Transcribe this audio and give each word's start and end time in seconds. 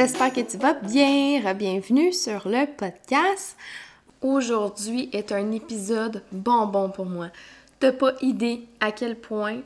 J'espère 0.00 0.32
que 0.32 0.40
tu 0.40 0.56
vas 0.56 0.72
bien. 0.72 1.52
Bienvenue 1.52 2.10
sur 2.14 2.48
le 2.48 2.64
podcast. 2.74 3.54
Aujourd'hui 4.22 5.10
est 5.12 5.30
un 5.30 5.52
épisode 5.52 6.22
bonbon 6.32 6.88
pour 6.88 7.04
moi. 7.04 7.28
T'as 7.80 7.92
pas 7.92 8.14
idée 8.22 8.66
à 8.80 8.92
quel 8.92 9.14
point 9.14 9.60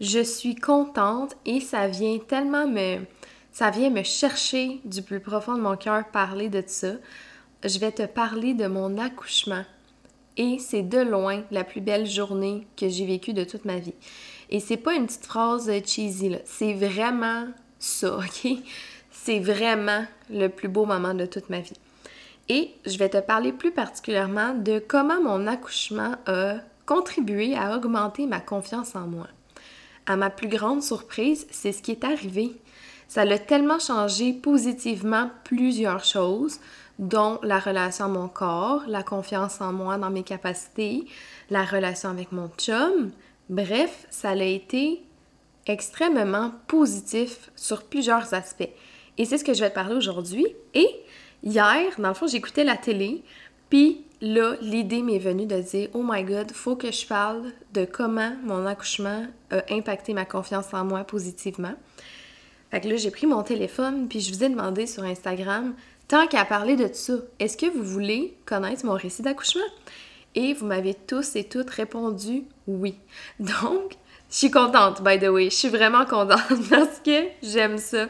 je 0.00 0.18
suis 0.24 0.56
contente 0.56 1.36
et 1.44 1.60
ça 1.60 1.86
vient 1.86 2.18
tellement 2.18 2.66
me 2.66 2.98
ça 3.52 3.70
vient 3.70 3.90
me 3.90 4.02
chercher 4.02 4.80
du 4.84 5.02
plus 5.02 5.20
profond 5.20 5.54
de 5.54 5.62
mon 5.62 5.76
cœur 5.76 6.02
parler 6.10 6.48
de 6.48 6.64
ça. 6.66 6.94
Je 7.62 7.78
vais 7.78 7.92
te 7.92 8.06
parler 8.06 8.54
de 8.54 8.66
mon 8.66 8.98
accouchement. 8.98 9.62
Et 10.36 10.58
c'est 10.58 10.82
de 10.82 10.98
loin 10.98 11.44
la 11.52 11.62
plus 11.62 11.80
belle 11.80 12.06
journée 12.06 12.66
que 12.76 12.88
j'ai 12.88 13.06
vécue 13.06 13.34
de 13.34 13.44
toute 13.44 13.64
ma 13.64 13.78
vie. 13.78 13.94
Et 14.50 14.58
c'est 14.58 14.78
pas 14.78 14.94
une 14.94 15.06
petite 15.06 15.26
phrase 15.26 15.70
cheesy, 15.86 16.30
là. 16.30 16.38
C'est 16.44 16.72
vraiment 16.72 17.46
ça, 17.78 18.18
OK? 18.18 18.48
C'est 19.26 19.40
vraiment 19.40 20.04
le 20.30 20.46
plus 20.46 20.68
beau 20.68 20.84
moment 20.84 21.12
de 21.12 21.26
toute 21.26 21.50
ma 21.50 21.58
vie. 21.58 21.80
Et 22.48 22.70
je 22.86 22.96
vais 22.96 23.08
te 23.08 23.18
parler 23.18 23.50
plus 23.50 23.72
particulièrement 23.72 24.54
de 24.54 24.78
comment 24.78 25.20
mon 25.20 25.48
accouchement 25.48 26.14
a 26.26 26.58
contribué 26.86 27.56
à 27.56 27.76
augmenter 27.76 28.26
ma 28.26 28.38
confiance 28.38 28.94
en 28.94 29.08
moi. 29.08 29.26
À 30.06 30.14
ma 30.14 30.30
plus 30.30 30.46
grande 30.46 30.80
surprise, 30.80 31.44
c'est 31.50 31.72
ce 31.72 31.82
qui 31.82 31.90
est 31.90 32.04
arrivé. 32.04 32.54
Ça 33.08 33.24
l'a 33.24 33.40
tellement 33.40 33.80
changé 33.80 34.32
positivement 34.32 35.28
plusieurs 35.42 36.04
choses, 36.04 36.60
dont 37.00 37.40
la 37.42 37.58
relation 37.58 38.04
à 38.04 38.08
mon 38.08 38.28
corps, 38.28 38.84
la 38.86 39.02
confiance 39.02 39.60
en 39.60 39.72
moi, 39.72 39.98
dans 39.98 40.10
mes 40.10 40.22
capacités, 40.22 41.04
la 41.50 41.64
relation 41.64 42.10
avec 42.10 42.30
mon 42.30 42.48
chum. 42.56 43.10
Bref, 43.50 44.06
ça 44.08 44.30
a 44.30 44.36
été 44.36 45.02
extrêmement 45.66 46.52
positif 46.68 47.50
sur 47.56 47.82
plusieurs 47.82 48.32
aspects. 48.32 48.70
Et 49.18 49.24
c'est 49.24 49.38
ce 49.38 49.44
que 49.44 49.54
je 49.54 49.60
vais 49.60 49.70
te 49.70 49.74
parler 49.74 49.94
aujourd'hui. 49.94 50.46
Et 50.74 50.88
hier, 51.42 51.82
dans 51.98 52.08
le 52.08 52.14
fond, 52.14 52.26
j'écoutais 52.26 52.64
la 52.64 52.76
télé, 52.76 53.22
puis 53.70 54.04
là, 54.20 54.56
l'idée 54.60 55.02
m'est 55.02 55.18
venue 55.18 55.46
de 55.46 55.60
dire 55.60 55.88
Oh 55.94 56.02
my 56.04 56.22
god, 56.24 56.52
faut 56.52 56.76
que 56.76 56.92
je 56.92 57.06
parle 57.06 57.52
de 57.72 57.84
comment 57.84 58.32
mon 58.44 58.66
accouchement 58.66 59.26
a 59.50 59.62
impacté 59.70 60.12
ma 60.12 60.24
confiance 60.24 60.72
en 60.72 60.84
moi 60.84 61.04
positivement. 61.04 61.74
Fait 62.70 62.80
que 62.80 62.88
là, 62.88 62.96
j'ai 62.96 63.10
pris 63.10 63.26
mon 63.26 63.42
téléphone, 63.42 64.08
puis 64.08 64.20
je 64.20 64.32
vous 64.32 64.42
ai 64.42 64.48
demandé 64.48 64.86
sur 64.86 65.04
Instagram 65.04 65.74
Tant 66.08 66.28
qu'à 66.28 66.44
parler 66.44 66.76
de 66.76 66.88
ça, 66.92 67.14
est-ce 67.40 67.56
que 67.56 67.66
vous 67.66 67.82
voulez 67.82 68.36
connaître 68.44 68.86
mon 68.86 68.94
récit 68.94 69.22
d'accouchement? 69.22 69.66
Et 70.36 70.54
vous 70.54 70.64
m'avez 70.64 70.94
tous 70.94 71.34
et 71.34 71.44
toutes 71.44 71.70
répondu 71.70 72.44
oui. 72.68 72.94
Donc, 73.40 73.96
je 74.30 74.36
suis 74.36 74.50
contente, 74.50 75.02
by 75.02 75.18
the 75.18 75.28
way. 75.28 75.50
Je 75.50 75.56
suis 75.56 75.68
vraiment 75.68 76.04
contente 76.04 76.40
parce 76.70 77.00
que 77.04 77.26
j'aime 77.42 77.78
ça, 77.78 78.06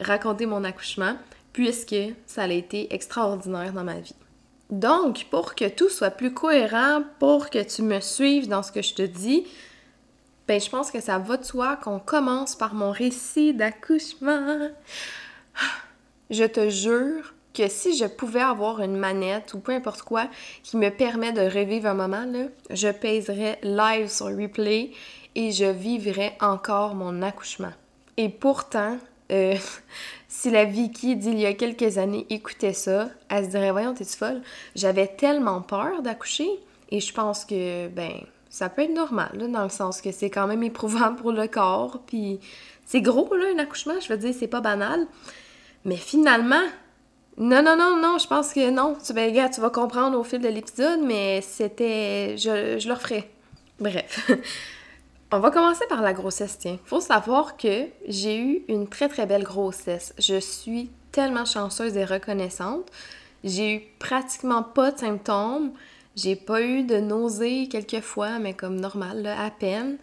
raconter 0.00 0.46
mon 0.46 0.64
accouchement, 0.64 1.16
puisque 1.52 1.96
ça 2.26 2.42
a 2.42 2.48
été 2.48 2.92
extraordinaire 2.94 3.72
dans 3.72 3.84
ma 3.84 4.00
vie. 4.00 4.14
Donc, 4.70 5.26
pour 5.30 5.54
que 5.54 5.68
tout 5.68 5.88
soit 5.88 6.10
plus 6.10 6.32
cohérent, 6.32 7.02
pour 7.18 7.50
que 7.50 7.62
tu 7.62 7.82
me 7.82 8.00
suives 8.00 8.48
dans 8.48 8.62
ce 8.62 8.70
que 8.70 8.82
je 8.82 8.94
te 8.94 9.02
dis, 9.02 9.44
ben, 10.46 10.60
je 10.60 10.70
pense 10.70 10.90
que 10.90 11.00
ça 11.00 11.18
va 11.18 11.36
de 11.36 11.44
soi 11.44 11.76
qu'on 11.76 11.98
commence 11.98 12.56
par 12.56 12.74
mon 12.74 12.90
récit 12.90 13.54
d'accouchement. 13.54 14.68
Je 16.30 16.44
te 16.44 16.70
jure 16.70 17.34
que 17.54 17.68
si 17.68 17.96
je 17.96 18.04
pouvais 18.04 18.40
avoir 18.40 18.80
une 18.80 18.96
manette 18.96 19.54
ou 19.54 19.58
peu 19.58 19.72
importe 19.72 20.02
quoi 20.02 20.28
qui 20.62 20.76
me 20.76 20.90
permet 20.90 21.32
de 21.32 21.40
revivre 21.40 21.88
un 21.88 21.94
moment, 21.94 22.24
là, 22.24 22.44
je 22.70 22.88
pèserais 22.88 23.58
live 23.62 24.08
sur 24.08 24.26
replay 24.26 24.92
et 25.34 25.52
je 25.52 25.64
vivrais 25.64 26.36
encore 26.40 26.94
mon 26.94 27.22
accouchement. 27.22 27.72
Et 28.16 28.28
pourtant, 28.28 28.98
euh, 29.32 29.54
si 30.28 30.50
la 30.50 30.64
Vicky 30.64 31.16
d'il 31.16 31.38
y 31.38 31.46
a 31.46 31.54
quelques 31.54 31.98
années 31.98 32.26
écoutait 32.30 32.72
ça, 32.72 33.08
elle 33.28 33.46
se 33.46 33.50
dirait 33.50 33.70
Voyons, 33.70 33.94
t'es-tu 33.94 34.16
folle? 34.16 34.42
J'avais 34.74 35.06
tellement 35.06 35.60
peur 35.62 36.02
d'accoucher 36.02 36.48
et 36.90 37.00
je 37.00 37.12
pense 37.12 37.44
que, 37.44 37.88
ben, 37.88 38.12
ça 38.48 38.68
peut 38.68 38.82
être 38.82 38.94
normal, 38.94 39.30
là, 39.34 39.46
dans 39.46 39.62
le 39.62 39.68
sens 39.68 40.00
que 40.00 40.10
c'est 40.10 40.30
quand 40.30 40.48
même 40.48 40.62
éprouvant 40.64 41.14
pour 41.14 41.30
le 41.30 41.46
corps, 41.46 42.00
puis 42.04 42.40
c'est 42.84 43.00
gros, 43.00 43.32
là, 43.34 43.46
un 43.54 43.58
accouchement, 43.60 44.00
je 44.00 44.08
veux 44.08 44.18
dire, 44.18 44.34
c'est 44.36 44.48
pas 44.48 44.60
banal. 44.60 45.06
Mais 45.84 45.96
finalement, 45.96 46.64
non, 47.38 47.62
non, 47.62 47.76
non, 47.76 47.96
non, 47.96 48.18
je 48.18 48.26
pense 48.26 48.52
que 48.52 48.70
non. 48.70 48.96
Tu, 49.04 49.12
ben, 49.12 49.32
tu 49.50 49.60
vas 49.60 49.70
comprendre 49.70 50.18
au 50.18 50.24
fil 50.24 50.40
de 50.40 50.48
l'épisode, 50.48 51.00
mais 51.02 51.40
c'était. 51.40 52.36
Je, 52.36 52.78
je 52.78 52.88
le 52.88 52.94
referai. 52.94 53.30
Bref. 53.78 54.30
On 55.32 55.38
va 55.38 55.52
commencer 55.52 55.84
par 55.88 56.02
la 56.02 56.12
grossesse, 56.12 56.58
tiens. 56.58 56.78
Faut 56.84 57.00
savoir 57.00 57.56
que 57.56 57.86
j'ai 58.08 58.36
eu 58.36 58.64
une 58.66 58.88
très 58.88 59.08
très 59.08 59.26
belle 59.26 59.44
grossesse. 59.44 60.12
Je 60.18 60.40
suis 60.40 60.90
tellement 61.12 61.44
chanceuse 61.44 61.96
et 61.96 62.04
reconnaissante. 62.04 62.90
J'ai 63.44 63.74
eu 63.76 63.80
pratiquement 64.00 64.64
pas 64.64 64.90
de 64.90 64.98
symptômes. 64.98 65.70
J'ai 66.16 66.34
pas 66.34 66.62
eu 66.62 66.82
de 66.82 66.96
nausées 66.96 67.68
quelques 67.68 68.00
fois, 68.00 68.40
mais 68.40 68.54
comme 68.54 68.80
normal, 68.80 69.24
à 69.26 69.50
peine 69.50 69.98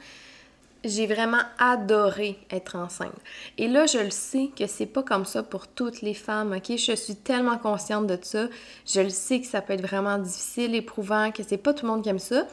j'ai 0.84 1.08
vraiment 1.08 1.42
adoré 1.60 2.38
être 2.50 2.76
enceinte. 2.76 3.16
Et 3.58 3.68
là, 3.68 3.86
je 3.86 3.98
le 3.98 4.12
sais 4.12 4.50
que 4.58 4.68
c'est 4.68 4.86
pas 4.86 5.04
comme 5.04 5.26
ça 5.26 5.44
pour 5.44 5.68
toutes 5.68 6.02
les 6.02 6.14
femmes, 6.14 6.54
ok? 6.54 6.78
Je 6.78 6.96
suis 6.96 7.16
tellement 7.16 7.58
consciente 7.58 8.08
de 8.08 8.18
ça. 8.22 8.48
Je 8.86 9.02
le 9.02 9.10
sais 9.10 9.42
que 9.42 9.48
ça 9.48 9.62
peut 9.62 9.74
être 9.74 9.82
vraiment 9.82 10.18
difficile, 10.18 10.76
éprouvant, 10.76 11.32
que 11.32 11.44
c'est 11.44 11.58
pas 11.58 11.74
tout 11.74 11.86
le 11.86 11.92
monde 11.92 12.04
qui 12.04 12.10
aime 12.10 12.20
ça. 12.20 12.48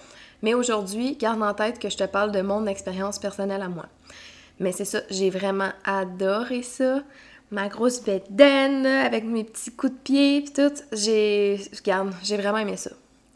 Mais 0.45 0.53
aujourd'hui, 0.53 1.17
garde 1.17 1.43
en 1.43 1.55
tête 1.55 1.79
que 1.79 1.89
je 1.89 1.97
te 1.97 2.05
parle 2.05 2.31
de 2.31 2.43
mon 2.43 2.67
expérience 2.67 3.19
personnelle 3.19 3.63
à 3.63 3.71
moi. 3.71 3.87
Mais 4.61 4.73
c'est 4.73 4.85
ça, 4.85 5.01
j'ai 5.09 5.31
vraiment 5.31 5.71
adoré 5.85 6.63
ça. 6.63 7.01
Ma 7.51 7.69
grosse 7.69 8.03
bedaine 8.03 8.85
avec 8.85 9.25
mes 9.25 9.45
petits 9.45 9.71
coups 9.71 9.95
de 9.95 9.99
pied 9.99 10.43
puis 10.43 10.53
tout. 10.53 10.75
J'ai, 10.93 11.59
garde, 11.83 12.13
j'ai 12.23 12.37
vraiment 12.37 12.59
aimé 12.59 12.77
ça. 12.77 12.91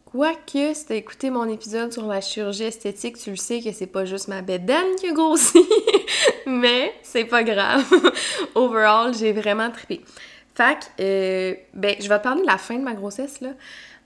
Quoique, 0.04 0.74
si 0.74 0.86
t'as 0.86 0.96
écouté 0.96 1.30
mon 1.30 1.48
épisode 1.48 1.94
sur 1.94 2.06
la 2.06 2.20
chirurgie 2.20 2.64
esthétique, 2.64 3.16
tu 3.16 3.30
le 3.30 3.36
sais 3.36 3.62
que 3.62 3.72
c'est 3.72 3.86
pas 3.86 4.04
juste 4.04 4.28
ma 4.28 4.42
bédaine 4.42 4.94
qui 5.00 5.08
a 5.08 5.12
grossi, 5.12 5.64
mais 6.46 6.92
c'est 7.02 7.24
pas 7.24 7.42
grave. 7.42 7.86
Overall, 8.54 9.14
j'ai 9.14 9.32
vraiment 9.32 9.70
trippé. 9.70 10.02
Que, 10.54 10.62
euh, 11.00 11.54
ben, 11.72 11.96
je 11.98 12.06
vais 12.06 12.18
te 12.18 12.22
parler 12.22 12.42
de 12.42 12.46
la 12.46 12.58
fin 12.58 12.76
de 12.76 12.82
ma 12.82 12.92
grossesse, 12.92 13.40
là. 13.40 13.52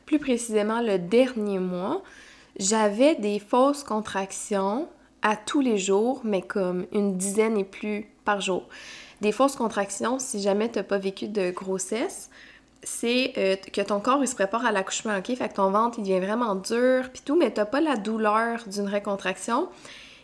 Plus 0.06 0.20
précisément, 0.20 0.80
le 0.80 0.98
dernier 0.98 1.58
mois, 1.58 2.02
j'avais 2.58 3.14
des 3.14 3.38
fausses 3.38 3.84
contractions 3.84 4.88
à 5.22 5.36
tous 5.36 5.60
les 5.60 5.78
jours, 5.78 6.20
mais 6.24 6.42
comme 6.42 6.86
une 6.92 7.16
dizaine 7.16 7.56
et 7.56 7.64
plus 7.64 8.08
par 8.24 8.40
jour. 8.40 8.64
Des 9.20 9.32
fausses 9.32 9.56
contractions, 9.56 10.18
si 10.18 10.40
jamais 10.42 10.68
t'as 10.68 10.82
pas 10.82 10.98
vécu 10.98 11.28
de 11.28 11.50
grossesse, 11.50 12.28
c'est 12.82 13.32
euh, 13.38 13.56
que 13.56 13.80
ton 13.80 14.00
corps 14.00 14.18
il 14.20 14.26
se 14.26 14.34
prépare 14.34 14.66
à 14.66 14.72
l'accouchement, 14.72 15.16
ok? 15.16 15.36
Fait 15.36 15.48
que 15.48 15.54
ton 15.54 15.70
ventre 15.70 15.98
il 15.98 16.02
devient 16.02 16.18
vraiment 16.18 16.56
dur 16.56 17.08
puis 17.12 17.22
tout, 17.24 17.36
mais 17.36 17.50
t'as 17.50 17.64
pas 17.64 17.80
la 17.80 17.96
douleur 17.96 18.64
d'une 18.66 18.88
récontraction 18.88 19.68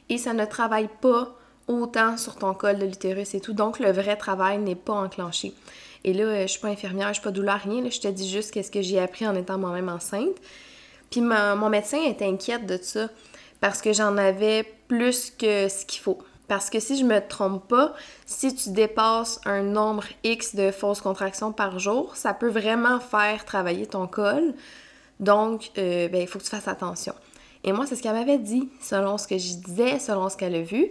et 0.09 0.19
ça 0.19 0.33
ne 0.33 0.45
travaille 0.45 0.89
pas 1.01 1.37
autant 1.69 2.17
sur 2.17 2.37
ton 2.37 2.55
col 2.55 2.79
de 2.79 2.87
l'utérus 2.87 3.35
et 3.35 3.41
tout, 3.41 3.53
donc 3.53 3.79
le 3.79 3.93
vrai 3.93 4.17
travail 4.17 4.59
n'est 4.59 4.75
pas 4.75 4.95
enclenché. 4.95 5.53
Et 6.05 6.13
là, 6.13 6.25
euh, 6.25 6.43
je 6.43 6.47
suis 6.49 6.61
pas 6.61 6.69
infirmière, 6.69 7.09
je 7.09 7.15
suis 7.15 7.23
pas 7.23 7.31
douleur, 7.31 7.61
rien, 7.61 7.89
je 7.89 8.01
te 8.01 8.09
dis 8.09 8.29
juste 8.29 8.53
qu'est-ce 8.53 8.71
que 8.71 8.83
j'ai 8.83 8.99
appris 8.99 9.27
en 9.27 9.35
étant 9.35 9.59
moi-même 9.59 9.89
enceinte. 9.89 10.37
Puis 11.11 11.21
mon 11.21 11.69
médecin 11.69 11.99
est 12.03 12.23
inquiète 12.23 12.67
de 12.67 12.79
ça 12.81 13.09
parce 13.61 13.81
que 13.81 13.93
j'en 13.93 14.17
avais 14.17 14.65
plus 14.89 15.31
que 15.31 15.69
ce 15.69 15.85
qu'il 15.85 16.01
faut. 16.01 16.19
Parce 16.49 16.71
que 16.71 16.81
si 16.81 16.99
je 16.99 17.05
me 17.05 17.21
trompe 17.21 17.69
pas, 17.69 17.95
si 18.25 18.55
tu 18.55 18.71
dépasses 18.71 19.39
un 19.45 19.63
nombre 19.63 20.05
X 20.25 20.55
de 20.55 20.71
fausses 20.71 21.03
contractions 21.03 21.53
par 21.53 21.79
jour, 21.79 22.17
ça 22.17 22.33
peut 22.33 22.49
vraiment 22.49 23.01
faire 23.01 23.45
travailler 23.45 23.87
ton 23.87 24.07
col. 24.07 24.55
Donc, 25.21 25.71
euh, 25.77 26.09
ben, 26.09 26.23
il 26.23 26.27
faut 26.27 26.39
que 26.39 26.45
tu 26.45 26.51
fasses 26.51 26.69
attention. 26.69 27.15
Et 27.65 27.73
moi, 27.73 27.85
c'est 27.87 27.97
ce 27.97 28.03
qu'elle 28.03 28.15
m'avait 28.15 28.39
dit, 28.39 28.71
selon 28.81 29.19
ce 29.19 29.27
que 29.27 29.37
je 29.37 29.55
disais, 29.55 29.99
selon 29.99 30.31
ce 30.31 30.37
qu'elle 30.39 30.55
a 30.55 30.63
vu. 30.63 30.89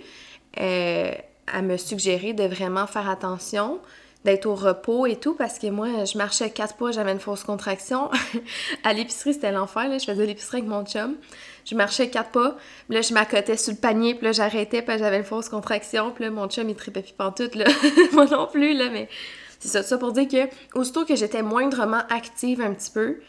Euh, 0.59 1.12
elle 1.53 1.65
me 1.65 1.77
suggérait 1.77 2.33
de 2.33 2.44
vraiment 2.44 2.86
faire 2.86 3.09
attention, 3.09 3.80
d'être 4.27 4.45
au 4.45 4.56
repos 4.56 5.06
et 5.06 5.15
tout, 5.15 5.35
parce 5.35 5.57
que 5.57 5.68
moi, 5.68 6.03
je 6.03 6.18
marchais 6.18 6.50
quatre 6.50 6.75
pas, 6.75 6.91
j'avais 6.91 7.13
une 7.13 7.19
fausse 7.19 7.45
contraction. 7.45 8.12
à 8.83 8.91
l'épicerie, 8.91 9.33
c'était 9.33 9.53
l'enfer, 9.53 9.85
je 9.97 10.03
faisais 10.03 10.25
l'épicerie 10.25 10.57
avec 10.57 10.69
mon 10.69 10.83
chum. 10.83 11.15
Je 11.63 11.75
marchais 11.75 12.09
quatre 12.09 12.31
pas, 12.31 12.57
puis 12.89 12.95
là, 12.97 13.01
je 13.01 13.13
m'accotais 13.13 13.56
sur 13.56 13.71
le 13.71 13.77
panier, 13.77 14.15
puis 14.15 14.25
là, 14.25 14.33
j'arrêtais, 14.33 14.81
puis 14.81 14.97
j'avais 14.97 15.18
une 15.18 15.24
fausse 15.24 15.47
contraction, 15.47 16.12
puis 16.12 16.25
là, 16.25 16.29
mon 16.29 16.50
chum, 16.50 16.68
il 16.68 16.75
tripait 16.75 17.03
plus 17.03 17.13
pantoute, 17.13 17.56
là. 17.56 17.65
Moi 18.12 18.25
non 18.25 18.47
plus, 18.47 18.74
là, 18.74 18.89
mais 18.89 19.07
c'est 19.59 19.69
ça, 19.69 19.81
ça 19.81 19.97
pour 19.97 20.12
dire 20.12 20.27
que, 20.27 20.77
aussitôt 20.77 21.06
que 21.06 21.15
j'étais 21.15 21.41
moindrement 21.41 22.03
active 22.09 22.59
un 22.59 22.73
petit 22.73 22.91
peu, 22.91 23.19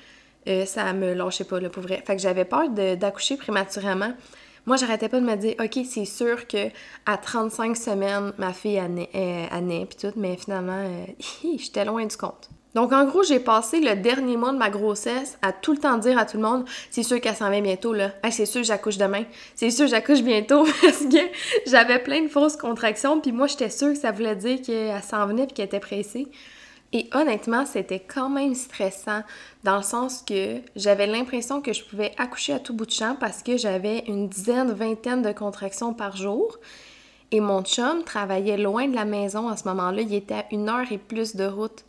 euh, 0.49 0.67
ça 0.67 0.93
me 0.95 1.15
lâchait 1.15 1.45
pas, 1.45 1.61
là, 1.61 1.69
pour 1.69 1.85
vrai. 1.85 2.03
Fait 2.05 2.17
que 2.17 2.23
j'avais 2.23 2.45
peur 2.45 2.69
d'accoucher 2.71 3.37
prématurément. 3.37 4.15
Moi, 4.67 4.77
j'arrêtais 4.77 5.09
pas 5.09 5.21
de 5.21 5.27
me 5.27 5.37
dire, 5.37 5.55
OK, 5.61 5.85
c'est 5.89 6.05
sûr 6.05 6.47
que 6.47 6.69
à 7.07 7.17
35 7.17 7.77
semaines, 7.77 8.33
ma 8.39 8.53
fille 8.53 8.79
a 8.79 8.89
né, 8.89 9.09
euh, 9.15 9.85
puis 9.87 9.99
tout, 9.99 10.13
mais 10.17 10.37
finalement, 10.37 10.85
euh, 10.85 11.05
j'étais 11.59 11.85
loin 11.85 12.05
du 12.05 12.17
compte. 12.17 12.49
Donc, 12.75 12.93
en 12.93 13.05
gros, 13.07 13.23
j'ai 13.23 13.41
passé 13.41 13.81
le 13.81 13.97
dernier 13.97 14.37
mois 14.37 14.53
de 14.53 14.59
ma 14.59 14.71
grossesse 14.71 15.39
à 15.43 15.53
tout 15.53 15.73
le 15.73 15.79
temps 15.79 15.97
dire 15.99 16.19
à 16.19 16.27
tout 16.27 16.37
le 16.37 16.43
monde 16.43 16.65
c'est 16.91 17.03
sûr 17.03 17.21
qu'elle 17.21 17.35
s'en 17.35 17.51
vient 17.51 17.63
bientôt, 17.63 17.93
là. 17.93 18.13
c'est 18.31 18.47
sûr 18.47 18.63
j'accouche 18.63 18.99
demain. 18.99 19.25
C'est 19.55 19.71
sûr 19.71 19.87
j'accouche 19.87 20.23
bientôt 20.23 20.65
parce 20.83 20.99
que 20.99 21.19
j'avais 21.67 21.99
plein 21.99 22.23
de 22.23 22.29
fausses 22.29 22.57
contractions. 22.57 23.21
Puis 23.21 23.33
moi, 23.33 23.47
j'étais 23.47 23.71
sûre 23.71 23.95
que 23.95 23.99
ça 23.99 24.13
voulait 24.13 24.37
dire 24.37 24.61
qu'elle 24.61 25.03
s'en 25.03 25.27
venait 25.27 25.47
puis 25.47 25.55
qu'elle 25.55 25.67
était 25.67 25.81
pressée. 25.81 26.29
Et 26.93 27.11
honnêtement, 27.13 27.67
c'était 27.67 28.01
quand 28.01 28.31
même 28.31 28.55
stressant 28.55 29.23
dans 29.63 29.77
le 29.77 29.83
sens 29.83 30.23
que 30.27 30.61
j'avais 30.75 31.07
l'impression 31.07 31.61
que 31.61 31.75
je 31.75 31.85
pouvais 31.85 32.13
accoucher 32.17 32.55
à 32.55 32.59
tout 32.59 32.73
bout 32.73 32.87
de 32.87 32.91
champ 32.91 33.15
parce 33.19 33.43
que 33.43 33.59
j'avais 33.59 34.05
une 34.07 34.29
dizaine, 34.29 34.73
vingtaine 34.73 35.21
de 35.21 35.33
contractions 35.33 35.93
par 35.93 36.17
jour. 36.17 36.59
Et 37.31 37.41
mon 37.41 37.63
chum 37.63 38.05
travaillait 38.05 38.57
loin 38.57 38.89
de 38.89 38.95
la 38.95 39.05
maison 39.05 39.49
à 39.49 39.57
ce 39.59 39.69
moment-là. 39.69 40.01
Il 40.01 40.15
était 40.15 40.35
à 40.35 40.45
une 40.51 40.71
heure 40.71 40.91
et 40.91 40.97
plus 40.97 41.37
de 41.37 41.45
route 41.45 41.85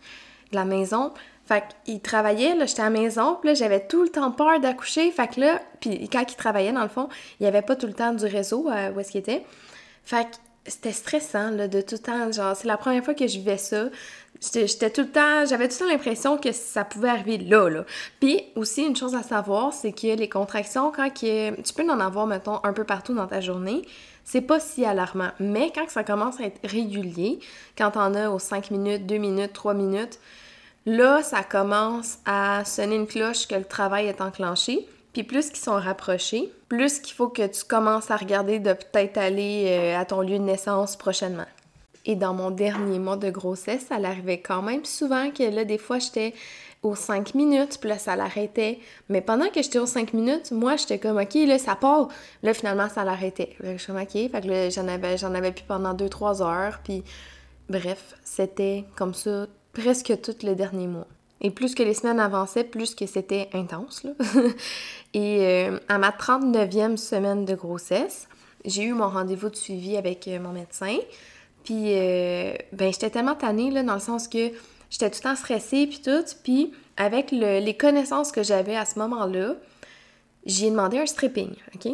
de 0.51 0.57
la 0.57 0.65
maison. 0.65 1.13
Fait 1.45 1.63
qu'il 1.85 2.01
travaillait, 2.01 2.55
là, 2.55 2.65
j'étais 2.65 2.81
à 2.81 2.89
la 2.89 2.99
maison, 2.99 3.37
puis 3.39 3.49
là, 3.49 3.53
j'avais 3.55 3.87
tout 3.87 4.03
le 4.03 4.09
temps 4.09 4.31
peur 4.31 4.59
d'accoucher. 4.59 5.09
Fait 5.11 5.27
que 5.33 5.39
là, 5.39 5.61
puis 5.79 6.09
quand 6.09 6.23
il 6.29 6.35
travaillait, 6.35 6.73
dans 6.73 6.83
le 6.83 6.89
fond, 6.89 7.07
il 7.39 7.43
n'y 7.43 7.47
avait 7.47 7.61
pas 7.61 7.75
tout 7.75 7.87
le 7.87 7.93
temps 7.93 8.13
du 8.13 8.25
réseau 8.25 8.69
euh, 8.69 8.91
où 8.91 8.99
est-ce 8.99 9.11
qu'il 9.11 9.21
était. 9.21 9.43
Fait 10.03 10.25
que 10.25 10.35
c'était 10.65 10.91
stressant, 10.91 11.51
de 11.51 11.81
tout 11.81 11.97
temps. 11.97 12.29
C'est 12.53 12.67
la 12.67 12.77
première 12.77 13.03
fois 13.03 13.13
que 13.13 13.25
je 13.27 13.37
vivais 13.37 13.57
ça. 13.57 13.85
J'étais 14.41 14.89
tout 14.89 15.01
le 15.01 15.09
temps, 15.09 15.45
j'avais 15.45 15.67
tout 15.67 15.75
le 15.75 15.79
temps 15.79 15.91
l'impression 15.91 16.37
que 16.37 16.53
ça 16.53 16.85
pouvait 16.85 17.09
arriver 17.09 17.37
là, 17.37 17.69
là. 17.69 17.83
Puis 18.21 18.41
aussi, 18.55 18.83
une 18.83 18.95
chose 18.95 19.13
à 19.13 19.23
savoir, 19.23 19.73
c'est 19.73 19.91
que 19.91 20.15
les 20.15 20.29
contractions, 20.29 20.91
quand 20.95 21.09
tu 21.13 21.73
peux 21.75 21.89
en 21.89 21.99
avoir, 21.99 22.25
mettons, 22.25 22.59
un 22.63 22.71
peu 22.71 22.85
partout 22.85 23.13
dans 23.13 23.27
ta 23.27 23.41
journée, 23.41 23.81
c'est 24.23 24.41
pas 24.41 24.59
si 24.59 24.85
alarmant. 24.85 25.31
Mais 25.39 25.71
quand 25.75 25.89
ça 25.89 26.03
commence 26.03 26.39
à 26.39 26.43
être 26.43 26.59
régulier, 26.63 27.39
quand 27.77 27.91
t'en 27.91 28.13
as 28.13 28.29
aux 28.29 28.39
5 28.39 28.71
minutes, 28.71 29.05
2 29.05 29.17
minutes, 29.17 29.53
3 29.53 29.73
minutes, 29.73 30.19
là, 30.85 31.21
ça 31.21 31.43
commence 31.43 32.19
à 32.25 32.63
sonner 32.63 32.95
une 32.95 33.07
cloche 33.07 33.47
que 33.47 33.55
le 33.55 33.65
travail 33.65 34.07
est 34.07 34.21
enclenché. 34.21 34.87
Puis 35.13 35.23
plus 35.23 35.49
qu'ils 35.49 35.57
sont 35.57 35.79
rapprochés, 35.79 36.53
plus 36.69 36.99
qu'il 36.99 37.15
faut 37.15 37.27
que 37.27 37.45
tu 37.47 37.63
commences 37.65 38.11
à 38.11 38.15
regarder 38.15 38.59
de 38.59 38.73
peut-être 38.73 39.17
aller 39.17 39.65
euh, 39.67 39.99
à 39.99 40.05
ton 40.05 40.21
lieu 40.21 40.37
de 40.37 40.43
naissance 40.43 40.95
prochainement. 40.95 41.47
Et 42.05 42.15
dans 42.15 42.33
mon 42.33 42.51
dernier 42.51 42.99
mois 42.99 43.17
de 43.17 43.29
grossesse, 43.29 43.87
ça 43.89 43.95
arrivait 43.95 44.39
quand 44.39 44.61
même 44.61 44.85
souvent 44.85 45.31
que 45.31 45.43
là, 45.43 45.65
des 45.65 45.77
fois, 45.77 45.99
j'étais 45.99 46.33
aux 46.81 46.95
5 46.95 47.35
minutes, 47.35 47.77
puis 47.79 47.89
là, 47.89 47.97
ça 47.97 48.15
l'arrêtait. 48.15 48.79
Mais 49.09 49.21
pendant 49.21 49.49
que 49.49 49.61
j'étais 49.61 49.79
aux 49.79 49.85
5 49.85 50.13
minutes, 50.13 50.51
moi, 50.51 50.77
j'étais 50.77 50.97
comme, 50.97 51.17
OK, 51.17 51.35
là, 51.35 51.59
ça 51.59 51.75
part. 51.75 52.07
Là, 52.41 52.53
finalement, 52.53 52.87
ça 52.87 53.03
l'arrêtait. 53.03 53.55
Je 53.61 53.77
suis 53.77 53.87
comme, 53.87 54.01
OK. 54.01 54.11
Fait 54.11 54.41
que 54.41 54.69
j'en 54.69 54.87
avais, 54.87 55.17
j'en 55.17 55.33
avais 55.33 55.51
plus 55.51 55.65
pendant 55.65 55.93
2-3 55.93 56.41
heures. 56.41 56.79
Puis, 56.83 57.03
bref, 57.69 58.15
c'était 58.23 58.85
comme 58.95 59.13
ça 59.13 59.47
presque 59.73 60.21
tout 60.21 60.35
le 60.43 60.55
dernier 60.55 60.87
mois. 60.87 61.07
Et 61.41 61.51
plus 61.51 61.75
que 61.75 61.83
les 61.83 61.93
semaines 61.93 62.19
avançaient, 62.19 62.63
plus 62.63 62.95
que 62.95 63.05
c'était 63.05 63.49
intense. 63.53 64.05
Et 65.13 65.39
euh, 65.41 65.79
à 65.87 65.97
ma 65.97 66.09
39e 66.11 66.97
semaine 66.97 67.45
de 67.45 67.55
grossesse, 67.55 68.27
j'ai 68.65 68.83
eu 68.83 68.93
mon 68.93 69.09
rendez-vous 69.09 69.49
de 69.49 69.55
suivi 69.55 69.95
avec 69.95 70.27
euh, 70.27 70.39
mon 70.39 70.51
médecin. 70.51 70.97
Puis, 71.63 71.93
euh, 71.93 72.53
ben, 72.73 72.91
j'étais 72.91 73.09
tellement 73.09 73.35
tannée, 73.35 73.71
là, 73.71 73.83
dans 73.83 73.93
le 73.93 73.99
sens 73.99 74.27
que 74.27 74.51
j'étais 74.89 75.09
tout 75.09 75.19
le 75.23 75.29
temps 75.29 75.35
stressée, 75.35 75.87
puis 75.87 76.01
tout. 76.03 76.25
Puis, 76.43 76.71
avec 76.97 77.31
les 77.31 77.77
connaissances 77.77 78.31
que 78.31 78.43
j'avais 78.43 78.75
à 78.75 78.85
ce 78.85 78.99
moment-là, 78.99 79.55
j'ai 80.45 80.69
demandé 80.69 80.97
un 80.99 81.05
stripping, 81.05 81.53
OK? 81.75 81.91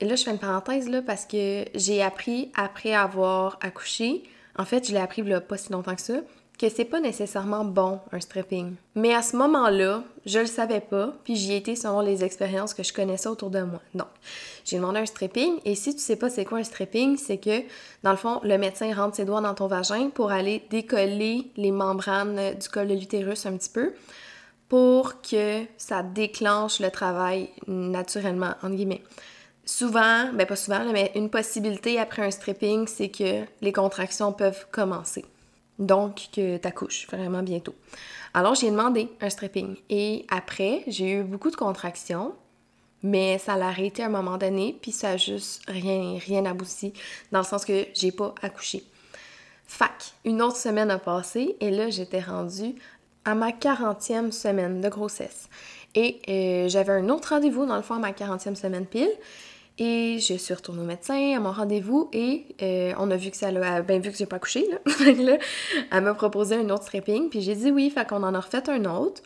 Et 0.00 0.04
là, 0.04 0.16
je 0.16 0.24
fais 0.24 0.30
une 0.30 0.38
parenthèse, 0.38 0.88
là, 0.88 1.02
parce 1.02 1.24
que 1.26 1.64
j'ai 1.74 2.02
appris 2.02 2.50
après 2.54 2.92
avoir 2.92 3.58
accouché. 3.62 4.24
En 4.58 4.64
fait, 4.64 4.86
je 4.88 4.92
l'ai 4.92 5.00
appris 5.00 5.30
a 5.32 5.40
pas 5.40 5.56
si 5.56 5.72
longtemps 5.72 5.94
que 5.94 6.02
ça 6.02 6.20
que 6.58 6.68
c'est 6.68 6.84
pas 6.84 7.00
nécessairement 7.00 7.64
bon 7.64 7.98
un 8.12 8.20
stripping. 8.20 8.74
Mais 8.94 9.14
à 9.14 9.22
ce 9.22 9.36
moment-là, 9.36 10.04
je 10.24 10.38
le 10.38 10.46
savais 10.46 10.80
pas, 10.80 11.12
puis 11.24 11.34
j'y 11.36 11.54
étais 11.54 11.74
selon 11.74 12.00
les 12.00 12.22
expériences 12.22 12.74
que 12.74 12.82
je 12.82 12.92
connaissais 12.92 13.28
autour 13.28 13.50
de 13.50 13.62
moi. 13.62 13.80
Donc, 13.94 14.06
j'ai 14.64 14.76
demandé 14.76 15.00
un 15.00 15.06
stripping, 15.06 15.58
et 15.64 15.74
si 15.74 15.94
tu 15.94 16.00
sais 16.00 16.16
pas 16.16 16.30
c'est 16.30 16.44
quoi 16.44 16.58
un 16.58 16.64
stripping, 16.64 17.16
c'est 17.16 17.38
que, 17.38 17.62
dans 18.02 18.12
le 18.12 18.16
fond, 18.16 18.40
le 18.44 18.56
médecin 18.56 18.94
rentre 18.94 19.16
ses 19.16 19.24
doigts 19.24 19.40
dans 19.40 19.54
ton 19.54 19.66
vagin 19.66 20.10
pour 20.10 20.30
aller 20.30 20.62
décoller 20.70 21.50
les 21.56 21.72
membranes 21.72 22.54
du 22.54 22.68
col 22.68 22.88
de 22.88 22.94
l'utérus 22.94 23.46
un 23.46 23.56
petit 23.56 23.70
peu, 23.70 23.92
pour 24.68 25.20
que 25.20 25.62
ça 25.76 26.02
déclenche 26.02 26.80
le 26.80 26.90
travail 26.90 27.50
naturellement, 27.66 28.54
entre 28.62 28.74
guillemets. 28.74 29.02
Souvent, 29.66 30.30
ben 30.32 30.46
pas 30.46 30.56
souvent, 30.56 30.84
mais 30.92 31.10
une 31.14 31.30
possibilité 31.30 31.98
après 31.98 32.22
un 32.22 32.30
stripping, 32.30 32.86
c'est 32.86 33.08
que 33.08 33.44
les 33.60 33.72
contractions 33.72 34.32
peuvent 34.32 34.66
commencer. 34.70 35.24
Donc, 35.78 36.28
que 36.32 36.56
tu 36.56 36.66
accouches 36.66 37.06
vraiment 37.08 37.42
bientôt. 37.42 37.74
Alors, 38.32 38.54
j'ai 38.54 38.70
demandé 38.70 39.08
un 39.20 39.30
stripping. 39.30 39.76
Et 39.90 40.26
après, 40.30 40.82
j'ai 40.86 41.12
eu 41.12 41.22
beaucoup 41.22 41.50
de 41.50 41.56
contractions, 41.56 42.34
mais 43.02 43.38
ça 43.38 43.56
l'a 43.56 43.68
arrêté 43.68 44.02
à 44.02 44.06
un 44.06 44.10
moment 44.10 44.38
donné, 44.38 44.76
puis 44.80 44.92
ça 44.92 45.10
a 45.10 45.16
juste 45.16 45.62
rien, 45.68 46.18
rien 46.18 46.44
abouti, 46.46 46.92
dans 47.32 47.40
le 47.40 47.44
sens 47.44 47.64
que 47.64 47.86
j'ai 47.94 48.12
pas 48.12 48.34
accouché. 48.42 48.84
Fac, 49.66 50.12
une 50.24 50.42
autre 50.42 50.56
semaine 50.56 50.90
a 50.90 50.98
passé, 50.98 51.56
et 51.60 51.70
là, 51.70 51.90
j'étais 51.90 52.20
rendue 52.20 52.74
à 53.24 53.34
ma 53.34 53.50
40e 53.50 54.30
semaine 54.30 54.80
de 54.80 54.88
grossesse. 54.88 55.48
Et 55.94 56.20
euh, 56.28 56.68
j'avais 56.68 56.92
un 56.92 57.08
autre 57.08 57.30
rendez-vous, 57.30 57.66
dans 57.66 57.76
le 57.76 57.82
fond, 57.82 57.94
à 57.94 57.98
ma 57.98 58.12
40e 58.12 58.54
semaine 58.54 58.86
pile. 58.86 59.10
Et 59.78 60.18
je 60.20 60.34
suis 60.34 60.54
retournée 60.54 60.82
au 60.82 60.86
médecin 60.86 61.36
à 61.36 61.40
mon 61.40 61.50
rendez-vous 61.50 62.08
et 62.12 62.46
euh, 62.62 62.92
on 62.96 63.10
a 63.10 63.16
vu 63.16 63.32
que 63.32 63.36
ça 63.36 63.50
l'a 63.50 63.82
bien 63.82 63.98
vu 63.98 64.12
que 64.12 64.16
j'ai 64.16 64.26
pas 64.26 64.38
couché 64.38 64.64
là. 64.70 64.78
là 65.12 65.38
elle 65.90 66.04
m'a 66.04 66.14
proposé 66.14 66.54
un 66.54 66.70
autre 66.70 66.84
stripping 66.84 67.28
puis 67.28 67.40
j'ai 67.40 67.56
dit 67.56 67.72
oui, 67.72 67.90
fait 67.90 68.08
qu'on 68.08 68.22
en 68.22 68.34
a 68.34 68.40
refait 68.40 68.70
un 68.70 68.84
autre. 68.84 69.22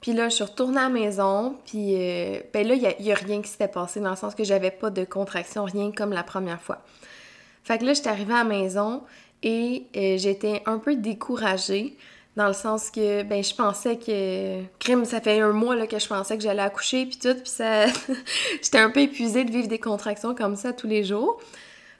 Puis 0.00 0.12
là, 0.12 0.28
je 0.28 0.36
suis 0.36 0.44
retournée 0.44 0.78
à 0.78 0.84
la 0.84 0.88
maison, 0.88 1.56
puis 1.66 1.96
euh, 1.96 2.40
ben 2.52 2.66
là, 2.66 2.74
il 2.74 3.04
n'y 3.04 3.12
a, 3.12 3.14
rien 3.16 3.42
qui 3.42 3.48
s'était 3.50 3.68
passé 3.68 4.00
dans 4.00 4.10
le 4.10 4.16
sens 4.16 4.34
que 4.34 4.44
j'avais 4.44 4.70
pas 4.70 4.90
de 4.90 5.04
contraction, 5.04 5.64
rien 5.64 5.90
comme 5.90 6.12
la 6.12 6.22
première 6.22 6.62
fois. 6.62 6.78
Fait 7.64 7.78
que 7.78 7.84
là, 7.84 7.94
j'étais 7.94 8.08
arrivée 8.08 8.34
à 8.34 8.44
la 8.44 8.44
maison 8.44 9.02
et 9.42 9.86
euh, 9.96 10.16
j'étais 10.16 10.62
un 10.66 10.78
peu 10.78 10.94
découragée 10.94 11.96
dans 12.38 12.46
le 12.46 12.54
sens 12.54 12.88
que, 12.90 13.24
ben, 13.24 13.42
je 13.42 13.52
pensais 13.52 13.98
que. 13.98 14.62
Crime, 14.78 15.04
ça 15.04 15.20
fait 15.20 15.40
un 15.40 15.50
mois 15.50 15.74
là, 15.74 15.88
que 15.88 15.98
je 15.98 16.06
pensais 16.06 16.36
que 16.38 16.42
j'allais 16.44 16.62
accoucher, 16.62 17.04
puis 17.04 17.18
tout, 17.18 17.34
puis 17.34 17.50
ça. 17.50 17.86
j'étais 18.62 18.78
un 18.78 18.90
peu 18.90 19.00
épuisée 19.00 19.44
de 19.44 19.50
vivre 19.50 19.66
des 19.66 19.80
contractions 19.80 20.36
comme 20.36 20.54
ça 20.54 20.72
tous 20.72 20.86
les 20.86 21.02
jours. 21.02 21.40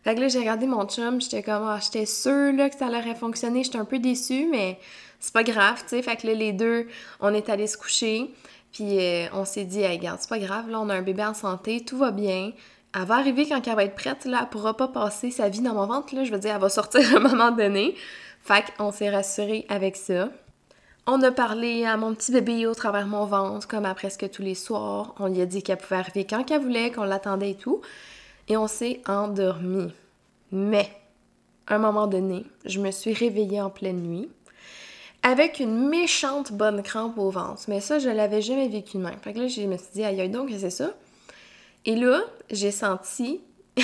Fait 0.05 0.15
que 0.15 0.21
là, 0.21 0.29
j'ai 0.29 0.39
regardé 0.39 0.69
mon 0.69 0.87
chum, 0.87 1.21
j'étais 1.21 1.43
comme, 1.43 1.65
ah, 1.65 1.81
j'étais 1.83 2.07
sûre 2.07 2.53
là, 2.53 2.71
que 2.71 2.77
ça 2.77 2.87
aurait 2.87 3.17
fonctionné, 3.17 3.65
j'étais 3.65 3.79
un 3.79 3.85
peu 3.85 3.99
déçue, 3.99 4.47
mais 4.49 4.79
c'est 5.19 5.33
pas 5.33 5.43
grave, 5.43 5.83
tu 5.83 5.89
sais. 5.89 6.03
Fait 6.03 6.15
que 6.15 6.29
là, 6.29 6.35
les 6.35 6.53
deux, 6.53 6.87
on 7.19 7.35
est 7.35 7.49
allés 7.49 7.67
se 7.67 7.77
coucher, 7.77 8.31
puis 8.73 9.01
euh, 9.01 9.27
on 9.33 9.45
s'est 9.45 9.65
dit, 9.65 9.81
hey, 9.81 9.99
regarde, 9.99 10.19
c'est 10.21 10.31
pas 10.31 10.39
grave, 10.39 10.71
là, 10.71 10.79
on 10.81 10.89
a 10.89 10.95
un 10.95 11.03
bébé 11.03 11.25
en 11.25 11.35
santé, 11.35 11.85
tout 11.85 11.99
va 11.99 12.13
bien. 12.13 12.53
Elle 12.95 13.07
va 13.07 13.17
arriver 13.17 13.47
quand 13.49 13.61
elle 13.67 13.75
va 13.75 13.85
être 13.85 13.97
prête, 13.97 14.25
là, 14.25 14.39
elle 14.43 14.49
pourra 14.51 14.77
pas 14.77 14.87
passer 14.87 15.33
sa 15.33 15.49
vie 15.49 15.61
dans 15.63 15.75
mon 15.75 15.87
ventre, 15.87 16.15
là, 16.15 16.23
je 16.23 16.31
veux 16.31 16.39
dire, 16.39 16.55
elle 16.55 16.61
va 16.61 16.69
sortir 16.69 17.01
à 17.13 17.17
un 17.17 17.21
moment 17.21 17.51
donné. 17.51 17.97
Fait 18.43 18.65
qu'on 18.77 18.93
s'est 18.93 19.11
rassuré 19.11 19.67
avec 19.69 19.97
ça. 19.97 20.31
On 21.07 21.23
a 21.23 21.31
parlé 21.31 21.85
à 21.85 21.97
mon 21.97 22.15
petit 22.15 22.33
bébé 22.33 22.67
au 22.67 22.75
travers 22.75 23.07
mon 23.07 23.25
ventre, 23.25 23.67
comme 23.67 23.87
à 23.87 23.95
presque 23.95 24.31
tous 24.31 24.43
les 24.43 24.55
soirs. 24.55 25.15
On 25.19 25.29
lui 25.29 25.41
a 25.41 25.47
dit 25.47 25.63
qu'elle 25.63 25.79
pouvait 25.79 25.97
arriver 25.97 26.27
quand 26.27 26.45
qu'elle 26.45 26.61
voulait, 26.61 26.91
qu'on 26.91 27.05
l'attendait 27.05 27.53
et 27.53 27.57
tout. 27.57 27.81
Et 28.49 28.57
on 28.57 28.67
s'est 28.67 29.01
endormi. 29.07 29.93
Mais, 30.53 30.89
à 31.67 31.77
un 31.77 31.79
moment 31.79 32.07
donné, 32.07 32.45
je 32.65 32.79
me 32.79 32.91
suis 32.91 33.13
réveillée 33.13 33.61
en 33.61 33.71
pleine 33.71 34.03
nuit 34.03 34.29
avec 35.23 35.61
une 35.61 35.89
méchante 35.89 36.53
bonne 36.53 36.83
crampe 36.83 37.19
au 37.19 37.31
ventre. 37.31 37.63
Mais 37.69 37.81
ça, 37.81 37.99
je 37.99 38.09
l'avais 38.09 38.43
jamais 38.43 38.69
vécu 38.69 38.99
de 38.99 39.03
même. 39.03 39.19
Fait 39.23 39.33
que 39.33 39.41
là, 39.41 39.49
je 39.49 39.63
me 39.63 39.77
suis 39.77 39.89
dit, 39.95 40.05
aïe, 40.05 40.21
aïe, 40.21 40.29
donc, 40.29 40.51
c'est 40.59 40.71
ça. 40.71 40.91
Et 41.85 41.97
là, 41.97 42.21
j'ai 42.51 42.71
senti 42.71 43.41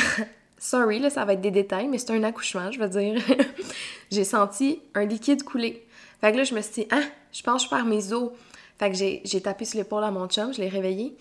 Sorry, 0.65 0.99
là, 0.99 1.11
ça 1.11 1.27
va 1.27 1.35
être 1.35 1.43
des 1.43 1.51
détails, 1.51 1.89
mais 1.89 1.99
c'est 1.99 2.13
un 2.13 2.23
accouchement, 2.23 2.73
je 2.73 2.81
veux 2.81 2.89
dire. 2.89 3.21
j'ai 4.11 4.25
senti 4.25 4.81
un 4.95 5.05
liquide 5.05 5.43
couler. 5.43 5.87
Fait 6.23 6.33
que 6.33 6.39
là, 6.39 6.45
je 6.45 6.55
me 6.55 6.63
suis 6.63 6.73
dit, 6.73 6.89
ah, 6.91 7.03
je 7.33 7.43
pense 7.43 7.65
que 7.65 7.65
je 7.67 7.69
perds 7.69 7.85
mes 7.85 8.15
os. 8.15 8.31
Fait 8.79 8.91
que 8.91 8.97
j'ai 8.97 9.41
tapé 9.43 9.67
sur 9.67 9.77
l'épaule 9.77 10.05
à 10.05 10.11
mon 10.11 10.27
chum, 10.27 10.55
je 10.55 10.63
l'ai 10.63 10.71
réveillé. 10.71 11.19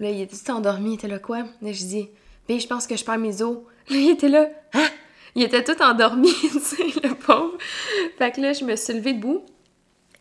Là, 0.00 0.08
il 0.08 0.22
était 0.22 0.34
tout 0.34 0.50
endormi, 0.50 0.92
il 0.92 0.94
était 0.94 1.08
là 1.08 1.18
quoi? 1.18 1.40
Là, 1.60 1.72
je 1.72 1.84
dis, 1.84 2.08
ben, 2.48 2.58
je 2.58 2.66
pense 2.66 2.86
que 2.86 2.96
je 2.96 3.04
perds 3.04 3.18
mes 3.18 3.42
os. 3.42 3.58
Là, 3.90 3.96
il 3.98 4.10
était 4.12 4.30
là, 4.30 4.48
ah! 4.72 4.88
Il 5.34 5.42
était 5.42 5.62
tout 5.62 5.80
endormi, 5.82 6.32
tu 6.40 6.58
sais, 6.58 6.82
le 7.04 7.14
pauvre. 7.14 7.58
Fait 8.16 8.32
que 8.32 8.40
là, 8.40 8.54
je 8.54 8.64
me 8.64 8.76
suis 8.76 8.94
levée 8.94 9.12
debout. 9.12 9.44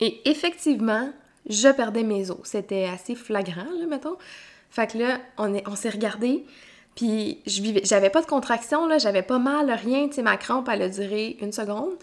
Et 0.01 0.19
effectivement, 0.29 1.13
je 1.47 1.69
perdais 1.69 2.03
mes 2.03 2.29
os. 2.29 2.39
C'était 2.43 2.89
assez 2.93 3.15
flagrant, 3.15 3.71
là, 3.79 3.85
mettons. 3.87 4.17
Fait 4.69 4.91
que 4.91 4.97
là, 4.97 5.21
on, 5.37 5.55
on 5.65 5.75
s'est 5.77 5.91
regardé. 5.91 6.43
Puis 6.95 7.41
j'avais 7.45 8.09
pas 8.09 8.21
de 8.21 8.25
contraction, 8.25 8.87
là, 8.87 8.97
j'avais 8.97 9.21
pas 9.21 9.39
mal, 9.39 9.69
rien, 9.71 10.07
tu 10.07 10.15
sais, 10.15 10.21
ma 10.21 10.37
crampe, 10.37 10.69
elle 10.71 10.81
a 10.81 10.89
duré 10.89 11.37
une 11.41 11.51
seconde. 11.51 11.93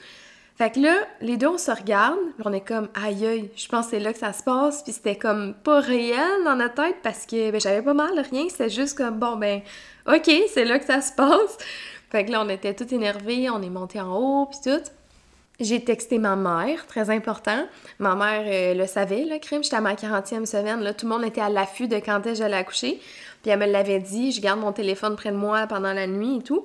Fait 0.57 0.71
que 0.71 0.81
là, 0.81 0.95
les 1.23 1.39
deux, 1.39 1.49
on 1.49 1.59
se 1.59 1.71
regarde, 1.71 2.19
on 2.45 2.53
est 2.53 2.61
comme, 2.61 2.89
aïe 2.95 3.27
aïe, 3.27 3.51
je 3.57 3.67
pense 3.69 3.87
que 3.87 3.93
c'est 3.93 4.01
là 4.01 4.13
que 4.13 4.19
ça 4.19 4.35
se 4.35 4.43
passe, 4.43 4.83
puis 4.83 4.93
c'était 4.93 5.17
comme 5.17 5.55
pas 5.55 5.81
réel 5.81 6.45
dans 6.45 6.57
notre 6.57 6.75
tête 6.75 6.97
parce 7.03 7.25
que 7.25 7.51
ben, 7.51 7.61
j'avais 7.61 7.81
pas 7.81 7.95
mal, 7.95 8.13
rien, 8.31 8.45
c'était 8.51 8.69
juste 8.69 8.97
comme, 8.99 9.19
bon, 9.19 9.37
ben, 9.37 9.63
ok, 10.07 10.31
c'est 10.53 10.67
là 10.67 10.79
que 10.79 10.85
ça 10.85 11.01
se 11.01 11.13
passe. 11.13 11.57
Fait 12.11 12.27
que 12.27 12.31
là, 12.31 12.43
on 12.45 12.49
était 12.51 12.75
tout 12.75 12.93
énervés, 12.95 13.49
on 13.49 13.63
est 13.63 13.71
monté 13.71 13.99
en 13.99 14.15
haut, 14.15 14.47
puis 14.47 14.59
tout. 14.63 14.83
J'ai 15.61 15.83
texté 15.85 16.19
ma 16.19 16.35
mère, 16.35 16.87
très 16.87 17.09
important. 17.11 17.67
Ma 17.99 18.15
mère 18.15 18.45
euh, 18.47 18.75
le 18.75 18.87
savait, 18.87 19.25
le 19.25 19.39
crime. 19.39 19.63
J'étais 19.63 19.77
à 19.77 19.81
ma 19.81 19.95
40e 19.95 20.45
semaine. 20.45 20.81
Là, 20.81 20.93
tout 20.93 21.07
le 21.07 21.13
monde 21.15 21.25
était 21.25 21.41
à 21.41 21.51
l'affût 21.51 21.89
de 21.89 21.97
quand 21.97 22.27
est-ce 22.27 22.41
j'allais 22.41 22.57
accoucher. 22.57 23.01
Puis 23.43 23.51
elle 23.51 23.59
me 23.59 23.67
l'avait 23.67 24.01
dit. 24.01 24.33
Je 24.33 24.41
garde 24.41 24.61
mon 24.61 24.73
téléphone 24.73 25.17
près 25.17 25.31
de 25.31 25.37
moi 25.37 25.67
pendant 25.67 25.93
la 25.93 26.07
nuit 26.07 26.39
et 26.39 26.43
tout. 26.43 26.65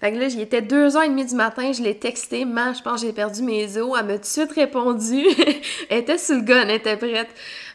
Fait 0.00 0.12
que 0.12 0.18
là, 0.18 0.28
j'y 0.28 0.42
étais 0.42 0.60
2h30 0.60 1.30
du 1.30 1.34
matin, 1.34 1.72
je 1.72 1.82
l'ai 1.82 1.94
texté, 1.94 2.44
man, 2.44 2.74
je 2.74 2.82
pense 2.82 3.00
que 3.00 3.06
j'ai 3.06 3.12
perdu 3.14 3.42
mes 3.42 3.78
os. 3.78 3.96
Elle 3.98 4.06
m'a 4.06 4.14
tout 4.14 4.20
de 4.20 4.24
suite 4.26 4.52
répondu. 4.52 5.24
elle 5.88 5.98
était 6.00 6.18
sous 6.18 6.34
le 6.34 6.40
gun, 6.42 6.62
elle 6.62 6.72
était 6.72 6.96
prête. 6.98 7.28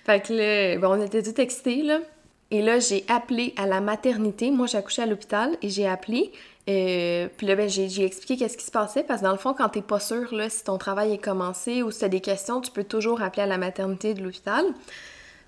Fait 0.05 0.21
que 0.21 0.33
là, 0.33 0.77
bon, 0.77 0.99
on 0.99 1.03
était 1.03 1.23
tout 1.23 1.31
texté, 1.31 1.81
là. 1.81 1.99
Et 2.51 2.61
là, 2.61 2.79
j'ai 2.79 3.05
appelé 3.07 3.53
à 3.57 3.65
la 3.65 3.79
maternité. 3.79 4.51
Moi, 4.51 4.67
j'ai 4.67 4.77
accouché 4.77 5.01
à 5.01 5.05
l'hôpital 5.05 5.57
et 5.61 5.69
j'ai 5.69 5.87
appelé. 5.87 6.31
Euh, 6.69 7.27
puis 7.37 7.47
là, 7.47 7.55
ben, 7.55 7.67
j'ai 7.67 8.03
expliqué 8.03 8.37
qu'est-ce 8.37 8.57
qui 8.57 8.65
se 8.65 8.71
passait 8.71 9.03
parce 9.03 9.21
que 9.21 9.25
dans 9.25 9.31
le 9.31 9.37
fond, 9.37 9.53
quand 9.53 9.69
t'es 9.69 9.81
pas 9.81 9.99
sûr 9.99 10.33
là, 10.33 10.49
si 10.49 10.63
ton 10.63 10.77
travail 10.77 11.13
est 11.13 11.17
commencé 11.17 11.81
ou 11.81 11.91
si 11.91 12.01
t'as 12.01 12.07
des 12.09 12.19
questions, 12.19 12.61
tu 12.61 12.69
peux 12.71 12.83
toujours 12.83 13.21
appeler 13.21 13.43
à 13.43 13.47
la 13.47 13.57
maternité 13.57 14.13
de 14.13 14.21
l'hôpital. 14.21 14.65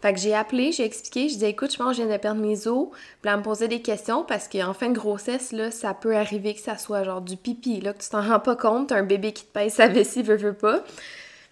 Fait 0.04 0.12
que 0.12 0.20
j'ai 0.20 0.36
appelé, 0.36 0.74
j'ai 0.74 0.84
expliqué, 0.84 1.30
je 1.30 1.36
disais 1.36 1.52
écoute, 1.52 1.72
je 1.72 1.78
pense 1.78 1.92
que 1.92 1.94
je 1.94 2.06
viens 2.06 2.14
de 2.14 2.22
perdre 2.22 2.42
mes 2.42 2.68
os. 2.68 2.90
Puis 3.22 3.32
elle 3.32 3.38
me 3.38 3.42
posait 3.42 3.70
des 3.70 3.82
questions 3.82 4.26
parce 4.26 4.50
qu'en 4.50 4.74
fin 4.74 4.90
de 4.90 4.98
grossesse, 4.98 5.54
là, 5.54 5.72
ça 5.72 5.94
peut 5.94 6.14
arriver 6.14 6.54
que 6.54 6.60
ça 6.60 6.78
soit 6.78 7.06
genre 7.06 7.22
du 7.22 7.38
pipi, 7.38 7.80
là, 7.80 7.94
que 7.94 8.04
tu 8.04 8.10
t'en 8.10 8.22
rends 8.22 8.42
pas 8.42 8.58
compte, 8.58 8.92
un 8.92 9.04
bébé 9.04 9.32
qui 9.32 9.46
te 9.46 9.54
pèse 9.54 9.76
sa 9.76 9.88
vessie, 9.88 10.22
veut, 10.22 10.36
veut 10.36 10.52
pas. 10.52 10.84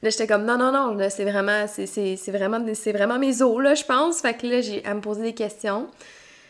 Là, 0.03 0.10
j'étais 0.10 0.27
comme 0.27 0.43
non, 0.43 0.58
non, 0.58 0.74
non, 0.74 0.98
c'est 1.10 1.24
vraiment, 1.24 1.65
c'est 1.65 2.17
vraiment, 2.27 2.60
c'est 2.74 2.91
vraiment 2.91 3.17
mes 3.20 3.41
os, 3.41 3.63
là, 3.63 3.74
je 3.74 3.86
pense. 3.86 4.20
Fait 4.20 4.34
que 4.34 4.46
là, 4.46 4.60
elle 4.84 4.96
me 4.96 5.00
posait 5.00 5.24
des 5.24 5.34
questions. 5.34 5.88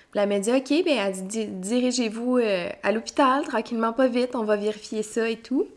Puis 0.09 0.19
elle 0.19 0.27
m'a 0.27 0.39
dit 0.39 0.51
OK, 0.51 0.83
ben 0.83 0.97
elle 1.05 1.27
dit 1.27 1.45
dirigez-vous 1.45 2.37
euh, 2.39 2.67
à 2.81 2.91
l'hôpital, 2.91 3.43
tranquillement, 3.43 3.93
pas 3.93 4.07
vite, 4.07 4.31
on 4.33 4.43
va 4.43 4.55
vérifier 4.55 5.03
ça 5.03 5.29
et 5.29 5.37
tout. 5.37 5.67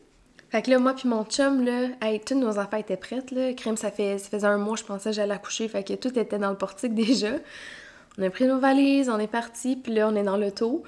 Fait 0.55 0.63
que 0.63 0.71
là, 0.71 0.79
moi 0.79 0.95
puis 0.95 1.09
mon 1.09 1.25
chum, 1.25 1.65
là, 1.65 1.89
hey, 2.01 2.21
toutes 2.21 2.37
nos 2.37 2.61
affaires 2.61 2.79
étaient 2.79 2.97
prêtes, 2.97 3.33
là. 3.33 3.53
Crème, 3.55 3.77
ça, 3.77 3.91
fait, 3.91 4.19
ça 4.19 4.29
faisait 4.29 4.47
un 4.47 4.57
mois, 4.57 4.77
je 4.77 4.85
pensais 4.85 5.11
que 5.11 5.17
j'allais 5.17 5.35
accoucher, 5.35 5.67
fait 5.67 5.83
que 5.83 5.95
tout 5.95 6.17
était 6.17 6.39
dans 6.39 6.51
le 6.51 6.57
portique 6.57 6.95
déjà. 6.95 7.33
On 8.17 8.23
a 8.23 8.31
pris 8.31 8.47
nos 8.47 8.61
valises, 8.61 9.11
on 9.11 9.19
est 9.19 9.27
parti, 9.27 9.75
puis 9.75 9.93
là, 9.93 10.09
on 10.09 10.15
est 10.15 10.23
dans 10.23 10.37
l'auto. 10.37 10.85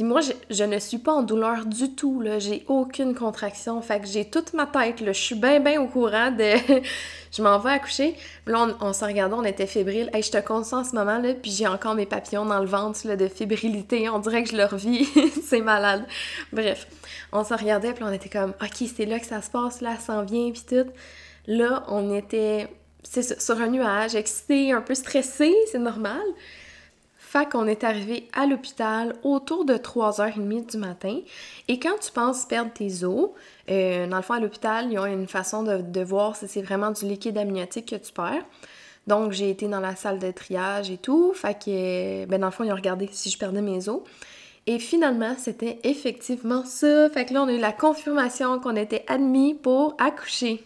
Puis 0.00 0.08
moi, 0.08 0.22
je, 0.48 0.64
ne 0.64 0.78
suis 0.78 0.96
pas 0.96 1.12
en 1.12 1.20
douleur 1.20 1.66
du 1.66 1.94
tout, 1.94 2.22
là. 2.22 2.38
J'ai 2.38 2.64
aucune 2.68 3.14
contraction. 3.14 3.82
Fait 3.82 4.00
que 4.00 4.06
j'ai 4.06 4.24
toute 4.24 4.54
ma 4.54 4.64
tête, 4.64 5.02
là. 5.02 5.12
Je 5.12 5.20
suis 5.20 5.34
bien, 5.34 5.60
bien 5.60 5.78
au 5.78 5.88
courant 5.88 6.30
de... 6.30 6.54
je 7.30 7.42
m'en 7.42 7.58
vais 7.58 7.72
accoucher. 7.72 8.16
Puis 8.46 8.54
là, 8.54 8.68
on, 8.80 8.94
s'en 8.94 9.06
regardait, 9.06 9.34
on 9.34 9.44
était 9.44 9.66
fébrile. 9.66 10.08
Hey, 10.14 10.22
je 10.22 10.30
te 10.30 10.38
compte 10.38 10.72
en 10.72 10.84
ce 10.84 10.94
moment, 10.94 11.18
là. 11.18 11.34
Puis 11.34 11.50
j'ai 11.50 11.66
encore 11.66 11.94
mes 11.94 12.06
papillons 12.06 12.46
dans 12.46 12.60
le 12.60 12.66
ventre, 12.66 13.06
là, 13.06 13.14
de 13.14 13.28
fébrilité. 13.28 14.08
On 14.08 14.20
dirait 14.20 14.42
que 14.42 14.48
je 14.48 14.56
leur 14.56 14.74
vis. 14.74 15.06
c'est 15.44 15.60
malade. 15.60 16.06
Bref, 16.50 16.86
on 17.30 17.44
s'en 17.44 17.56
regardait, 17.56 17.92
puis 17.92 18.02
on 18.02 18.10
était 18.10 18.30
comme, 18.30 18.54
OK, 18.62 18.88
c'est 18.96 19.04
là 19.04 19.20
que 19.20 19.26
ça 19.26 19.42
se 19.42 19.50
passe, 19.50 19.82
là, 19.82 19.96
ça 19.96 20.14
s'en 20.14 20.22
vient, 20.22 20.50
puis 20.50 20.62
tout. 20.66 20.90
Là, 21.46 21.84
on 21.88 22.16
était, 22.16 22.68
c'est 23.02 23.38
sur 23.38 23.60
un 23.60 23.68
nuage, 23.68 24.14
excité, 24.14 24.72
un 24.72 24.80
peu 24.80 24.94
stressé, 24.94 25.54
c'est 25.70 25.78
normal. 25.78 26.22
Fait 27.30 27.48
qu'on 27.48 27.68
est 27.68 27.84
arrivé 27.84 28.26
à 28.32 28.44
l'hôpital 28.44 29.14
autour 29.22 29.64
de 29.64 29.74
3h30 29.74 30.72
du 30.72 30.76
matin. 30.78 31.20
Et 31.68 31.78
quand 31.78 31.96
tu 32.02 32.10
penses 32.10 32.44
perdre 32.44 32.72
tes 32.72 33.04
os, 33.04 33.30
euh, 33.70 34.08
dans 34.08 34.16
le 34.16 34.22
fond, 34.24 34.34
à 34.34 34.40
l'hôpital, 34.40 34.90
ils 34.90 34.98
ont 34.98 35.06
une 35.06 35.28
façon 35.28 35.62
de, 35.62 36.02
voir 36.02 36.34
si 36.34 36.48
c'est 36.48 36.60
vraiment 36.60 36.90
du 36.90 37.04
liquide 37.04 37.38
amniotique 37.38 37.90
que 37.90 37.94
tu 37.94 38.12
perds. 38.12 38.44
Donc, 39.06 39.30
j'ai 39.30 39.48
été 39.48 39.68
dans 39.68 39.78
la 39.78 39.94
salle 39.94 40.18
de 40.18 40.32
triage 40.32 40.90
et 40.90 40.96
tout. 40.96 41.32
Fait 41.32 41.54
que, 41.54 42.24
ben, 42.24 42.40
dans 42.40 42.48
le 42.48 42.52
fond, 42.52 42.64
ils 42.64 42.72
ont 42.72 42.74
regardé 42.74 43.08
si 43.12 43.30
je 43.30 43.38
perdais 43.38 43.62
mes 43.62 43.88
os. 43.88 44.00
Et 44.66 44.80
finalement, 44.80 45.36
c'était 45.38 45.78
effectivement 45.84 46.64
ça. 46.64 47.08
Fait 47.10 47.26
que 47.26 47.34
là, 47.34 47.44
on 47.44 47.46
a 47.46 47.52
eu 47.52 47.60
la 47.60 47.72
confirmation 47.72 48.58
qu'on 48.58 48.74
était 48.74 49.04
admis 49.06 49.54
pour 49.54 49.94
accoucher. 50.00 50.64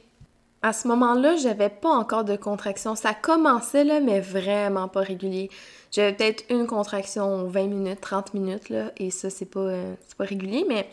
À 0.65 0.73
ce 0.73 0.89
moment-là, 0.89 1.37
j'avais 1.37 1.69
pas 1.69 1.91
encore 1.91 2.25
de 2.25 2.37
contraction. 2.37 2.95
Ça 2.95 3.13
commençait 3.13 3.85
là, 3.85 4.01
mais 4.01 4.21
vraiment 4.21 4.89
pas 4.89 5.03
régulier. 5.03 5.51
J'avais 5.93 6.15
peut-être 6.15 6.43
une 6.49 6.67
contraction 6.67 7.45
20 7.45 7.67
minutes, 7.67 8.01
30 8.01 8.33
minutes, 8.33 8.73
et 8.97 9.11
ça, 9.11 9.29
c'est 9.29 9.45
pas, 9.45 9.61
euh, 9.61 9.95
pas 10.17 10.25
régulier, 10.25 10.65
mais 10.67 10.89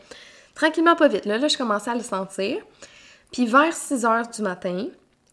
tranquillement, 0.56 0.98
pas 0.98 1.08
vite. 1.08 1.24
Là, 1.24 1.38
là, 1.38 1.48
je 1.48 1.58
commençais 1.58 1.90
à 1.90 1.96
le 1.96 2.04
sentir. 2.04 2.58
Puis 3.32 3.46
vers 3.46 3.72
6 3.72 4.04
heures 4.04 4.28
du 4.28 4.42
matin, 4.42 4.88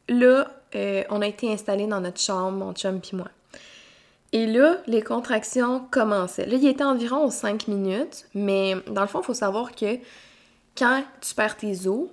là, 0.08 0.46
euh, 0.76 1.02
on 1.10 1.20
a 1.20 1.26
été 1.26 1.52
installés 1.52 1.88
dans 1.88 2.00
notre 2.00 2.20
chambre, 2.20 2.58
mon 2.58 2.72
chum 2.74 3.00
puis 3.00 3.16
moi. 3.16 3.26
Et 4.30 4.46
là, 4.46 4.76
les 4.86 5.02
contractions 5.02 5.84
commençaient. 5.90 6.46
Là, 6.46 6.54
il 6.54 6.68
était 6.68 6.84
environ 6.84 7.24
aux 7.24 7.32
5 7.32 7.66
minutes, 7.66 8.28
mais 8.36 8.76
dans 8.86 9.00
le 9.00 9.08
fond, 9.08 9.20
il 9.20 9.24
faut 9.24 9.34
savoir 9.34 9.74
que 9.74 9.98
quand 10.76 11.02
tu 11.20 11.34
perds 11.34 11.56
tes 11.56 11.88
os, 11.88 12.08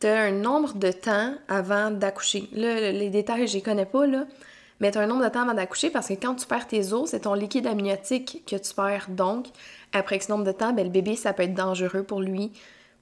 tu 0.00 0.06
as 0.06 0.22
un 0.22 0.32
nombre 0.32 0.74
de 0.74 0.90
temps 0.92 1.34
avant 1.48 1.90
d'accoucher. 1.90 2.48
Là, 2.52 2.90
les 2.92 3.10
détails, 3.10 3.46
je 3.46 3.54
les 3.54 3.62
connais 3.62 3.86
pas, 3.86 4.06
là, 4.06 4.24
mais 4.80 4.90
tu 4.90 4.98
as 4.98 5.02
un 5.02 5.06
nombre 5.06 5.24
de 5.24 5.28
temps 5.28 5.42
avant 5.42 5.54
d'accoucher 5.54 5.90
parce 5.90 6.08
que 6.08 6.14
quand 6.14 6.34
tu 6.34 6.46
perds 6.46 6.66
tes 6.66 6.92
os, 6.92 7.10
c'est 7.10 7.20
ton 7.20 7.34
liquide 7.34 7.66
amniotique 7.66 8.42
que 8.46 8.56
tu 8.56 8.74
perds. 8.74 9.06
Donc, 9.10 9.46
après 9.92 10.18
ce 10.20 10.32
nombre 10.32 10.44
de 10.44 10.52
temps, 10.52 10.72
ben, 10.72 10.84
le 10.84 10.90
bébé, 10.90 11.16
ça 11.16 11.32
peut 11.32 11.42
être 11.42 11.54
dangereux 11.54 12.02
pour 12.02 12.20
lui 12.20 12.50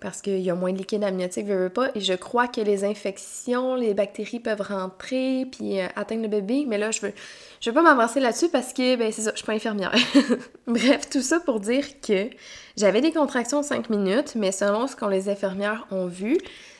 parce 0.00 0.22
qu'il 0.22 0.40
y 0.40 0.50
a 0.50 0.54
moins 0.54 0.72
de 0.72 0.78
liquide 0.78 1.02
amniotique, 1.02 1.46
veux, 1.46 1.56
veux 1.56 1.68
pas. 1.70 1.88
Et 1.94 2.00
je 2.00 2.12
crois 2.14 2.46
que 2.46 2.60
les 2.60 2.84
infections, 2.84 3.74
les 3.74 3.94
bactéries 3.94 4.38
peuvent 4.38 4.60
rentrer 4.60 5.46
puis 5.50 5.80
euh, 5.80 5.86
atteindre 5.96 6.22
le 6.22 6.28
bébé. 6.28 6.64
Mais 6.68 6.78
là, 6.78 6.90
je 6.90 7.00
veux, 7.00 7.12
je 7.60 7.70
veux 7.70 7.74
pas 7.74 7.82
m'avancer 7.82 8.20
là-dessus 8.20 8.48
parce 8.48 8.72
que, 8.72 8.96
ben, 8.96 9.10
c'est 9.12 9.22
ça, 9.22 9.30
je 9.32 9.38
suis 9.38 9.46
pas 9.46 9.54
infirmière. 9.54 9.94
Bref, 10.66 11.08
tout 11.10 11.22
ça 11.22 11.40
pour 11.40 11.58
dire 11.60 12.00
que 12.00 12.28
j'avais 12.76 13.00
des 13.00 13.12
contractions 13.12 13.62
5 13.62 13.90
minutes, 13.90 14.34
mais 14.36 14.52
selon 14.52 14.86
ce 14.86 14.94
que 14.94 15.04
les 15.04 15.28
infirmières 15.28 15.86
ont 15.90 16.06
vu, 16.06 16.38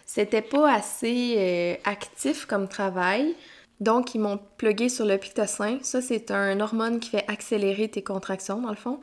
c'était 0.09 0.41
pas 0.41 0.73
assez 0.73 1.35
euh, 1.37 1.75
actif 1.85 2.47
comme 2.47 2.67
travail. 2.67 3.37
Donc, 3.81 4.15
ils 4.15 4.19
m'ont 4.19 4.41
plugué 4.57 4.89
sur 4.89 5.05
le 5.05 5.19
Pictocin. 5.19 5.79
Ça, 5.83 6.01
c'est 6.01 6.31
un 6.31 6.59
hormone 6.61 6.99
qui 6.99 7.11
fait 7.11 7.27
accélérer 7.29 7.89
tes 7.89 8.03
contractions, 8.03 8.63
dans 8.63 8.71
le 8.71 8.75
fond. 8.75 9.01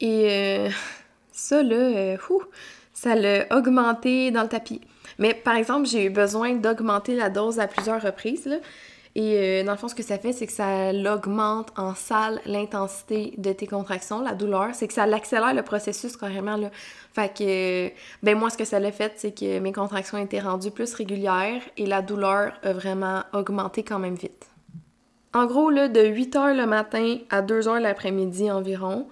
Et 0.00 0.26
euh, 0.28 0.68
ça, 1.32 1.62
là, 1.62 1.76
euh, 1.76 2.16
ça 2.92 3.14
l'a 3.14 3.46
augmenté 3.56 4.32
dans 4.32 4.42
le 4.42 4.48
tapis. 4.48 4.80
Mais 5.20 5.34
par 5.34 5.54
exemple, 5.54 5.86
j'ai 5.86 6.06
eu 6.06 6.10
besoin 6.10 6.54
d'augmenter 6.54 7.14
la 7.14 7.30
dose 7.30 7.60
à 7.60 7.68
plusieurs 7.68 8.02
reprises. 8.02 8.60
Et 9.16 9.36
euh, 9.36 9.64
dans 9.64 9.72
le 9.72 9.78
fond, 9.78 9.86
ce 9.86 9.94
que 9.94 10.02
ça 10.02 10.18
fait, 10.18 10.32
c'est 10.32 10.46
que 10.46 10.52
ça 10.52 10.90
augmente 11.14 11.72
en 11.76 11.94
salle 11.94 12.40
l'intensité 12.46 13.34
de 13.38 13.52
tes 13.52 13.68
contractions, 13.68 14.20
la 14.20 14.34
douleur. 14.34 14.70
C'est 14.72 14.88
que 14.88 14.94
ça 14.94 15.06
l'accélère 15.06 15.54
le 15.54 15.62
processus 15.62 16.16
carrément. 16.16 16.56
Là. 16.56 16.70
Fait 17.12 17.32
que, 17.32 17.92
ben 18.24 18.36
moi, 18.36 18.50
ce 18.50 18.56
que 18.56 18.64
ça 18.64 18.80
l'a 18.80 18.90
fait, 18.90 19.12
c'est 19.16 19.32
que 19.32 19.60
mes 19.60 19.72
contractions 19.72 20.18
étaient 20.18 20.40
rendues 20.40 20.72
plus 20.72 20.92
régulières 20.94 21.62
et 21.76 21.86
la 21.86 22.02
douleur 22.02 22.54
a 22.64 22.72
vraiment 22.72 23.22
augmenté 23.32 23.84
quand 23.84 24.00
même 24.00 24.16
vite. 24.16 24.48
En 25.32 25.46
gros, 25.46 25.70
là, 25.70 25.88
de 25.88 26.04
8 26.04 26.34
h 26.34 26.56
le 26.56 26.66
matin 26.66 27.18
à 27.30 27.40
2 27.40 27.62
h 27.62 27.80
l'après-midi 27.80 28.50
environ, 28.50 29.06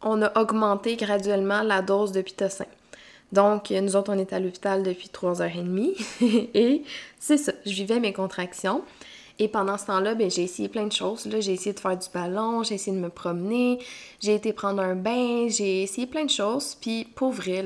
on 0.00 0.22
a 0.22 0.38
augmenté 0.40 0.96
graduellement 0.96 1.62
la 1.62 1.82
dose 1.82 2.12
de 2.12 2.22
pitocin. 2.22 2.66
Donc, 3.32 3.70
nous 3.70 3.96
autres, 3.96 4.12
on 4.14 4.18
est 4.18 4.32
à 4.32 4.38
l'hôpital 4.38 4.82
depuis 4.82 5.10
3h30 5.12 5.96
et 6.54 6.84
c'est 7.18 7.36
ça, 7.36 7.52
je 7.66 7.72
vivais 7.72 7.98
mes 7.98 8.12
contractions. 8.12 8.82
Et 9.38 9.48
pendant 9.48 9.76
ce 9.76 9.86
temps-là, 9.86 10.14
ben, 10.14 10.30
j'ai 10.30 10.42
essayé 10.42 10.68
plein 10.68 10.86
de 10.86 10.92
choses. 10.92 11.26
Là, 11.26 11.40
j'ai 11.40 11.54
essayé 11.54 11.72
de 11.72 11.80
faire 11.80 11.96
du 11.96 12.08
ballon, 12.12 12.62
j'ai 12.62 12.76
essayé 12.76 12.96
de 12.96 13.02
me 13.02 13.08
promener, 13.08 13.80
j'ai 14.20 14.34
été 14.34 14.52
prendre 14.52 14.80
un 14.80 14.94
bain, 14.94 15.48
j'ai 15.48 15.82
essayé 15.82 16.06
plein 16.06 16.24
de 16.24 16.30
choses. 16.30 16.76
Puis, 16.80 17.04
pour 17.16 17.32
vrai, 17.32 17.64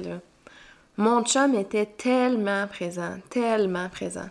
mon 0.96 1.22
chum 1.24 1.54
était 1.54 1.86
tellement 1.86 2.66
présent, 2.66 3.16
tellement 3.28 3.88
présent. 3.90 4.28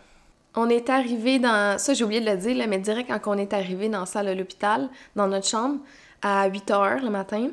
On 0.56 0.70
est 0.70 0.90
arrivé 0.90 1.38
dans. 1.38 1.78
Ça, 1.78 1.94
j'ai 1.94 2.04
oublié 2.04 2.20
de 2.20 2.30
le 2.30 2.38
dire, 2.38 2.58
là, 2.58 2.66
mais 2.66 2.80
direct 2.80 3.10
quand 3.10 3.36
on 3.36 3.38
est 3.38 3.54
arrivé 3.54 3.90
dans 3.90 4.00
la 4.00 4.06
salle 4.08 4.26
de 4.26 4.32
l'hôpital, 4.32 4.90
dans 5.16 5.28
notre 5.28 5.48
chambre, 5.48 5.80
à 6.24 6.48
8 6.48 6.72
h 6.72 7.04
le 7.04 7.12
matin, 7.12 7.50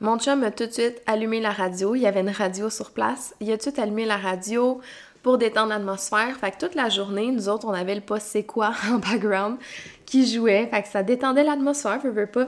mon 0.00 0.18
chum 0.18 0.44
a 0.44 0.50
tout 0.50 0.66
de 0.66 0.70
suite 0.70 1.00
allumé 1.06 1.40
la 1.40 1.52
radio. 1.52 1.94
Il 1.94 2.02
y 2.02 2.06
avait 2.06 2.20
une 2.20 2.28
radio 2.28 2.68
sur 2.68 2.90
place. 2.90 3.34
Il 3.40 3.50
a 3.50 3.52
tout 3.52 3.56
de 3.56 3.62
suite 3.62 3.78
allumé 3.78 4.04
la 4.04 4.18
radio 4.18 4.80
pour 5.26 5.38
détendre 5.38 5.70
l'atmosphère. 5.70 6.36
Fait 6.36 6.52
que 6.52 6.58
toute 6.64 6.76
la 6.76 6.88
journée, 6.88 7.32
nous 7.32 7.48
autres, 7.48 7.66
on 7.66 7.72
avait 7.72 7.96
le 7.96 8.00
poste 8.00 8.28
C'est 8.28 8.44
quoi 8.44 8.72
en 8.92 8.98
background 8.98 9.58
qui 10.04 10.24
jouait. 10.24 10.68
Fait 10.68 10.82
que 10.82 10.88
ça 10.88 11.02
détendait 11.02 11.42
l'atmosphère, 11.42 11.98
je 12.00 12.06
veux 12.06 12.28
pas. 12.28 12.46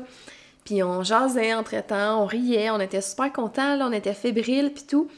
Puis 0.64 0.84
on 0.84 1.02
jasait 1.02 1.54
entre-temps, 1.54 2.22
on 2.22 2.26
riait, 2.26 2.70
on 2.70 2.78
était 2.78 3.00
super 3.00 3.32
contents, 3.32 3.80
on 3.80 3.90
était 3.90 4.14
fébriles, 4.14 4.72
puis 4.72 4.84
tout. 4.84 5.08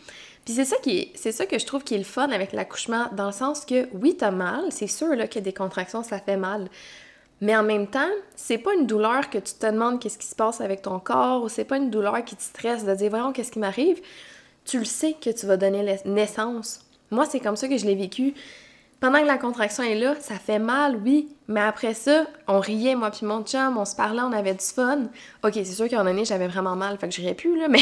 Puis 0.46 0.54
c'est 0.54 0.64
ça 0.64 0.76
qui 0.82 1.12
c'est 1.14 1.32
ça 1.32 1.44
que 1.44 1.58
je 1.58 1.66
trouve 1.66 1.84
qui 1.84 1.94
est 1.94 1.98
le 1.98 2.04
fun 2.04 2.30
avec 2.30 2.54
l'accouchement, 2.54 3.08
dans 3.12 3.26
le 3.26 3.32
sens 3.32 3.66
que 3.66 3.90
oui, 3.92 4.16
t'as 4.16 4.30
mal, 4.30 4.64
c'est 4.70 4.86
sûr 4.86 5.14
là, 5.14 5.28
que 5.28 5.38
des 5.38 5.52
contractions, 5.52 6.02
ça 6.02 6.18
fait 6.18 6.38
mal. 6.38 6.70
Mais 7.42 7.54
en 7.54 7.62
même 7.62 7.88
temps, 7.88 8.08
c'est 8.36 8.56
pas 8.56 8.72
une 8.72 8.86
douleur 8.86 9.28
que 9.28 9.36
tu 9.36 9.52
te 9.52 9.66
demandes 9.66 10.00
qu'est-ce 10.00 10.16
qui 10.16 10.28
se 10.28 10.34
passe 10.34 10.62
avec 10.62 10.80
ton 10.80 10.98
corps, 10.98 11.42
ou 11.42 11.50
c'est 11.50 11.64
pas 11.64 11.76
une 11.76 11.90
douleur 11.90 12.24
qui 12.24 12.36
te 12.36 12.42
stresse 12.42 12.86
de 12.86 12.94
dire, 12.94 13.10
voyons, 13.10 13.34
qu'est-ce 13.34 13.52
qui 13.52 13.58
m'arrive? 13.58 14.00
Tu 14.64 14.78
le 14.78 14.86
sais 14.86 15.14
que 15.20 15.28
tu 15.28 15.44
vas 15.44 15.58
donner 15.58 15.98
naissance 16.06 16.86
moi, 17.10 17.26
c'est 17.26 17.40
comme 17.40 17.56
ça 17.56 17.68
que 17.68 17.76
je 17.76 17.86
l'ai 17.86 17.94
vécu. 17.94 18.34
Pendant 19.00 19.22
que 19.22 19.26
la 19.26 19.38
contraction 19.38 19.82
est 19.82 19.94
là, 19.94 20.14
ça 20.20 20.34
fait 20.34 20.58
mal, 20.58 21.00
oui, 21.02 21.28
mais 21.48 21.62
après 21.62 21.94
ça, 21.94 22.26
on 22.46 22.60
riait, 22.60 22.94
moi 22.94 23.10
puis 23.10 23.24
mon 23.24 23.42
chum, 23.42 23.78
on 23.78 23.86
se 23.86 23.96
parlait, 23.96 24.20
on 24.20 24.32
avait 24.32 24.52
du 24.52 24.64
fun. 24.64 25.04
Ok, 25.42 25.52
c'est 25.54 25.64
sûr 25.64 25.88
qu'en 25.88 26.04
année, 26.04 26.26
j'avais 26.26 26.48
vraiment 26.48 26.76
mal, 26.76 26.98
fait 26.98 27.08
que 27.08 27.14
je 27.14 27.32
plus, 27.32 27.58
là, 27.58 27.68
mais 27.70 27.80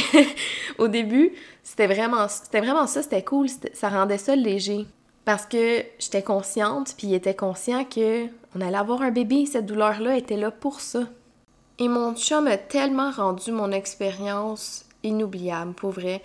au 0.78 0.86
début, 0.86 1.32
c'était 1.64 1.88
vraiment, 1.88 2.26
vraiment 2.52 2.86
ça, 2.86 3.02
c'était 3.02 3.24
cool, 3.24 3.48
ça 3.74 3.88
rendait 3.88 4.18
ça 4.18 4.36
léger. 4.36 4.86
Parce 5.24 5.44
que 5.44 5.82
j'étais 5.98 6.22
consciente, 6.22 6.94
puis 6.96 7.08
il 7.08 7.14
était 7.14 7.34
conscient 7.34 7.84
que 7.84 8.26
on 8.54 8.60
allait 8.60 8.78
avoir 8.78 9.02
un 9.02 9.10
bébé, 9.10 9.44
cette 9.44 9.66
douleur-là 9.66 10.16
était 10.16 10.36
là 10.36 10.52
pour 10.52 10.80
ça. 10.80 11.00
Et 11.80 11.88
mon 11.88 12.14
chum 12.14 12.46
a 12.46 12.56
tellement 12.56 13.10
rendu 13.10 13.50
mon 13.50 13.72
expérience 13.72 14.84
inoubliable, 15.02 15.74
pour 15.74 15.90
vrai. 15.90 16.22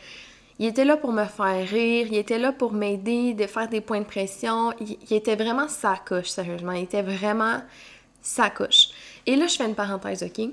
Il 0.63 0.67
était 0.67 0.85
là 0.85 0.95
pour 0.95 1.11
me 1.11 1.25
faire 1.25 1.67
rire, 1.67 2.07
il 2.09 2.15
était 2.15 2.39
là 2.39 2.53
pour 2.53 2.71
m'aider, 2.71 3.33
de 3.33 3.47
faire 3.47 3.67
des 3.67 3.81
points 3.81 3.99
de 3.99 4.05
pression. 4.05 4.71
Il, 4.79 5.13
était 5.13 5.35
vraiment 5.35 5.67
sa 5.67 5.97
coche, 5.97 6.29
sérieusement. 6.29 6.71
Il 6.71 6.83
était 6.83 7.01
vraiment 7.01 7.61
sa 8.21 8.49
coche. 8.49 8.91
Et 9.25 9.35
là, 9.35 9.47
je 9.47 9.57
fais 9.57 9.65
une 9.65 9.75
parenthèse, 9.75 10.23
OK? 10.23 10.51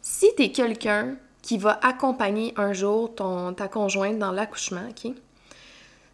Si 0.00 0.26
t'es 0.36 0.50
quelqu'un 0.50 1.14
qui 1.42 1.58
va 1.58 1.78
accompagner 1.80 2.52
un 2.56 2.72
jour 2.72 3.14
ton, 3.14 3.52
ta 3.54 3.68
conjointe 3.68 4.18
dans 4.18 4.32
l'accouchement, 4.32 4.88
OK? 4.90 5.12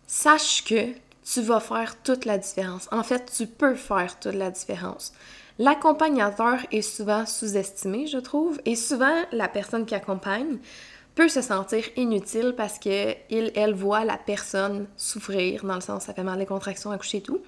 Sache 0.07 0.63
que 0.65 0.93
tu 1.25 1.41
vas 1.41 1.61
faire 1.61 2.03
toute 2.03 2.27
la 2.27 2.37
différence. 2.37 2.87
En 2.93 3.03
fait, 3.03 3.33
tu 3.35 3.47
peux 3.47 3.77
faire 3.77 4.21
toute 4.21 4.35
la 4.35 4.51
différence. 4.51 5.15
L'accompagnateur 5.59 6.59
est 6.71 6.83
souvent 6.83 7.25
sous-estimé, 7.25 8.09
je 8.09 8.19
trouve, 8.19 8.61
et 8.67 8.77
souvent 8.77 9.25
la 9.33 9.49
personne 9.49 9.87
qui 9.87 9.95
accompagne 9.95 10.59
peut 11.19 11.29
se 11.29 11.43
sentir 11.43 11.83
inutile 11.97 12.55
parce 12.57 12.79
que 12.79 13.13
il, 13.29 13.51
elle 13.57 13.75
voit 13.75 14.05
la 14.05 14.17
personne 14.17 14.87
souffrir, 14.97 15.65
dans 15.65 15.75
le 15.75 15.81
sens 15.81 16.05
ça 16.05 16.15
fait 16.15 16.23
mal 16.23 16.39
les 16.39 16.47
contractions, 16.47 16.93
accoucher 16.93 17.19
et 17.19 17.23
tout. 17.23 17.41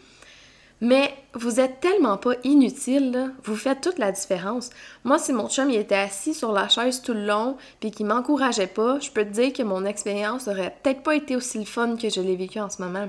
Mais 0.81 1.15
vous 1.35 1.61
êtes 1.61 1.79
tellement 1.79 2.17
pas 2.17 2.33
inutile, 2.43 3.33
vous 3.45 3.55
faites 3.55 3.81
toute 3.81 3.99
la 3.99 4.11
différence. 4.11 4.71
Moi, 5.05 5.21
si 5.21 5.33
mon 5.33 5.49
chum 5.49 5.71
il 5.71 5.77
était 5.77 5.95
assis 5.95 6.35
sur 6.35 6.50
la 6.50 6.69
chaise 6.69 7.00
tout 7.00 7.15
le 7.15 7.25
long 7.25 7.59
puis 7.79 7.93
qu'il 7.93 8.07
m'encourageait 8.07 8.67
pas, 8.67 8.99
je 8.99 9.12
peux 9.12 9.25
te 9.25 9.31
dire 9.31 9.53
que 9.53 9.62
mon 9.62 9.85
expérience 9.85 10.49
aurait 10.49 10.75
peut-être 10.83 11.05
pas 11.05 11.15
été 11.15 11.37
aussi 11.37 11.61
le 11.61 11.65
fun 11.65 11.95
que 11.95 12.09
je 12.09 12.21
l'ai 12.21 12.35
vécu 12.35 12.59
en 12.59 12.71
ce 12.71 12.83
moment. 12.83 13.09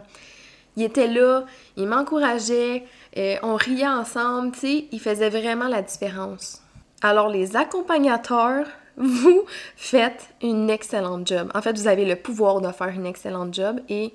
Il 0.78 0.84
était 0.84 1.08
là, 1.08 1.46
il 1.76 1.88
m'encourageait, 1.88 2.84
euh, 3.18 3.36
on 3.42 3.56
riait 3.56 3.88
ensemble, 3.88 4.52
tu 4.52 4.60
sais, 4.60 4.86
il 4.92 5.00
faisait 5.00 5.30
vraiment 5.32 5.70
la 5.70 5.82
différence. 5.82 6.62
Alors 7.02 7.30
les 7.30 7.56
accompagnateurs, 7.56 8.68
vous 9.02 9.46
faites 9.76 10.30
une 10.42 10.70
excellente 10.70 11.28
job. 11.28 11.52
En 11.54 11.62
fait, 11.62 11.78
vous 11.78 11.88
avez 11.88 12.06
le 12.06 12.16
pouvoir 12.16 12.62
de 12.62 12.72
faire 12.72 12.90
une 12.90 13.06
excellente 13.06 13.54
job 13.54 13.80
et 13.90 14.14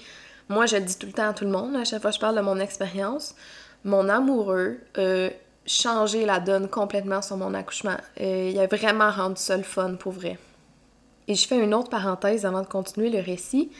moi, 0.48 0.66
je 0.66 0.76
le 0.76 0.82
dis 0.82 0.96
tout 0.96 1.06
le 1.06 1.12
temps 1.12 1.28
à 1.28 1.32
tout 1.32 1.44
le 1.44 1.50
monde, 1.50 1.74
à 1.74 1.84
chaque 1.84 2.00
fois 2.00 2.10
que 2.10 2.16
je 2.16 2.20
parle 2.20 2.36
de 2.36 2.40
mon 2.40 2.58
expérience, 2.60 3.34
mon 3.84 4.08
amoureux 4.08 4.78
a 4.96 5.28
changé 5.66 6.24
la 6.24 6.38
donne 6.38 6.68
complètement 6.68 7.20
sur 7.20 7.36
mon 7.36 7.52
accouchement. 7.52 7.96
Euh, 8.20 8.50
il 8.52 8.58
a 8.60 8.66
vraiment 8.68 9.10
rendu 9.10 9.40
ça 9.40 9.56
le 9.56 9.64
fun 9.64 9.94
pour 9.94 10.12
vrai. 10.12 10.38
Et 11.26 11.34
je 11.34 11.46
fais 11.48 11.58
une 11.58 11.74
autre 11.74 11.90
parenthèse 11.90 12.46
avant 12.46 12.62
de 12.62 12.66
continuer 12.66 13.10
le 13.10 13.20
récit. 13.20 13.72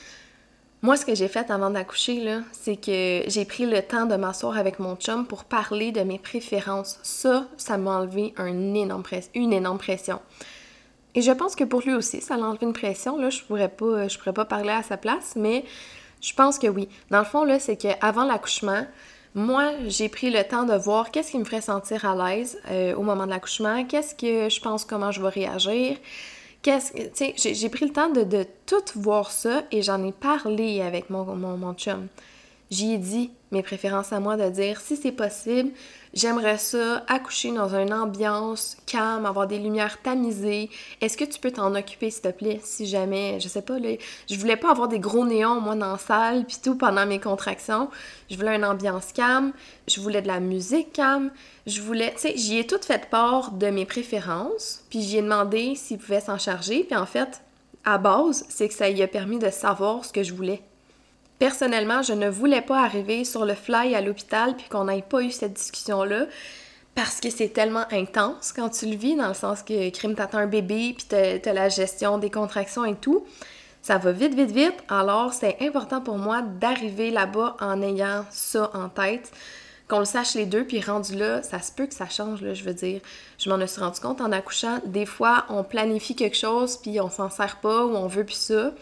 Moi, 0.83 0.97
ce 0.97 1.07
que 1.07 1.15
j'ai 1.15 1.29
fait 1.29 1.51
avant 1.51 1.71
d'accoucher, 1.71 2.23
là, 2.23 2.41
c'est 2.51 2.77
que 2.77 3.23
j'ai 3.29 3.45
pris 3.45 3.67
le 3.67 3.81
temps 3.83 4.07
de 4.07 4.17
m'asseoir 4.17 4.59
avec 4.59 4.81
mon 4.81 4.97
chum 4.97 5.27
pour 5.27 5.45
parler 5.45 5.93
de 5.93 6.01
mes 6.01 6.19
préférences. 6.19 6.99
Ça, 7.03 7.47
ça 7.57 7.79
m'a 7.79 7.99
enlevé 7.99 8.35
une 8.39 8.77
énorme 8.77 9.79
pression. 9.79 10.21
Et 11.17 11.23
je 11.23 11.33
pense 11.33 11.57
que 11.57 11.65
pour 11.65 11.81
lui 11.81 11.95
aussi, 11.95 12.21
ça 12.21 12.37
l'a 12.37 12.45
enlevé 12.45 12.67
une 12.67 12.75
pression. 12.75 13.19
Je 13.29 13.43
pourrais 13.43 13.71
pas, 13.71 14.07
je 14.07 14.19
pourrais 14.19 14.35
pas 14.35 14.45
parler 14.45 14.71
à 14.71 14.83
sa 14.83 14.99
place, 14.99 15.33
mais 15.35 15.65
je 16.21 16.35
pense 16.35 16.59
que 16.59 16.67
oui. 16.67 16.89
Dans 17.11 17.19
le 17.19 17.25
fond, 17.25 17.43
là, 17.43 17.59
c'est 17.59 17.77
qu'avant 17.77 18.25
l'accouchement, 18.25 18.87
moi, 19.35 19.73
j'ai 19.87 20.11
pris 20.11 20.31
le 20.31 20.45
temps 20.45 20.65
de 20.65 20.75
voir 20.75 21.11
qu'est-ce 21.11 21.31
qui 21.31 21.39
me 21.39 21.45
ferait 21.45 21.63
sentir 21.63 22.05
à 22.05 22.15
l'aise 22.15 22.59
euh, 22.71 22.95
au 22.95 23.03
moment 23.03 23.25
de 23.25 23.31
l'accouchement, 23.31 23.85
qu'est-ce 23.85 24.15
que 24.15 24.49
je 24.55 24.61
pense, 24.61 24.85
comment 24.85 25.11
je 25.11 25.23
vais 25.23 25.29
réagir. 25.29 25.97
Qu'est-ce 26.61 26.93
j'ai 27.37 27.69
pris 27.69 27.87
le 27.87 27.93
temps 27.93 28.11
de, 28.11 28.23
de, 28.23 28.45
tout 28.67 28.83
voir 28.97 29.31
ça 29.31 29.63
et 29.71 29.83
j'en 29.83 30.05
ai 30.05 30.13
parlé 30.13 30.83
avec 30.83 31.11
mon, 31.11 31.25
mon 31.25 31.75
chum. 31.75 32.09
J'y 32.71 32.95
ai 32.95 32.99
dit 32.99 33.31
mes 33.53 33.63
préférences 33.63 34.13
à 34.13 34.21
moi 34.21 34.37
de 34.37 34.51
dire 34.51 34.81
si 34.81 34.97
c'est 34.97 35.13
possible, 35.13 35.71
J'aimerais 36.17 36.57
ça 36.57 37.05
accoucher 37.09 37.53
dans 37.53 37.75
une 37.75 37.93
ambiance 37.93 38.79
calme, 38.87 39.27
avoir 39.27 39.47
des 39.47 39.59
lumières 39.59 40.01
tamisées. 40.01 40.71
Est-ce 41.03 41.15
que 41.15 41.27
tu 41.27 41.39
peux 41.39 41.51
t'en 41.51 41.75
occuper, 41.75 42.11
s'il 42.11 42.23
te 42.23 42.29
plaît, 42.29 42.59
si 42.65 42.87
jamais, 42.87 43.39
je 43.39 43.49
sais 43.49 43.61
pas, 43.61 43.79
là, 43.79 43.91
je 44.27 44.35
voulais 44.37 44.57
pas 44.57 44.71
avoir 44.71 44.89
des 44.89 44.99
gros 44.99 45.27
néons, 45.27 45.61
moi, 45.61 45.75
dans 45.75 45.93
la 45.93 45.99
salle, 45.99 46.47
puis 46.47 46.57
tout, 46.65 46.75
pendant 46.75 47.05
mes 47.05 47.21
contractions. 47.21 47.91
Je 48.31 48.37
voulais 48.37 48.57
une 48.57 48.65
ambiance 48.65 49.13
calme, 49.13 49.53
je 49.89 50.01
voulais 50.01 50.23
de 50.23 50.27
la 50.29 50.41
musique 50.41 50.95
calme, 50.95 51.31
je 51.67 51.83
voulais, 51.83 52.15
tu 52.15 52.21
sais, 52.21 52.35
j'y 52.35 52.61
ai 52.61 52.67
tout 52.67 52.81
fait 52.81 53.11
part 53.11 53.53
de 53.53 53.67
mes 53.67 53.85
préférences, 53.85 54.87
puis 54.89 55.03
j'y 55.03 55.19
ai 55.19 55.23
demandé 55.23 55.75
s'il 55.75 55.99
pouvait 55.99 56.23
s'en 56.23 56.39
charger, 56.39 56.85
puis 56.85 56.97
en 56.97 57.05
fait, 57.05 57.43
à 57.85 57.99
base, 57.99 58.47
c'est 58.49 58.69
que 58.69 58.75
ça 58.75 58.89
lui 58.89 59.03
a 59.03 59.07
permis 59.07 59.39
de 59.39 59.51
savoir 59.51 60.03
ce 60.07 60.15
que 60.15 60.23
je 60.23 60.33
voulais. 60.33 60.63
Personnellement, 61.39 62.03
je 62.03 62.15
ne 62.15 62.29
voulais 62.29 62.63
pas 62.63 62.83
arriver 62.83 63.25
sur 63.25 63.45
le 63.45 63.55
fly 63.55 63.95
à 63.95 64.01
l'hôpital 64.01 64.57
puis 64.57 64.69
qu'on 64.69 64.85
n'ait 64.85 65.03
pas 65.03 65.23
eu 65.23 65.31
cette 65.31 65.53
discussion-là 65.53 66.27
parce 66.95 67.21
que 67.21 67.29
c'est 67.29 67.51
tellement 67.51 67.85
intense 67.93 68.53
quand 68.53 68.71
tu 68.71 68.87
le 68.87 68.97
vis, 68.97 69.17
dans 69.17 69.29
le 69.29 69.35
sens 69.35 69.63
que 69.63 69.91
crime, 69.91 70.15
t'attends 70.15 70.39
un 70.39 70.47
bébé 70.47 70.95
puis 70.97 71.07
t'as 71.07 71.53
la 71.53 71.69
gestion 71.69 72.17
des 72.17 72.31
contractions 72.31 72.87
et 72.87 72.95
tout. 72.95 73.27
Ça 73.83 73.99
va 73.99 74.13
vite, 74.13 74.35
vite, 74.35 74.51
vite. 74.51 74.75
Alors, 74.89 75.33
c'est 75.35 75.59
important 75.61 76.01
pour 76.01 76.17
moi 76.17 76.43
d'arriver 76.43 77.11
là-bas 77.11 77.57
en 77.61 77.81
ayant 77.83 78.25
ça 78.31 78.71
en 78.75 78.89
tête, 78.89 79.31
qu'on 79.89 80.01
le 80.01 80.05
sache 80.05 80.35
les 80.35 80.47
deux, 80.47 80.65
puis 80.65 80.81
rendu 80.81 81.15
là, 81.15 81.43
ça 81.43 81.61
se 81.61 81.71
peut 81.71 81.87
que 81.87 81.95
ça 81.95 82.09
change, 82.09 82.43
là, 82.43 82.53
je 82.55 82.65
veux 82.65 82.75
dire. 82.75 83.01
Je 83.39 83.49
m'en 83.49 83.65
suis 83.65 83.81
rendu 83.81 84.01
compte 84.01 84.21
en 84.21 84.33
accouchant. 84.33 84.81
Des 84.87 85.07
fois, 85.07 85.45
on 85.51 85.63
planifie 85.63 86.17
quelque 86.17 86.37
chose, 86.37 86.79
puis 86.79 87.01
on 87.01 87.11
s'en 87.11 87.31
sert 87.31 87.61
pas 87.61 87.85
ou 87.85 87.95
on 87.95 88.09
veut 88.09 88.25
plus 88.25 88.35
ça. 88.35 88.73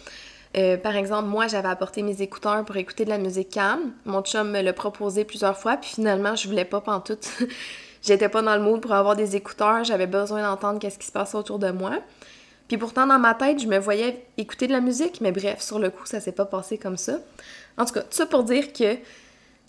Euh, 0.56 0.76
par 0.76 0.94
exemple, 0.96 1.28
moi, 1.28 1.48
j'avais 1.48 1.68
apporté 1.68 2.02
mes 2.02 2.22
écouteurs 2.22 2.64
pour 2.64 2.76
écouter 2.76 3.04
de 3.04 3.10
la 3.10 3.18
musique 3.18 3.50
calme. 3.50 3.92
Mon 4.04 4.22
chum 4.22 4.50
me 4.50 4.62
l'a 4.62 4.72
proposé 4.72 5.24
plusieurs 5.24 5.58
fois, 5.58 5.76
puis 5.76 5.90
finalement, 5.90 6.36
je 6.36 6.46
voulais 6.48 6.64
pas 6.64 6.80
pantoute. 6.80 7.28
J'étais 8.02 8.28
pas 8.28 8.42
dans 8.42 8.54
le 8.54 8.62
mood 8.62 8.80
pour 8.80 8.92
avoir 8.92 9.16
des 9.16 9.34
écouteurs, 9.34 9.82
j'avais 9.82 10.06
besoin 10.06 10.42
d'entendre 10.42 10.78
qu'est-ce 10.78 10.98
qui 10.98 11.06
se 11.06 11.12
passait 11.12 11.38
autour 11.38 11.58
de 11.58 11.70
moi. 11.70 11.92
Puis 12.68 12.76
pourtant, 12.76 13.06
dans 13.06 13.18
ma 13.18 13.34
tête, 13.34 13.60
je 13.60 13.66
me 13.66 13.78
voyais 13.78 14.26
écouter 14.36 14.66
de 14.66 14.72
la 14.72 14.80
musique, 14.80 15.20
mais 15.20 15.32
bref, 15.32 15.60
sur 15.62 15.78
le 15.78 15.90
coup, 15.90 16.04
ça 16.04 16.20
s'est 16.20 16.32
pas 16.32 16.44
passé 16.44 16.76
comme 16.78 16.98
ça. 16.98 17.18
En 17.78 17.84
tout 17.84 17.94
cas, 17.94 18.00
tout 18.00 18.08
ça 18.10 18.26
pour 18.26 18.44
dire 18.44 18.72
que 18.72 18.96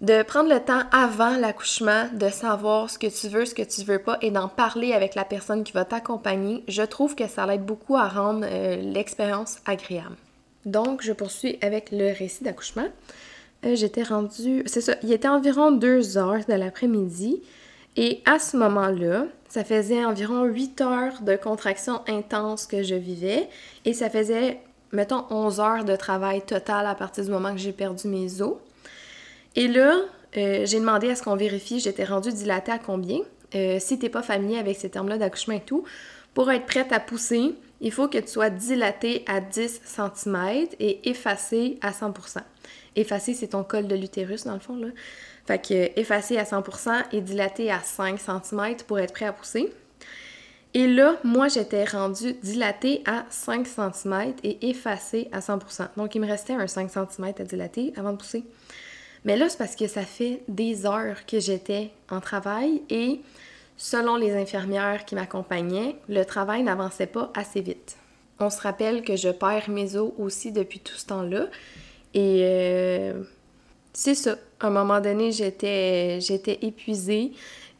de 0.02 0.24
prendre 0.24 0.50
le 0.50 0.60
temps 0.60 0.82
avant 0.91 1.38
l'accouchement, 1.38 2.10
de 2.13 2.28
savoir 2.30 2.89
ce 2.89 3.00
que 3.00 3.08
tu 3.08 3.30
veux, 3.30 3.45
ce 3.45 3.56
que 3.56 3.63
tu 3.63 3.84
veux 3.84 4.00
pas, 4.00 4.17
et 4.21 4.32
d'en 4.32 4.50
parler 4.50 4.93
avec 4.93 5.15
la 5.15 5.24
personne 5.24 5.63
qui 5.63 5.71
va 5.71 5.86
t'accompagner, 5.86 6.63
je 6.67 6.84
trouve 6.84 7.15
que 7.15 7.28
ça 7.28 7.45
l'aide 7.45 7.65
beaucoup 7.65 7.95
à 7.95 8.08
rendre 8.08 8.45
euh, 8.50 8.76
l'expérience 8.76 9.60
agréable. 9.65 10.17
Donc, 10.65 11.01
je 11.01 11.13
poursuis 11.13 11.58
avec 11.62 11.91
le 11.91 12.12
récit 12.17 12.43
d'accouchement. 12.43 12.88
Euh, 13.65 13.75
j'étais 13.75 14.04
rendue, 14.04 14.63
c'est 14.65 14.82
ça, 14.82 14.95
il 15.04 15.12
était 15.12 15.28
environ 15.28 15.71
2 15.71 16.17
heures 16.17 16.45
de 16.47 16.54
l'après-midi. 16.54 17.41
Et 17.95 18.21
à 18.25 18.39
ce 18.39 18.58
moment-là, 18.58 19.25
ça 19.47 19.63
faisait 19.63 20.04
environ 20.04 20.43
8 20.43 20.82
heures 20.82 21.21
de 21.21 21.36
contraction 21.36 22.01
intense 22.08 22.67
que 22.67 22.84
je 22.84 22.95
vivais. 22.95 23.47
Et 23.86 23.93
ça 23.93 24.10
faisait, 24.10 24.60
mettons, 24.91 25.25
11 25.30 25.60
heures 25.60 25.86
de 25.86 25.95
travail 25.95 26.41
total 26.41 26.88
à 26.88 26.95
partir 26.95 27.23
du 27.23 27.32
moment 27.32 27.51
que 27.54 27.60
j'ai 27.60 27.71
perdu 27.71 28.08
mes 28.08 28.41
os. 28.41 28.56
Et 29.56 29.67
là, 29.67 29.95
euh, 30.38 30.65
j'ai 30.65 30.80
demandé 30.80 31.10
à 31.10 31.15
ce 31.15 31.23
qu'on 31.23 31.38
vérifie, 31.38 31.80
j'étais 31.80 32.04
rendue 32.04 32.34
dilatée 32.34 32.71
à 32.71 32.80
combien? 32.80 33.19
Euh, 33.54 33.78
si 33.80 33.97
t'es 33.97 34.10
pas 34.10 34.21
familier 34.21 34.58
avec 34.58 34.75
ces 34.75 34.89
termes-là 34.89 35.17
d'accouchement 35.17 35.56
et 35.56 35.62
tout, 35.62 35.86
pour 36.34 36.51
être 36.51 36.65
prête 36.65 36.91
à 36.91 36.99
pousser, 36.99 37.56
il 37.82 37.92
faut 37.92 38.08
que 38.08 38.18
tu 38.18 38.28
sois 38.28 38.50
dilaté 38.50 39.24
à 39.28 39.42
10 39.42 39.82
cm 39.84 40.68
et 40.80 41.10
effacé 41.10 41.78
à 41.82 41.92
100%. 41.92 42.40
Effacé, 42.96 43.34
c'est 43.34 43.50
ton 43.50 43.64
col 43.64 43.88
de 43.88 43.96
l'utérus, 43.96 44.46
dans 44.46 44.54
le 44.54 44.60
fond, 44.60 44.78
là. 44.78 44.88
Fait 45.46 45.60
que 45.60 46.00
effacé 46.00 46.38
à 46.38 46.44
100% 46.44 47.04
et 47.12 47.22
dilaté 47.22 47.72
à 47.72 47.80
5 47.80 48.20
cm 48.20 48.78
pour 48.88 49.00
être 49.00 49.14
prêt 49.14 49.26
à 49.26 49.34
pousser. 49.34 49.72
Et 50.74 50.88
là, 50.88 51.18
moi, 51.24 51.48
j'étais 51.48 51.86
rendue 51.86 52.34
dilatée 52.34 53.04
à 53.06 53.26
5 53.30 53.68
cm 53.68 54.34
et 54.44 54.70
effacée 54.70 55.30
à 55.32 55.40
100%. 55.40 55.90
Donc, 55.96 56.16
il 56.16 56.22
me 56.22 56.28
restait 56.28 56.54
un 56.54 56.68
5 56.68 56.90
cm 56.90 57.34
à 57.40 57.44
dilater 57.44 57.94
avant 57.96 58.12
de 58.12 58.18
pousser. 58.18 58.44
Mais 59.24 59.38
là, 59.38 59.50
c'est 59.50 59.58
parce 59.58 59.76
que 59.76 59.88
ça 59.88 60.04
fait 60.04 60.42
des 60.48 60.86
heures 60.86 61.26
que 61.26 61.40
j'étais 61.40 61.92
en 62.10 62.20
travail 62.20 62.82
et 62.90 63.22
Selon 63.78 64.16
les 64.16 64.34
infirmières 64.34 65.06
qui 65.06 65.16
m'accompagnaient, 65.16 65.98
le 66.08 66.24
travail 66.24 66.64
n'avançait 66.64 67.08
pas 67.08 67.32
assez 67.36 67.62
vite. 67.62 67.98
On 68.40 68.50
se 68.50 68.62
rappelle 68.62 69.04
que 69.04 69.16
je 69.16 69.30
perds 69.30 69.70
mes 69.70 69.96
os 69.96 70.12
aussi 70.18 70.52
depuis 70.52 70.80
tout 70.80 70.96
ce 70.96 71.06
temps-là. 71.08 71.48
Et 72.14 72.42
euh, 72.44 73.24
c'est 73.94 74.16
ça. 74.16 74.36
À 74.60 74.68
un 74.68 74.70
moment 74.70 75.02
donné, 75.02 75.32
j'étais, 75.32 76.20
j'étais 76.22 76.60
épuisée 76.62 77.32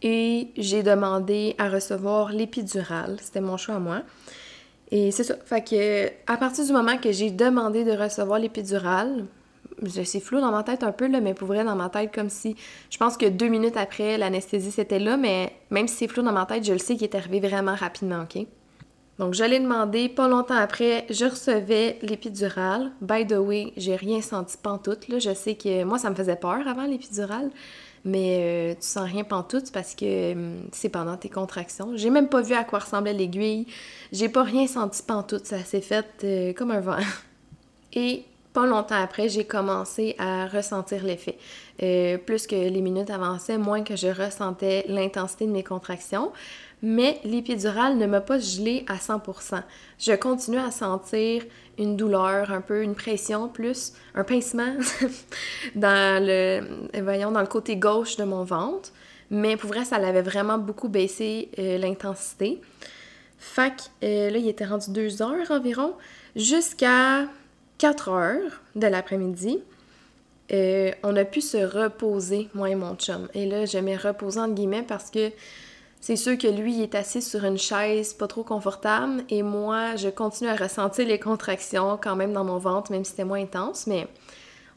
et 0.02 0.50
j'ai 0.58 0.84
demandé 0.84 1.56
à 1.58 1.70
recevoir 1.70 2.32
l'épidurale. 2.32 3.18
C'était 3.22 3.42
mon 3.42 3.58
choix 3.58 3.76
à 3.76 3.80
moi. 3.80 4.02
Et 4.92 5.12
c'est 5.12 5.24
ça. 5.24 5.36
Fait 5.46 5.64
que 5.64 6.10
à 6.32 6.38
partir 6.38 6.66
du 6.66 6.72
moment 6.72 6.98
que 6.98 7.12
j'ai 7.12 7.32
demandé 7.32 7.84
de 7.84 7.92
recevoir 7.92 8.40
l'épidurale, 8.40 9.26
c'est 9.88 10.20
flou 10.20 10.40
dans 10.40 10.52
ma 10.52 10.64
tête 10.64 10.84
un 10.84 10.92
peu, 10.92 11.08
là, 11.08 11.22
mais 11.22 11.34
pour 11.34 11.48
vrai, 11.48 11.64
dans 11.64 11.76
ma 11.76 11.90
tête, 11.90 12.14
comme 12.14 12.30
si. 12.30 12.56
Je 12.90 12.98
pense 12.98 13.18
que 13.18 13.26
deux 13.26 13.48
minutes 13.48 13.78
après, 13.78 14.18
l'anesthésie 14.18 14.72
c'était 14.72 15.00
là, 15.00 15.18
mais 15.18 15.54
même 15.70 15.88
si 15.88 15.96
c'est 15.96 16.08
flou 16.08 16.24
dans 16.24 16.32
ma 16.32 16.46
tête, 16.46 16.64
je 16.64 16.74
le 16.74 16.80
sais 16.80 16.96
qu'il 16.96 17.04
est 17.04 17.16
arrivé 17.16 17.40
vraiment 17.40 17.76
rapidement, 17.76 18.24
OK? 18.24 18.46
Donc, 19.18 19.34
je 19.34 19.44
l'ai 19.44 19.60
demandé. 19.60 20.10
Pas 20.10 20.28
longtemps 20.28 20.56
après, 20.56 21.06
je 21.10 21.26
recevais 21.26 21.98
l'épidurale. 22.02 22.92
By 23.02 23.26
the 23.26 23.38
way, 23.38 23.72
j'ai 23.78 23.96
rien 23.96 24.22
senti 24.22 24.58
pantoute. 24.62 25.08
Là. 25.08 25.20
Je 25.20 25.34
sais 25.34 25.56
que 25.56 25.84
moi, 25.84 25.98
ça 25.98 26.10
me 26.10 26.16
faisait 26.16 26.36
peur 26.36 26.68
avant 26.68 26.86
l'épidurale. 26.86 27.50
Mais 28.04 28.74
euh, 28.74 28.76
tu 28.76 28.86
sens 28.86 29.10
rien 29.10 29.24
pantoute 29.24 29.72
parce 29.72 29.96
que 29.96 30.34
hum, 30.34 30.58
c'est 30.72 30.90
pendant 30.90 31.18
tes 31.18 31.30
contractions. 31.30 31.94
J'ai 31.96 32.12
même 32.12 32.30
pas 32.30 32.42
vu 32.42 32.54
à 32.54 32.64
quoi 32.64 32.80
ressemblait 32.80 33.14
l'aiguille. 33.14 33.66
J'ai 34.12 34.30
pas 34.30 34.44
rien 34.44 34.68
senti 34.68 35.02
pantoute. 35.02 35.46
Ça 35.46 35.64
s'est 35.64 35.82
fait 35.82 36.06
euh, 36.24 36.54
comme 36.54 36.72
un 36.72 36.82
vent. 36.82 36.98
Et 37.94 38.26
pas 38.56 38.66
longtemps 38.66 38.96
après, 38.96 39.28
j'ai 39.28 39.44
commencé 39.44 40.16
à 40.18 40.48
ressentir 40.48 41.04
l'effet. 41.04 41.38
Euh, 41.84 42.18
plus 42.18 42.48
que 42.48 42.56
les 42.56 42.80
minutes 42.80 43.10
avançaient, 43.10 43.58
moins 43.58 43.84
que 43.84 43.98
je 43.98 44.08
ressentais 44.08 44.86
l'intensité 44.88 45.46
de 45.46 45.52
mes 45.52 45.64
contractions. 45.64 46.32
Mais 46.82 47.20
l'épidurale 47.26 47.98
ne 47.98 48.06
m'a 48.06 48.22
pas 48.22 48.40
gelé 48.40 48.86
à 48.88 48.96
100%. 48.96 49.62
Je 50.00 50.14
continue 50.14 50.58
à 50.58 50.72
sentir 50.72 51.44
une 51.78 51.98
douleur, 51.98 52.50
un 52.50 52.62
peu 52.62 52.82
une 52.82 52.96
pression 52.96 53.50
plus, 53.50 53.92
un 54.14 54.24
pincement 54.24 54.74
dans 55.76 56.24
le, 56.24 56.62
voyons, 57.02 57.32
dans 57.32 57.42
le 57.42 57.48
côté 57.48 57.76
gauche 57.76 58.16
de 58.16 58.24
mon 58.24 58.46
ventre. 58.46 58.90
Mais 59.32 59.58
pour 59.58 59.70
vrai, 59.70 59.84
ça 59.84 60.00
l'avait 60.00 60.22
vraiment 60.22 60.58
beaucoup 60.58 60.88
baissé 60.88 61.50
euh, 61.60 61.78
l'intensité. 61.78 62.62
Que 63.58 63.62
euh, 64.04 64.30
là, 64.30 64.38
il 64.38 64.48
était 64.48 64.66
rendu 64.66 64.92
deux 64.92 65.22
heures 65.22 65.52
environ, 65.52 65.94
jusqu'à 66.36 67.26
4 67.78 68.10
heures 68.10 68.62
de 68.76 68.88
l'après-midi, 68.88 69.60
euh, 70.52 70.92
on 71.04 71.16
a 71.16 71.26
pu 71.26 71.42
se 71.42 71.58
reposer, 71.58 72.50
moi 72.54 72.70
et 72.70 72.76
mon 72.76 72.96
chum. 72.96 73.28
Et 73.34 73.46
là, 73.46 73.66
je 73.66 73.78
mets 73.80 73.98
reposer 73.98 74.40
entre 74.40 74.54
guillemets 74.54 74.84
parce 74.84 75.10
que 75.10 75.32
c'est 76.00 76.16
sûr 76.16 76.38
que 76.38 76.48
lui, 76.48 76.76
il 76.76 76.84
est 76.84 76.96
assis 76.96 77.22
sur 77.22 77.44
une 77.46 77.58
chaise 77.58 78.14
pas 78.14 78.28
trop 78.28 78.44
confortable 78.44 79.24
et 79.30 79.42
moi, 79.42 79.96
je 79.96 80.10
continue 80.10 80.50
à 80.50 80.56
ressentir 80.56 81.08
les 81.08 81.20
contractions 81.20 81.98
quand 82.02 82.16
même 82.16 82.32
dans 82.32 82.44
mon 82.44 82.60
ventre, 82.60 82.92
même 82.92 83.04
si 83.04 83.12
c'était 83.12 83.24
moins 83.24 83.42
intense, 83.42 83.88
mais 83.88 84.08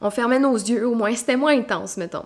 on 0.00 0.11
fermait 0.11 0.38
nos 0.38 0.56
yeux, 0.56 0.87
au 0.87 0.94
moins 0.94 1.14
c'était 1.14 1.37
moins 1.37 1.56
intense, 1.56 1.98
mettons. 1.98 2.24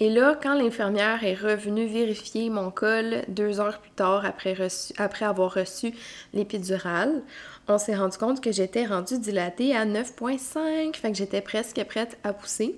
Et 0.00 0.10
là, 0.10 0.38
quand 0.40 0.54
l'infirmière 0.54 1.24
est 1.24 1.34
revenue 1.34 1.86
vérifier 1.86 2.50
mon 2.50 2.70
col 2.70 3.24
deux 3.26 3.58
heures 3.60 3.80
plus 3.80 3.90
tard 3.90 4.24
après, 4.24 4.56
après 4.96 5.24
avoir 5.24 5.52
reçu 5.52 5.92
l'épidurale, 6.32 7.22
on 7.68 7.78
s'est 7.78 7.96
rendu 7.96 8.16
compte 8.18 8.40
que 8.40 8.52
j'étais 8.52 8.86
rendue 8.86 9.18
dilatée 9.18 9.74
à 9.76 9.84
9,5, 9.84 10.96
fait 10.96 11.10
que 11.10 11.16
j'étais 11.16 11.40
presque 11.40 11.82
prête 11.84 12.18
à 12.24 12.32
pousser. 12.32 12.76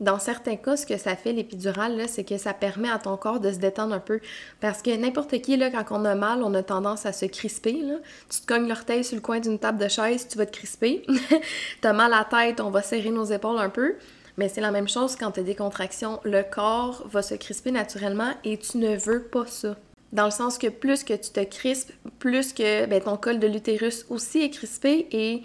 Dans 0.00 0.20
certains 0.20 0.54
cas, 0.54 0.76
ce 0.76 0.86
que 0.86 0.96
ça 0.96 1.16
fait 1.16 1.32
l'épidurale, 1.32 2.00
c'est 2.08 2.22
que 2.22 2.38
ça 2.38 2.54
permet 2.54 2.88
à 2.88 2.98
ton 2.98 3.16
corps 3.16 3.40
de 3.40 3.50
se 3.50 3.58
détendre 3.58 3.94
un 3.94 3.98
peu. 3.98 4.20
Parce 4.60 4.80
que 4.80 4.94
n'importe 4.96 5.40
qui, 5.42 5.56
là, 5.56 5.70
quand 5.70 5.86
on 5.90 6.04
a 6.04 6.14
mal, 6.14 6.44
on 6.44 6.54
a 6.54 6.62
tendance 6.62 7.04
à 7.04 7.12
se 7.12 7.26
crisper. 7.26 7.82
Tu 8.30 8.40
te 8.40 8.46
cognes 8.46 8.68
l'orteil 8.68 9.02
sur 9.02 9.16
le 9.16 9.22
coin 9.22 9.40
d'une 9.40 9.58
table 9.58 9.78
de 9.78 9.88
chaise, 9.88 10.28
tu 10.28 10.38
vas 10.38 10.46
te 10.46 10.56
crisper. 10.56 11.04
T'as 11.80 11.92
mal 11.92 12.12
à 12.12 12.18
la 12.18 12.24
tête, 12.24 12.60
on 12.60 12.70
va 12.70 12.82
serrer 12.82 13.10
nos 13.10 13.24
épaules 13.24 13.58
un 13.58 13.70
peu. 13.70 13.96
Mais 14.36 14.48
c'est 14.48 14.60
la 14.60 14.70
même 14.70 14.88
chose 14.88 15.16
quand 15.16 15.32
tu 15.32 15.40
as 15.40 15.42
des 15.42 15.56
contractions. 15.56 16.20
Le 16.22 16.44
corps 16.44 17.02
va 17.06 17.22
se 17.22 17.34
crisper 17.34 17.72
naturellement 17.72 18.34
et 18.44 18.56
tu 18.56 18.78
ne 18.78 18.96
veux 18.96 19.24
pas 19.24 19.46
ça. 19.46 19.74
Dans 20.12 20.24
le 20.24 20.30
sens 20.30 20.56
que 20.58 20.68
plus 20.68 21.04
que 21.04 21.14
tu 21.14 21.30
te 21.30 21.44
crispes, 21.44 21.92
plus 22.18 22.52
que 22.52 22.86
ben, 22.86 23.00
ton 23.00 23.16
col 23.16 23.38
de 23.38 23.46
l'utérus 23.46 24.06
aussi 24.08 24.42
est 24.42 24.50
crispé 24.50 25.06
et, 25.12 25.42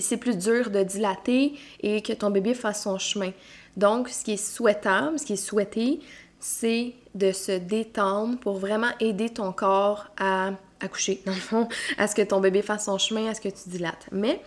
c'est 0.00 0.16
plus 0.16 0.36
dur 0.36 0.70
de 0.70 0.82
dilater 0.82 1.54
et 1.80 2.02
que 2.02 2.12
ton 2.12 2.30
bébé 2.30 2.54
fasse 2.54 2.82
son 2.82 2.98
chemin. 2.98 3.30
Donc, 3.76 4.08
ce 4.08 4.24
qui 4.24 4.32
est 4.32 4.44
souhaitable, 4.44 5.20
ce 5.20 5.24
qui 5.24 5.34
est 5.34 5.36
souhaité, 5.36 6.00
c'est 6.40 6.94
de 7.14 7.30
se 7.30 7.52
détendre 7.52 8.36
pour 8.40 8.58
vraiment 8.58 8.90
aider 8.98 9.30
ton 9.30 9.52
corps 9.52 10.08
à 10.18 10.50
accoucher, 10.80 11.22
dans 11.24 11.32
le 11.32 11.38
fond, 11.38 11.68
à 11.98 12.08
ce 12.08 12.16
que 12.16 12.22
ton 12.22 12.40
bébé 12.40 12.60
fasse 12.62 12.86
son 12.86 12.98
chemin, 12.98 13.28
à 13.28 13.34
ce 13.34 13.40
que 13.40 13.48
tu 13.48 13.68
dilates. 13.68 14.08
Mais 14.10 14.42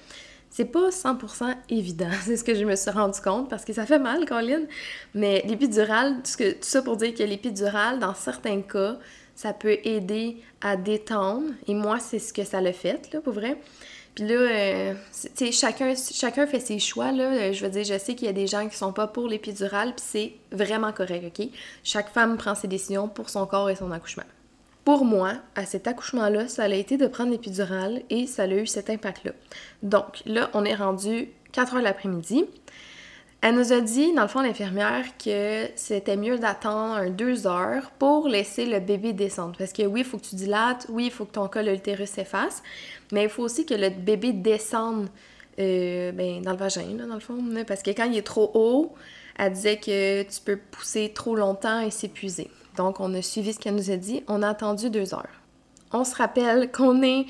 c'est 0.49 0.65
pas 0.65 0.89
100% 0.89 1.55
évident, 1.69 2.09
c'est 2.23 2.37
ce 2.37 2.43
que 2.43 2.55
je 2.55 2.65
me 2.65 2.75
suis 2.75 2.91
rendu 2.91 3.19
compte 3.21 3.49
parce 3.49 3.65
que 3.65 3.73
ça 3.73 3.85
fait 3.85 3.99
mal, 3.99 4.25
Colin. 4.25 4.63
Mais 5.13 5.43
l'épidurale, 5.47 6.17
tout 6.23 6.43
ça 6.61 6.81
pour 6.81 6.97
dire 6.97 7.13
que 7.13 7.23
l'épidurale, 7.23 7.99
dans 7.99 8.13
certains 8.13 8.61
cas, 8.61 8.97
ça 9.37 9.53
peut 9.53 9.77
aider 9.83 10.37
à 10.61 10.75
détendre. 10.75 11.45
Et 11.67 11.75
moi, 11.75 11.99
c'est 11.99 12.17
ce 12.17 12.33
que 12.33 12.43
ça 12.43 12.59
l'a 12.59 12.73
fait, 12.73 13.13
là, 13.13 13.21
pour 13.21 13.33
vrai. 13.33 13.55
Puis 14.15 14.27
là, 14.27 14.33
euh, 14.33 14.93
tu 15.13 15.29
sais, 15.35 15.51
chacun, 15.51 15.93
chacun 15.95 16.47
fait 16.47 16.59
ses 16.59 16.79
choix, 16.79 17.11
là. 17.11 17.25
Euh, 17.25 17.53
je 17.53 17.63
veux 17.63 17.69
dire, 17.69 17.83
je 17.83 17.99
sais 17.99 18.15
qu'il 18.15 18.25
y 18.25 18.29
a 18.31 18.33
des 18.33 18.47
gens 18.47 18.67
qui 18.67 18.75
sont 18.75 18.91
pas 18.91 19.05
pour 19.05 19.27
l'épidurale, 19.27 19.93
puis 19.93 20.03
c'est 20.05 20.33
vraiment 20.51 20.91
correct, 20.91 21.39
OK? 21.39 21.49
Chaque 21.83 22.09
femme 22.09 22.35
prend 22.37 22.55
ses 22.55 22.67
décisions 22.67 23.07
pour 23.07 23.29
son 23.29 23.45
corps 23.45 23.69
et 23.69 23.75
son 23.75 23.91
accouchement. 23.91 24.23
Pour 24.83 25.05
moi, 25.05 25.33
à 25.55 25.67
cet 25.67 25.85
accouchement-là, 25.85 26.47
ça 26.47 26.63
a 26.63 26.69
été 26.69 26.97
de 26.97 27.05
prendre 27.05 27.29
l'épidurale 27.29 28.01
et 28.09 28.25
ça 28.25 28.43
a 28.43 28.47
eu 28.47 28.65
cet 28.65 28.89
impact-là. 28.89 29.33
Donc, 29.83 30.23
là, 30.25 30.49
on 30.55 30.65
est 30.65 30.73
rendu 30.73 31.29
4 31.51 31.75
heures 31.75 31.81
l'après-midi. 31.83 32.45
Elle 33.47 33.55
nous 33.55 33.71
a 33.71 33.79
dit, 33.79 34.11
dans 34.11 34.23
le 34.23 34.27
fond, 34.27 34.41
l'infirmière, 34.41 35.05
que 35.17 35.69
c'était 35.77 36.17
mieux 36.17 36.37
d'attendre 36.37 37.09
deux 37.09 37.47
heures 37.47 37.91
pour 37.97 38.27
laisser 38.27 38.65
le 38.65 38.81
bébé 38.81 39.13
descendre. 39.13 39.55
Parce 39.57 39.71
que 39.71 39.83
oui, 39.83 40.01
il 40.01 40.05
faut 40.05 40.17
que 40.17 40.25
tu 40.25 40.35
dilates, 40.35 40.85
oui, 40.89 41.05
il 41.05 41.11
faut 41.11 41.23
que 41.23 41.31
ton 41.31 41.47
col 41.47 41.63
de 41.63 41.71
l'utérus 41.71 42.09
s'efface, 42.09 42.61
mais 43.13 43.23
il 43.23 43.29
faut 43.29 43.43
aussi 43.43 43.65
que 43.65 43.73
le 43.73 43.89
bébé 43.89 44.33
descende 44.33 45.07
euh, 45.59 46.11
ben, 46.11 46.41
dans 46.41 46.51
le 46.51 46.57
vagin, 46.57 46.97
dans 47.07 47.13
le 47.13 47.21
fond. 47.21 47.41
Parce 47.65 47.83
que 47.83 47.91
quand 47.91 48.03
il 48.03 48.17
est 48.17 48.21
trop 48.21 48.51
haut, 48.53 48.93
elle 49.37 49.53
disait 49.53 49.77
que 49.77 50.23
tu 50.23 50.41
peux 50.43 50.57
pousser 50.57 51.13
trop 51.15 51.37
longtemps 51.37 51.79
et 51.79 51.89
s'épuiser. 51.89 52.51
Donc, 52.75 52.99
on 52.99 53.13
a 53.13 53.21
suivi 53.21 53.53
ce 53.53 53.59
qu'elle 53.59 53.75
nous 53.75 53.91
a 53.91 53.95
dit. 53.95 54.25
On 54.27 54.43
a 54.43 54.49
attendu 54.49 54.89
deux 54.89 55.13
heures. 55.13 55.39
On 55.93 56.03
se 56.03 56.17
rappelle 56.17 56.69
qu'on 56.69 57.01
est 57.01 57.25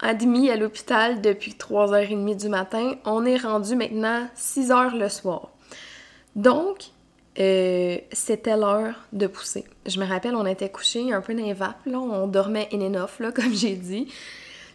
admis 0.00 0.50
à 0.50 0.56
l'hôpital 0.56 1.22
depuis 1.22 1.52
3h30 1.52 2.36
du 2.36 2.50
matin. 2.50 2.96
On 3.06 3.24
est 3.24 3.38
rendu 3.38 3.74
maintenant 3.74 4.28
6h 4.36 4.98
le 4.98 5.08
soir. 5.08 5.51
Donc, 6.36 6.92
euh, 7.38 7.98
c'était 8.12 8.56
l'heure 8.56 8.94
de 9.12 9.26
pousser. 9.26 9.64
Je 9.86 9.98
me 9.98 10.06
rappelle, 10.06 10.34
on 10.34 10.46
était 10.46 10.68
couchés 10.68 11.12
un 11.12 11.20
peu 11.20 11.34
dans 11.34 11.44
les 11.44 11.54
vapes, 11.54 11.86
là, 11.86 11.98
on 11.98 12.26
dormait 12.26 12.68
in 12.72 12.80
and 12.80 12.94
off, 12.94 13.20
comme 13.34 13.54
j'ai 13.54 13.74
dit. 13.74 14.08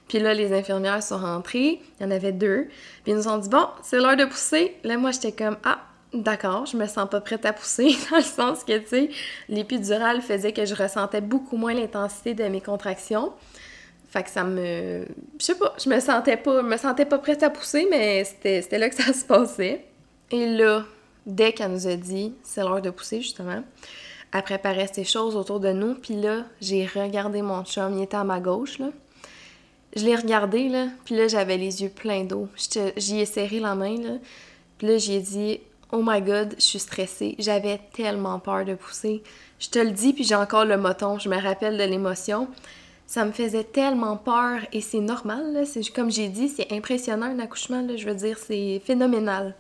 Puis 0.08 0.20
là, 0.20 0.34
les 0.34 0.54
infirmières 0.54 1.04
sont 1.04 1.18
rentrées, 1.18 1.82
il 2.00 2.04
y 2.04 2.06
en 2.06 2.12
avait 2.12 2.32
deux, 2.32 2.68
puis 3.04 3.12
ils 3.12 3.16
nous 3.16 3.28
ont 3.28 3.38
dit 3.38 3.50
Bon, 3.50 3.68
c'est 3.84 3.98
l'heure 3.98 4.16
de 4.16 4.26
pousser. 4.26 4.76
Là, 4.84 4.98
moi, 4.98 5.12
j'étais 5.12 5.34
comme 5.34 5.58
Ah, 5.64 5.80
d'accord, 6.14 6.66
je 6.66 6.78
me 6.78 6.88
sens 6.88 7.10
pas 7.10 7.20
prête 7.20 7.46
à 7.46 7.54
pousser, 7.54 7.96
dans 8.12 8.18
le 8.18 8.24
sens 8.24 8.64
que, 8.64 8.78
tu 8.78 8.88
sais, 8.88 9.10
l'épidurale 9.50 10.22
faisait 10.22 10.54
que 10.54 10.66
je 10.66 10.74
ressentais 10.76 11.22
beaucoup 11.22 11.58
moins 11.58 11.74
l'intensité 11.74 12.34
de 12.34 12.46
mes 12.46 12.62
contractions. 12.62 13.34
Fait 14.10 14.24
que 14.24 14.30
ça 14.30 14.46
me. 14.46 15.06
Je 15.38 15.46
sais 15.46 15.56
pas, 15.56 15.76
je 15.84 15.90
me 15.90 16.00
sentais 16.00 16.38
pas, 16.38 16.64
me 16.64 16.78
sentais 16.78 17.06
pas 17.06 17.18
prête 17.18 17.44
à 17.44 17.50
pousser, 17.50 17.88
mais 17.92 18.24
c'était 18.24 18.78
là 18.78 18.90
que 18.90 18.96
ça 18.96 19.12
se 19.12 19.26
passait. 19.26 19.86
Et 20.32 20.46
là, 20.46 20.86
dès 21.28 21.54
qu'elle 21.54 21.72
nous 21.72 21.88
a 21.88 21.96
dit 21.96 22.34
c'est 22.42 22.62
l'heure 22.62 22.82
de 22.82 22.90
pousser, 22.90 23.22
justement, 23.22 23.64
elle 24.34 24.44
préparait 24.44 24.90
ces 24.92 25.04
choses 25.04 25.36
autour 25.36 25.60
de 25.60 25.72
nous. 25.72 25.94
Puis 25.94 26.16
là, 26.20 26.46
j'ai 26.60 26.88
regardé 26.88 27.44
mon 27.44 27.64
chum, 27.64 27.96
il 27.98 28.04
était 28.04 28.18
à 28.18 28.24
ma 28.24 28.40
gauche, 28.40 28.80
là. 28.80 28.88
Je 29.96 30.04
l'ai 30.04 30.16
regardé, 30.16 30.70
là, 30.70 30.88
puis 31.06 31.16
là, 31.16 31.28
j'avais 31.28 31.58
les 31.58 31.82
yeux 31.82 31.90
pleins 31.90 32.24
d'eau. 32.24 32.48
J'y 32.98 33.20
ai 33.20 33.26
serré 33.26 33.60
la 33.60 33.76
main, 33.76 33.96
là. 34.02 34.18
Puis 34.80 34.88
là, 34.88 34.98
j'ai 34.98 35.20
dit 35.20 35.60
Oh 35.92 36.02
my 36.04 36.22
god, 36.22 36.56
je 36.58 36.64
suis 36.64 36.80
stressée. 36.80 37.36
J'avais 37.40 37.80
tellement 37.94 38.40
peur 38.40 38.66
de 38.66 38.76
pousser. 38.76 39.24
Je 39.60 39.70
te 39.70 39.80
le 39.80 39.92
dis, 39.92 40.14
puis 40.14 40.24
j'ai 40.24 40.36
encore 40.36 40.66
le 40.66 40.78
moton. 40.78 41.18
Je 41.20 41.30
me 41.30 41.42
rappelle 41.42 41.78
de 41.78 41.84
l'émotion 41.84 42.48
ça 43.08 43.24
me 43.24 43.32
faisait 43.32 43.64
tellement 43.64 44.18
peur 44.18 44.60
et 44.74 44.82
c'est 44.82 45.00
normal, 45.00 45.54
là. 45.54 45.62
Comme 45.96 46.12
j'ai 46.12 46.28
dit, 46.28 46.50
c'est 46.50 46.72
impressionnant 46.72 47.28
un 47.28 47.40
accouchement, 47.40 47.82
là. 47.82 47.96
Je 47.96 48.06
veux 48.06 48.14
dire, 48.14 48.38
c'est 48.38 48.82
phénoménal. 48.86 49.56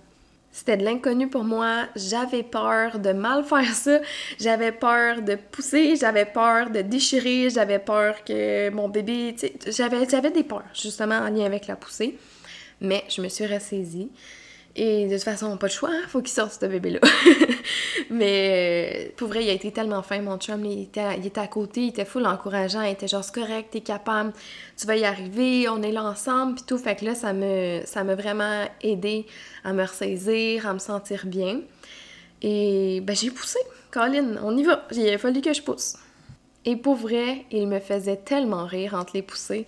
C'était 0.52 0.78
de 0.78 0.84
l'inconnu 0.84 1.30
pour 1.30 1.44
moi. 1.44 1.86
J'avais 1.96 2.44
peur 2.44 3.00
de 3.00 3.12
mal 3.12 3.44
faire 3.44 3.74
ça. 3.74 4.00
J'avais 4.40 4.72
peur 4.72 5.22
de 5.22 5.36
pousser. 5.36 5.96
J'avais 5.96 6.26
peur 6.26 6.70
de 6.70 6.82
déchirer. 6.82 7.50
J'avais 7.50 7.80
peur 7.80 8.24
que 8.24 8.70
mon 8.72 8.90
bébé. 8.90 9.36
J'avais, 9.68 10.32
des 10.32 10.44
peurs, 10.44 10.64
justement, 10.74 11.20
en 11.20 11.30
lien 11.30 11.46
avec 11.46 11.68
la 11.68 11.76
poussée. 11.76 12.18
Mais 12.82 13.04
je 13.10 13.22
me 13.22 13.30
suis 13.30 13.46
ressaisie. 13.46 14.10
Et 14.80 15.08
de 15.08 15.16
toute 15.16 15.24
façon, 15.24 15.58
pas 15.58 15.68
de 15.68 15.72
choix, 15.72 15.90
il 15.92 16.08
faut 16.08 16.22
qu'il 16.22 16.32
sorte 16.32 16.62
ce 16.62 16.66
bébé-là. 16.68 17.00
Mais 18.12 19.08
euh, 19.10 19.12
pour 19.18 19.28
vrai, 19.28 19.44
il 19.44 19.50
a 19.50 19.54
été 19.54 19.72
tellement 19.72 20.04
fin, 20.04 20.22
mon 20.22 20.38
chum. 20.38 20.64
Il 20.66 20.84
était, 20.84 21.18
il 21.18 21.26
était 21.26 21.42
à 21.42 21.48
côté, 21.48 21.82
il 21.82 21.88
était 21.90 22.06
full 22.06 22.28
encourageant. 22.28 22.84
Il 22.84 22.92
était 22.92 23.08
genre, 23.08 23.24
c'est 23.24 23.34
correct, 23.34 23.70
t'es 23.72 23.82
capable, 23.82 24.34
tu 24.78 24.86
vas 24.86 24.96
y 24.96 25.04
arriver, 25.04 25.68
on 25.68 25.82
est 25.82 25.92
là 25.92 26.04
ensemble, 26.04 26.56
puis 26.56 26.64
tout. 26.68 26.78
Fait 26.78 26.96
que 26.96 27.06
là, 27.06 27.16
ça 27.16 27.34
me, 27.34 27.82
ça 27.86 28.04
m'a 28.04 28.14
vraiment 28.14 28.66
aidé 28.84 29.26
à 29.64 29.74
me 29.74 29.82
ressaisir, 29.82 30.68
à 30.68 30.74
me 30.74 30.80
sentir 30.80 31.26
bien. 31.26 31.62
Et 32.44 33.02
ben, 33.02 33.16
j'ai 33.16 33.32
poussé. 33.32 33.58
Colin, 33.90 34.36
on 34.44 34.56
y 34.56 34.64
va. 34.64 34.86
Il 34.92 35.10
a 35.10 35.18
fallu 35.18 35.42
que 35.42 35.54
je 35.54 35.64
pousse. 35.64 35.96
Et 36.66 36.76
pour 36.76 36.96
vrai, 36.96 37.46
il 37.50 37.68
me 37.68 37.80
faisait 37.80 38.18
tellement 38.18 38.66
rire 38.66 38.94
entre 38.94 39.14
les 39.16 39.22
poussées. 39.24 39.66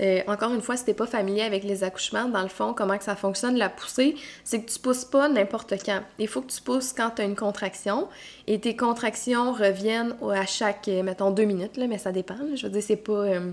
Euh, 0.00 0.20
encore 0.26 0.52
une 0.52 0.60
fois, 0.60 0.76
si 0.76 0.84
t'es 0.84 0.94
pas 0.94 1.06
familier 1.06 1.42
avec 1.42 1.64
les 1.64 1.84
accouchements, 1.84 2.28
dans 2.28 2.42
le 2.42 2.48
fond, 2.48 2.74
comment 2.74 2.98
que 2.98 3.04
ça 3.04 3.16
fonctionne, 3.16 3.56
la 3.56 3.68
poussée, 3.68 4.14
c'est 4.44 4.60
que 4.60 4.70
tu 4.70 4.78
pousses 4.78 5.04
pas 5.04 5.28
n'importe 5.28 5.74
quand. 5.84 6.00
Il 6.18 6.28
faut 6.28 6.42
que 6.42 6.52
tu 6.52 6.60
pousses 6.60 6.92
quand 6.92 7.10
tu 7.16 7.22
as 7.22 7.24
une 7.24 7.36
contraction 7.36 8.08
et 8.46 8.60
tes 8.60 8.76
contractions 8.76 9.52
reviennent 9.52 10.14
à 10.30 10.46
chaque, 10.46 10.88
euh, 10.88 11.02
mettons, 11.02 11.30
deux 11.30 11.44
minutes, 11.44 11.76
là, 11.76 11.86
mais 11.86 11.98
ça 11.98 12.12
dépend. 12.12 12.36
je 12.54 12.62
veux 12.66 12.72
dire, 12.72 12.82
c'est 12.82 12.96
pas, 12.96 13.12
euh, 13.12 13.50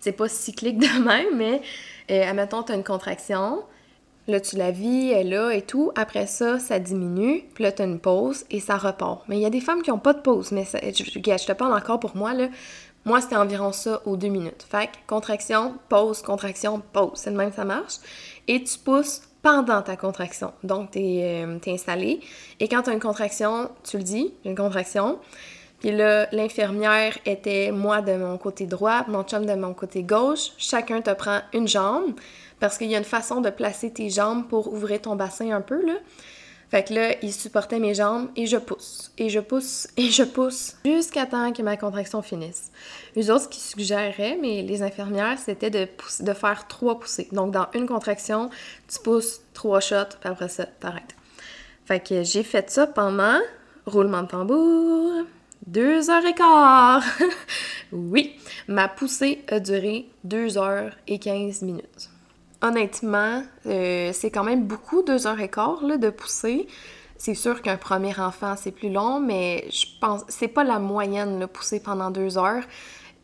c'est 0.00 0.12
pas 0.12 0.28
cyclique 0.28 0.78
de 0.78 1.02
même, 1.04 1.36
mais 1.36 1.62
admettons, 2.08 2.62
tu 2.62 2.72
as 2.72 2.74
une 2.74 2.84
contraction, 2.84 3.62
là, 4.28 4.40
tu 4.40 4.56
la 4.56 4.70
vis, 4.70 5.10
elle 5.10 5.26
est 5.26 5.30
là 5.30 5.50
et 5.50 5.62
tout. 5.62 5.92
Après 5.94 6.26
ça, 6.26 6.58
ça 6.58 6.78
diminue, 6.78 7.44
puis 7.54 7.64
là, 7.64 7.72
tu 7.72 7.82
as 7.82 7.84
une 7.84 7.98
pause 7.98 8.44
et 8.50 8.60
ça 8.60 8.76
repart. 8.76 9.22
Mais 9.28 9.36
il 9.36 9.42
y 9.42 9.46
a 9.46 9.50
des 9.50 9.60
femmes 9.60 9.82
qui 9.82 9.90
ont 9.90 9.98
pas 9.98 10.12
de 10.12 10.20
pause, 10.20 10.52
mais 10.52 10.64
je, 10.64 11.04
je, 11.04 11.46
te 11.46 11.52
parle 11.52 11.74
encore 11.74 12.00
pour 12.00 12.16
moi, 12.16 12.34
là. 12.34 12.48
Moi, 13.04 13.20
c'était 13.20 13.36
environ 13.36 13.72
ça 13.72 14.00
aux 14.06 14.16
deux 14.16 14.28
minutes. 14.28 14.64
Fait 14.68 14.86
que 14.86 14.92
contraction, 15.06 15.74
pause, 15.88 16.22
contraction, 16.22 16.82
pause. 16.92 17.12
C'est 17.14 17.30
le 17.30 17.36
même 17.36 17.52
ça 17.52 17.64
marche. 17.64 17.96
Et 18.46 18.62
tu 18.62 18.78
pousses 18.78 19.22
pendant 19.42 19.82
ta 19.82 19.96
contraction. 19.96 20.52
Donc, 20.62 20.92
tu 20.92 21.00
es, 21.00 21.44
euh, 21.44 21.58
installé. 21.66 22.20
Et 22.60 22.68
quand 22.68 22.82
tu 22.82 22.90
as 22.90 22.92
une 22.92 23.00
contraction, 23.00 23.70
tu 23.82 23.98
le 23.98 24.04
dis, 24.04 24.32
une 24.44 24.54
contraction. 24.54 25.18
Puis 25.80 25.90
là, 25.90 26.28
l'infirmière 26.30 27.18
était 27.26 27.72
moi 27.72 28.02
de 28.02 28.16
mon 28.16 28.38
côté 28.38 28.66
droit, 28.66 29.04
mon 29.08 29.24
chum 29.24 29.46
de 29.46 29.54
mon 29.54 29.74
côté 29.74 30.04
gauche. 30.04 30.52
Chacun 30.56 31.00
te 31.00 31.10
prend 31.10 31.40
une 31.52 31.66
jambe 31.66 32.14
parce 32.60 32.78
qu'il 32.78 32.88
y 32.88 32.94
a 32.94 32.98
une 32.98 33.04
façon 33.04 33.40
de 33.40 33.50
placer 33.50 33.92
tes 33.92 34.08
jambes 34.08 34.46
pour 34.46 34.72
ouvrir 34.72 35.00
ton 35.00 35.16
bassin 35.16 35.50
un 35.50 35.60
peu, 35.60 35.84
là. 35.84 35.94
Fait 36.72 36.84
que 36.84 36.94
là, 36.94 37.14
il 37.20 37.34
supportait 37.34 37.78
mes 37.78 37.92
jambes 37.92 38.30
et 38.34 38.46
je 38.46 38.56
pousse, 38.56 39.12
et 39.18 39.28
je 39.28 39.40
pousse, 39.40 39.88
et 39.98 40.10
je 40.10 40.22
pousse 40.22 40.76
jusqu'à 40.86 41.26
temps 41.26 41.52
que 41.52 41.60
ma 41.60 41.76
contraction 41.76 42.22
finisse. 42.22 42.72
Les 43.14 43.30
autres, 43.30 43.42
ce 43.42 43.48
qu'ils 43.48 43.62
suggéraient, 43.62 44.38
mais 44.40 44.62
les 44.62 44.82
infirmières, 44.82 45.38
c'était 45.38 45.68
de, 45.68 45.86
de 46.20 46.32
faire 46.32 46.66
trois 46.68 46.98
poussées. 46.98 47.28
Donc, 47.30 47.50
dans 47.50 47.66
une 47.74 47.86
contraction, 47.86 48.48
tu 48.88 48.98
pousses 49.00 49.42
trois 49.52 49.80
shots, 49.80 50.16
puis 50.18 50.30
après 50.30 50.48
ça, 50.48 50.64
t'arrêtes. 50.64 51.14
Fait 51.84 52.00
que 52.00 52.22
j'ai 52.22 52.42
fait 52.42 52.70
ça 52.70 52.86
pendant, 52.86 53.38
roulement 53.84 54.22
de 54.22 54.28
tambour, 54.28 55.26
deux 55.66 56.08
heures 56.08 56.24
et 56.24 56.32
quart. 56.32 57.04
oui, 57.92 58.34
ma 58.66 58.88
poussée 58.88 59.44
a 59.48 59.60
duré 59.60 60.06
deux 60.24 60.56
heures 60.56 60.96
et 61.06 61.18
quinze 61.18 61.60
minutes 61.60 62.11
honnêtement, 62.62 63.42
euh, 63.66 64.10
c'est 64.12 64.30
quand 64.30 64.44
même 64.44 64.64
beaucoup, 64.64 65.02
deux 65.02 65.26
heures 65.26 65.40
et 65.40 65.48
quart 65.48 65.82
là, 65.82 65.96
de 65.98 66.10
pousser. 66.10 66.66
C'est 67.18 67.34
sûr 67.34 67.62
qu'un 67.62 67.76
premier 67.76 68.18
enfant, 68.18 68.54
c'est 68.56 68.72
plus 68.72 68.90
long, 68.90 69.20
mais 69.20 69.66
je 69.70 69.86
pense 70.00 70.22
c'est 70.28 70.48
pas 70.48 70.64
la 70.64 70.78
moyenne, 70.78 71.38
le 71.38 71.46
pousser 71.46 71.80
pendant 71.80 72.10
deux 72.10 72.38
heures. 72.38 72.64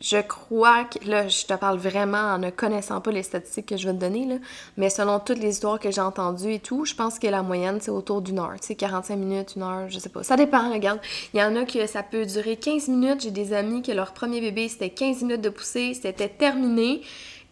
Je 0.01 0.21
crois 0.21 0.85
que, 0.85 1.05
là, 1.05 1.27
je 1.27 1.45
te 1.45 1.53
parle 1.53 1.77
vraiment 1.77 2.33
en 2.33 2.37
ne 2.37 2.49
connaissant 2.51 3.01
pas 3.01 3.11
les 3.11 3.23
statistiques 3.23 3.65
que 3.65 3.75
je 3.75 3.89
vais 3.89 3.93
te 3.93 3.99
donner, 3.99 4.39
mais 4.77 4.89
selon 4.89 5.19
toutes 5.19 5.39
les 5.39 5.49
histoires 5.49 5.77
que 5.77 5.91
j'ai 5.91 5.99
entendues 5.99 6.53
et 6.53 6.59
tout, 6.59 6.85
je 6.85 6.95
pense 6.95 7.19
que 7.19 7.27
la 7.27 7.43
moyenne, 7.43 7.79
c'est 7.81 7.91
autour 7.91 8.21
d'une 8.21 8.39
heure, 8.39 8.55
tu 8.61 8.67
sais, 8.67 8.75
45 8.75 9.17
minutes, 9.17 9.53
une 9.57 9.63
heure, 9.63 9.89
je 9.89 9.99
sais 9.99 10.07
pas. 10.07 10.23
Ça 10.23 10.37
dépend, 10.37 10.71
regarde. 10.71 11.01
Il 11.33 11.41
y 11.41 11.43
en 11.43 11.53
a 11.57 11.65
que 11.65 11.85
ça 11.85 12.01
peut 12.01 12.25
durer 12.25 12.55
15 12.55 12.87
minutes. 12.87 13.21
J'ai 13.23 13.31
des 13.31 13.51
amis 13.51 13.81
que 13.81 13.91
leur 13.91 14.13
premier 14.13 14.39
bébé, 14.39 14.69
c'était 14.69 14.89
15 14.89 15.23
minutes 15.23 15.41
de 15.41 15.49
pousser, 15.49 15.93
c'était 15.93 16.29
terminé, 16.29 17.01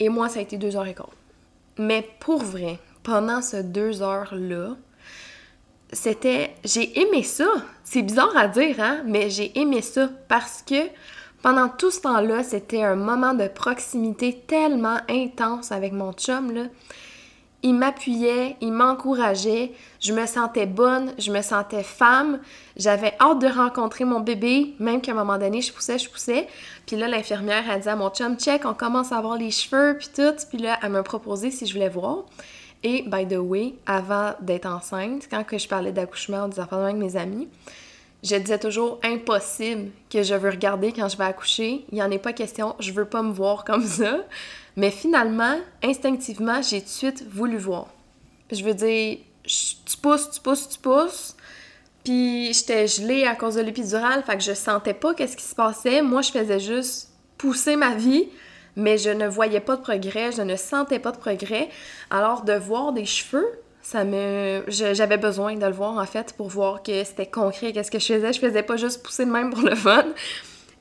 et 0.00 0.08
moi, 0.08 0.30
ça 0.30 0.38
a 0.38 0.42
été 0.42 0.56
deux 0.56 0.74
heures 0.76 0.86
et 0.86 0.94
quart. 0.94 1.17
Mais 1.78 2.08
pour 2.20 2.42
vrai, 2.42 2.78
pendant 3.02 3.40
ces 3.40 3.62
deux 3.62 4.02
heures-là, 4.02 4.76
c'était. 5.92 6.54
J'ai 6.64 7.00
aimé 7.00 7.22
ça. 7.22 7.48
C'est 7.84 8.02
bizarre 8.02 8.36
à 8.36 8.48
dire, 8.48 8.76
hein? 8.80 9.02
Mais 9.06 9.30
j'ai 9.30 9.58
aimé 9.58 9.80
ça 9.80 10.10
parce 10.28 10.62
que 10.62 10.88
pendant 11.42 11.68
tout 11.68 11.90
ce 11.90 12.00
temps-là, 12.00 12.42
c'était 12.42 12.82
un 12.82 12.96
moment 12.96 13.32
de 13.32 13.48
proximité 13.48 14.42
tellement 14.46 14.98
intense 15.08 15.72
avec 15.72 15.92
mon 15.92 16.12
chum, 16.12 16.52
là 16.52 16.64
il 17.62 17.74
m'appuyait, 17.74 18.56
il 18.60 18.72
m'encourageait, 18.72 19.72
je 20.00 20.12
me 20.12 20.26
sentais 20.26 20.66
bonne, 20.66 21.12
je 21.18 21.32
me 21.32 21.42
sentais 21.42 21.82
femme, 21.82 22.38
j'avais 22.76 23.14
hâte 23.20 23.40
de 23.40 23.48
rencontrer 23.48 24.04
mon 24.04 24.20
bébé, 24.20 24.74
même 24.78 25.00
qu'à 25.00 25.12
un 25.12 25.16
moment 25.16 25.38
donné, 25.38 25.60
je 25.60 25.72
poussais, 25.72 25.98
je 25.98 26.08
poussais. 26.08 26.46
Puis 26.86 26.96
là, 26.96 27.08
l'infirmière 27.08 27.68
a 27.68 27.78
dit 27.78 27.88
à 27.88 27.96
mon 27.96 28.10
chum, 28.10 28.36
check, 28.36 28.64
on 28.64 28.74
commence 28.74 29.10
à 29.10 29.18
avoir 29.18 29.36
les 29.36 29.50
cheveux, 29.50 29.96
puis 29.98 30.08
tout. 30.14 30.36
Puis 30.48 30.58
là, 30.58 30.78
elle 30.82 30.90
m'a 30.90 31.02
proposé 31.02 31.50
si 31.50 31.66
je 31.66 31.72
voulais 31.72 31.88
voir. 31.88 32.24
Et, 32.84 33.02
by 33.02 33.26
the 33.26 33.38
way, 33.38 33.74
avant 33.86 34.34
d'être 34.40 34.66
enceinte, 34.66 35.26
quand 35.28 35.44
je 35.50 35.66
parlais 35.66 35.90
d'accouchement 35.90 36.44
ou 36.44 36.48
des 36.48 36.60
affaires 36.60 36.78
avec 36.78 36.96
mes 36.96 37.16
amis, 37.16 37.48
je 38.22 38.36
disais 38.36 38.58
toujours 38.58 38.98
impossible 39.04 39.90
que 40.10 40.22
je 40.22 40.34
veux 40.34 40.50
regarder 40.50 40.92
quand 40.92 41.08
je 41.08 41.16
vais 41.16 41.24
accoucher. 41.24 41.84
Il 41.90 41.94
n'y 41.94 42.02
en 42.02 42.10
est 42.10 42.18
pas 42.18 42.32
question, 42.32 42.74
je 42.80 42.92
veux 42.92 43.04
pas 43.04 43.22
me 43.22 43.32
voir 43.32 43.64
comme 43.64 43.86
ça. 43.86 44.18
Mais 44.76 44.90
finalement, 44.90 45.56
instinctivement, 45.82 46.62
j'ai 46.62 46.80
tout 46.80 46.86
de 46.86 46.90
suite 46.90 47.24
voulu 47.28 47.56
voir. 47.56 47.88
Je 48.50 48.62
veux 48.64 48.74
dire, 48.74 49.18
tu 49.44 49.96
pousses, 50.00 50.30
tu 50.30 50.40
pousses, 50.40 50.68
tu 50.68 50.78
pousses. 50.78 51.36
Puis 52.04 52.52
j'étais 52.52 52.86
gelée 52.86 53.24
à 53.24 53.34
cause 53.34 53.56
de 53.56 53.60
l'épidurale, 53.60 54.22
fait 54.22 54.36
que 54.36 54.42
je 54.42 54.54
sentais 54.54 54.94
pas 54.94 55.14
qu'est-ce 55.14 55.36
qui 55.36 55.44
se 55.44 55.54
passait. 55.54 56.00
Moi, 56.00 56.22
je 56.22 56.30
faisais 56.30 56.60
juste 56.60 57.10
pousser 57.36 57.76
ma 57.76 57.94
vie, 57.94 58.28
mais 58.76 58.98
je 58.98 59.10
ne 59.10 59.26
voyais 59.26 59.60
pas 59.60 59.76
de 59.76 59.82
progrès, 59.82 60.32
je 60.32 60.42
ne 60.42 60.56
sentais 60.56 60.98
pas 61.00 61.12
de 61.12 61.18
progrès. 61.18 61.68
Alors 62.10 62.42
de 62.42 62.54
voir 62.54 62.92
des 62.92 63.04
cheveux, 63.04 63.48
ça 63.90 64.04
me 64.04 64.64
j'avais 64.68 65.16
besoin 65.16 65.54
de 65.54 65.64
le 65.64 65.72
voir 65.72 65.96
en 65.96 66.04
fait 66.04 66.34
pour 66.36 66.48
voir 66.48 66.82
que 66.82 67.04
c'était 67.04 67.24
concret 67.24 67.72
qu'est-ce 67.72 67.90
que 67.90 67.98
je 67.98 68.04
faisais 68.04 68.34
je 68.34 68.38
faisais 68.38 68.62
pas 68.62 68.76
juste 68.76 69.02
pousser 69.02 69.24
de 69.24 69.30
même 69.30 69.48
pour 69.50 69.62
le 69.62 69.74
fun 69.74 70.04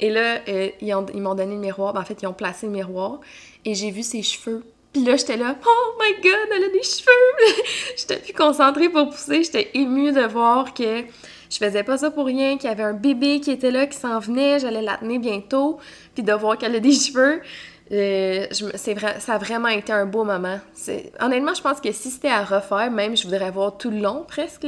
et 0.01 0.09
là 0.09 0.39
euh, 0.49 0.69
ils 0.81 1.21
m'ont 1.21 1.35
donné 1.35 1.55
le 1.55 1.61
miroir 1.61 1.93
ben, 1.93 2.01
en 2.01 2.03
fait 2.03 2.21
ils 2.21 2.27
ont 2.27 2.33
placé 2.33 2.65
le 2.65 2.73
miroir 2.73 3.21
et 3.63 3.75
j'ai 3.75 3.91
vu 3.91 4.01
ses 4.01 4.23
cheveux. 4.23 4.63
Puis 4.93 5.03
là, 5.03 5.17
j'étais 5.17 5.35
là, 5.35 5.55
oh 5.63 5.93
my 5.99 6.21
god, 6.23 6.49
elle 6.55 6.63
a 6.63 6.69
des 6.69 6.81
cheveux! 6.81 7.63
j'étais 7.97 8.17
plus 8.17 8.33
concentrée 8.33 8.87
pour 8.87 9.09
pousser, 9.09 9.43
j'étais 9.43 9.69
émue 9.73 10.13
de 10.13 10.21
voir 10.21 10.73
que 10.73 11.01
je 11.49 11.57
faisais 11.57 11.83
pas 11.83 11.97
ça 11.97 12.09
pour 12.09 12.25
rien, 12.25 12.57
qu'il 12.57 12.69
y 12.69 12.71
avait 12.71 12.83
un 12.83 12.93
bébé 12.93 13.41
qui 13.41 13.51
était 13.51 13.71
là, 13.71 13.85
qui 13.85 13.97
s'en 13.97 14.19
venait, 14.19 14.59
j'allais 14.59 14.81
la 14.81 14.95
tenir 14.95 15.19
bientôt, 15.19 15.79
puis 16.15 16.23
de 16.23 16.31
voir 16.31 16.57
qu'elle 16.57 16.75
a 16.75 16.79
des 16.79 16.91
cheveux. 16.93 17.41
Euh, 17.91 18.47
vrai, 18.95 19.19
ça 19.19 19.33
a 19.33 19.37
vraiment 19.37 19.69
été 19.69 19.93
un 19.93 20.05
beau 20.05 20.23
moment. 20.23 20.59
Honnêtement, 21.19 21.53
je 21.53 21.61
pense 21.61 21.79
que 21.79 21.91
si 21.91 22.09
c'était 22.09 22.29
à 22.29 22.43
refaire, 22.43 22.91
même 22.91 23.15
je 23.15 23.23
voudrais 23.23 23.51
voir 23.51 23.77
tout 23.77 23.89
le 23.89 23.99
long 23.99 24.25
presque, 24.27 24.67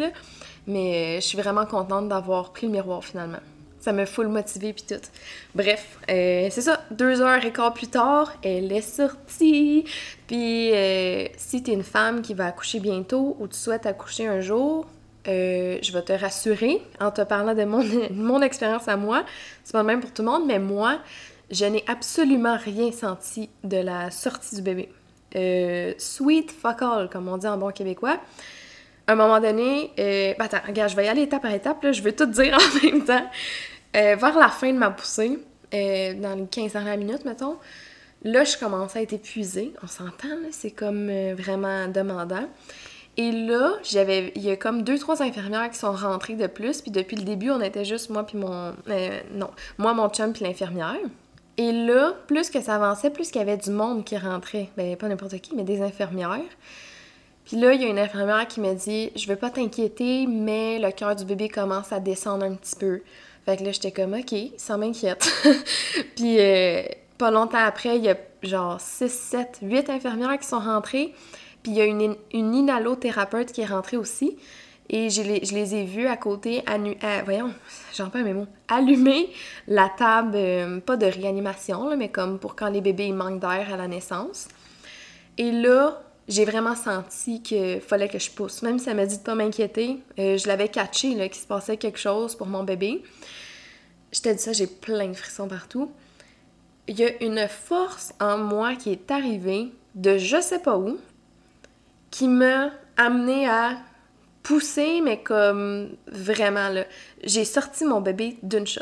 mais 0.67 0.93
euh, 0.93 1.15
je 1.15 1.25
suis 1.25 1.38
vraiment 1.38 1.65
contente 1.65 2.08
d'avoir 2.08 2.51
pris 2.51 2.67
le 2.67 2.73
miroir 2.73 3.03
finalement. 3.03 3.39
Ça 3.79 3.93
me 3.93 4.05
full 4.05 4.27
motivé 4.27 4.73
puis 4.73 4.84
tout. 4.88 5.01
Bref, 5.55 5.99
euh, 6.10 6.47
c'est 6.51 6.62
ça. 6.62 6.82
Deux 6.91 7.21
heures 7.21 7.43
et 7.43 7.51
quart 7.51 7.73
plus 7.73 7.88
tard, 7.88 8.34
elle 8.43 8.71
est 8.71 8.82
sortie. 8.82 9.86
Puis 10.27 10.71
euh, 10.73 11.25
si 11.38 11.63
t'es 11.63 11.73
une 11.73 11.84
femme 11.84 12.21
qui 12.21 12.34
va 12.34 12.47
accoucher 12.47 12.79
bientôt 12.79 13.38
ou 13.39 13.47
tu 13.47 13.58
souhaites 13.58 13.86
accoucher 13.86 14.27
un 14.27 14.41
jour, 14.41 14.86
je 15.25 15.91
vais 15.93 16.01
te 16.01 16.13
rassurer 16.13 16.82
en 16.99 17.12
te 17.12 17.21
parlant 17.21 17.53
de 17.53 17.63
mon, 17.63 17.84
mon 18.12 18.41
expérience 18.41 18.88
à 18.88 18.97
moi. 18.97 19.23
C'est 19.63 19.73
pas 19.73 19.82
le 19.82 19.88
même 19.88 20.01
pour 20.01 20.12
tout 20.12 20.23
le 20.23 20.29
monde, 20.29 20.43
mais 20.45 20.60
moi, 20.60 20.99
je 21.51 21.65
n'ai 21.65 21.83
absolument 21.88 22.57
rien 22.57 22.91
senti 22.91 23.49
de 23.63 23.77
la 23.77 24.12
sortie 24.12 24.55
du 24.55 24.62
bébé. 24.62 24.89
sweet 25.97 26.51
fuck 26.51 26.81
all, 26.81 27.09
comme 27.09 27.27
on 27.27 27.38
dit 27.38 27.47
en 27.47 27.57
bon 27.57 27.71
québécois 27.71 28.19
à 29.09 29.13
un 29.13 29.15
moment 29.15 29.39
donné, 29.39 29.91
euh, 29.97 30.35
ben, 30.38 30.45
attends, 30.45 30.59
regarde, 30.67 30.91
je 30.91 30.95
vais 30.95 31.05
y 31.05 31.07
aller 31.07 31.23
étape 31.23 31.41
par 31.41 31.51
étape, 31.51 31.81
là, 31.81 31.91
je 31.91 32.01
vais 32.03 32.12
tout 32.12 32.27
dire 32.27 32.55
en 32.83 32.85
même 32.85 33.03
temps. 33.03 33.27
Euh, 33.95 34.15
vers 34.15 34.38
la 34.38 34.49
fin 34.49 34.71
de 34.71 34.77
ma 34.77 34.91
poussée, 34.91 35.39
euh, 35.73 36.13
dans 36.13 36.35
les 36.35 36.45
15 36.45 36.73
dernières 36.73 36.97
minutes, 36.97 37.25
mettons, 37.25 37.57
là, 38.23 38.43
je 38.43 38.55
commençais 38.55 38.99
à 38.99 39.01
être 39.01 39.13
épuisée. 39.13 39.73
On 39.81 39.88
s'entend, 39.88 40.38
c'est 40.51 40.69
comme 40.69 41.09
euh, 41.09 41.33
vraiment 41.35 41.88
demandant. 41.88 42.47
Et 43.17 43.31
là, 43.31 43.73
j'avais, 43.81 44.31
il 44.35 44.43
y 44.43 44.51
a 44.51 44.55
comme 44.55 44.83
deux, 44.83 44.99
trois 44.99 45.23
infirmières 45.23 45.71
qui 45.71 45.79
sont 45.79 45.91
rentrées 45.91 46.35
de 46.35 46.45
plus. 46.45 46.81
Puis 46.81 46.91
depuis 46.91 47.17
le 47.17 47.23
début, 47.23 47.49
on 47.49 47.62
était 47.62 47.85
juste 47.85 48.12
moi 48.12 48.23
puis 48.23 48.38
mon, 48.38 48.75
non, 49.33 49.49
moi, 49.79 49.95
mon 49.95 50.07
chum 50.09 50.33
puis 50.33 50.45
l'infirmière. 50.45 50.99
Et 51.60 51.74
là, 51.74 52.13
plus 52.26 52.50
que 52.50 52.62
ça 52.62 52.76
avançait, 52.76 53.10
plus 53.10 53.32
qu'il 53.32 53.39
y 53.39 53.41
avait 53.41 53.58
du 53.58 53.69
monde 53.69 54.06
qui 54.06 54.17
rentrait. 54.17 54.69
Ben, 54.78 54.95
pas 54.95 55.10
n'importe 55.10 55.38
qui, 55.41 55.58
mais 55.58 55.63
des 55.63 55.82
infirmières. 55.82 56.39
Puis 57.43 57.58
là, 57.58 57.74
il 57.74 57.82
y 57.82 57.84
a 57.84 57.89
une 57.89 58.00
infirmière 58.00 58.48
qui 58.48 58.62
m'a 58.62 58.74
dit 58.74 59.12
Je 59.17 59.28
veux 59.28 59.36
pas 59.36 59.50
t'inquiéter, 59.50 60.26
mais 60.26 60.80
le 60.80 60.89
cœur 60.91 61.17
du 61.17 61.26
bébé 61.26 61.50
commence 61.50 61.91
à 61.91 62.00
descendre 62.00 62.45
un 62.45 62.56
petit 62.56 62.78
peu. 62.78 63.02
Fait 63.45 63.58
que 63.58 63.65
là, 63.65 63.74
j'étais 63.74 63.91
comme 63.91 64.13
Ok, 64.13 64.34
ça 64.56 64.78
m'inquiète. 64.78 65.30
puis 66.15 66.39
euh, 66.39 66.84
pas 67.17 67.30
longtemps 67.30 67.58
après, 67.58 67.98
il 67.98 68.06
y 68.06 68.10
a 68.10 68.15
genre 68.41 68.80
6, 68.80 69.12
7, 69.12 69.60
8 69.62 69.89
infirmières 69.89 70.39
qui 70.39 70.48
sont 70.48 70.60
rentrées. 70.60 71.13
Puis 71.62 71.74
il 71.74 71.78
y 71.78 71.82
a 71.82 71.86
une, 71.86 72.15
une 72.32 72.56
inhalothérapeute 72.56 73.52
qui 73.52 73.60
est 73.60 73.65
rentrée 73.65 73.98
aussi. 73.98 74.38
Et 74.89 75.10
je 75.12 75.21
les, 75.21 75.45
je 75.45 75.54
les 75.54 75.75
ai 75.75 75.86
vues 75.86 76.08
à 76.08 76.17
côté, 76.17 76.63
euh, 76.67 77.21
voyons, 77.23 77.54
j'en 77.95 78.10
pas 78.10 78.23
mes 78.23 78.34
mots, 78.34 78.47
allumer 78.67 79.30
la 79.67 79.88
table, 79.88 80.32
euh, 80.34 80.80
pas 80.80 80.97
de 80.97 81.06
réanimation, 81.06 81.88
là, 81.88 81.95
mais 81.95 82.10
comme 82.10 82.39
pour 82.39 82.56
quand 82.56 82.69
les 82.69 82.82
bébés 82.82 83.12
manquent 83.12 83.39
d'air 83.39 83.71
à 83.71 83.78
la 83.78 83.88
naissance. 83.88 84.47
Et 85.38 85.52
là, 85.52 86.02
j'ai 86.28 86.43
vraiment 86.43 86.75
senti 86.75 87.43
qu'il 87.43 87.82
fallait 87.82 88.10
que 88.10 88.17
je 88.17 88.32
pousse. 88.32 88.63
Même 88.63 88.80
si 88.80 88.89
elle 88.89 88.95
m'a 88.95 89.06
dit 89.06 89.17
de 89.17 89.23
pas 89.23 89.36
m'inquiéter, 89.36 89.99
euh, 90.17 90.38
je 90.38 90.47
l'avais 90.47 90.69
catché, 90.69 91.10
qu'il 91.30 91.41
se 91.41 91.47
passait 91.47 91.78
quelque 91.78 91.99
chose 91.99 92.36
pour 92.36 92.47
mon 92.47 92.63
bébé. 92.63 93.04
Je 94.12 94.21
t'ai 94.21 94.34
dit 94.34 94.41
ça, 94.41 94.54
j'ai 94.54 94.67
plein 94.67 95.08
de 95.08 95.13
frissons 95.13 95.47
partout. 95.47 95.91
Il 96.88 96.99
y 96.99 97.06
a 97.06 97.23
une 97.23 97.47
force 97.47 98.13
en 98.19 98.39
moi 98.39 98.75
qui 98.75 98.91
est 98.91 99.12
arrivée 99.12 99.71
de 99.93 100.17
je 100.17 100.41
sais 100.41 100.60
pas 100.60 100.78
où, 100.78 100.97
qui 102.10 102.28
m'a 102.28 102.71
amené 102.97 103.47
à 103.47 103.78
pousser, 104.49 104.99
mais 105.01 105.21
comme 105.21 105.89
vraiment, 106.07 106.69
là, 106.69 106.85
j'ai 107.23 107.45
sorti 107.45 107.85
mon 107.85 108.01
bébé 108.01 108.38
d'une 108.41 108.65
shot. 108.65 108.81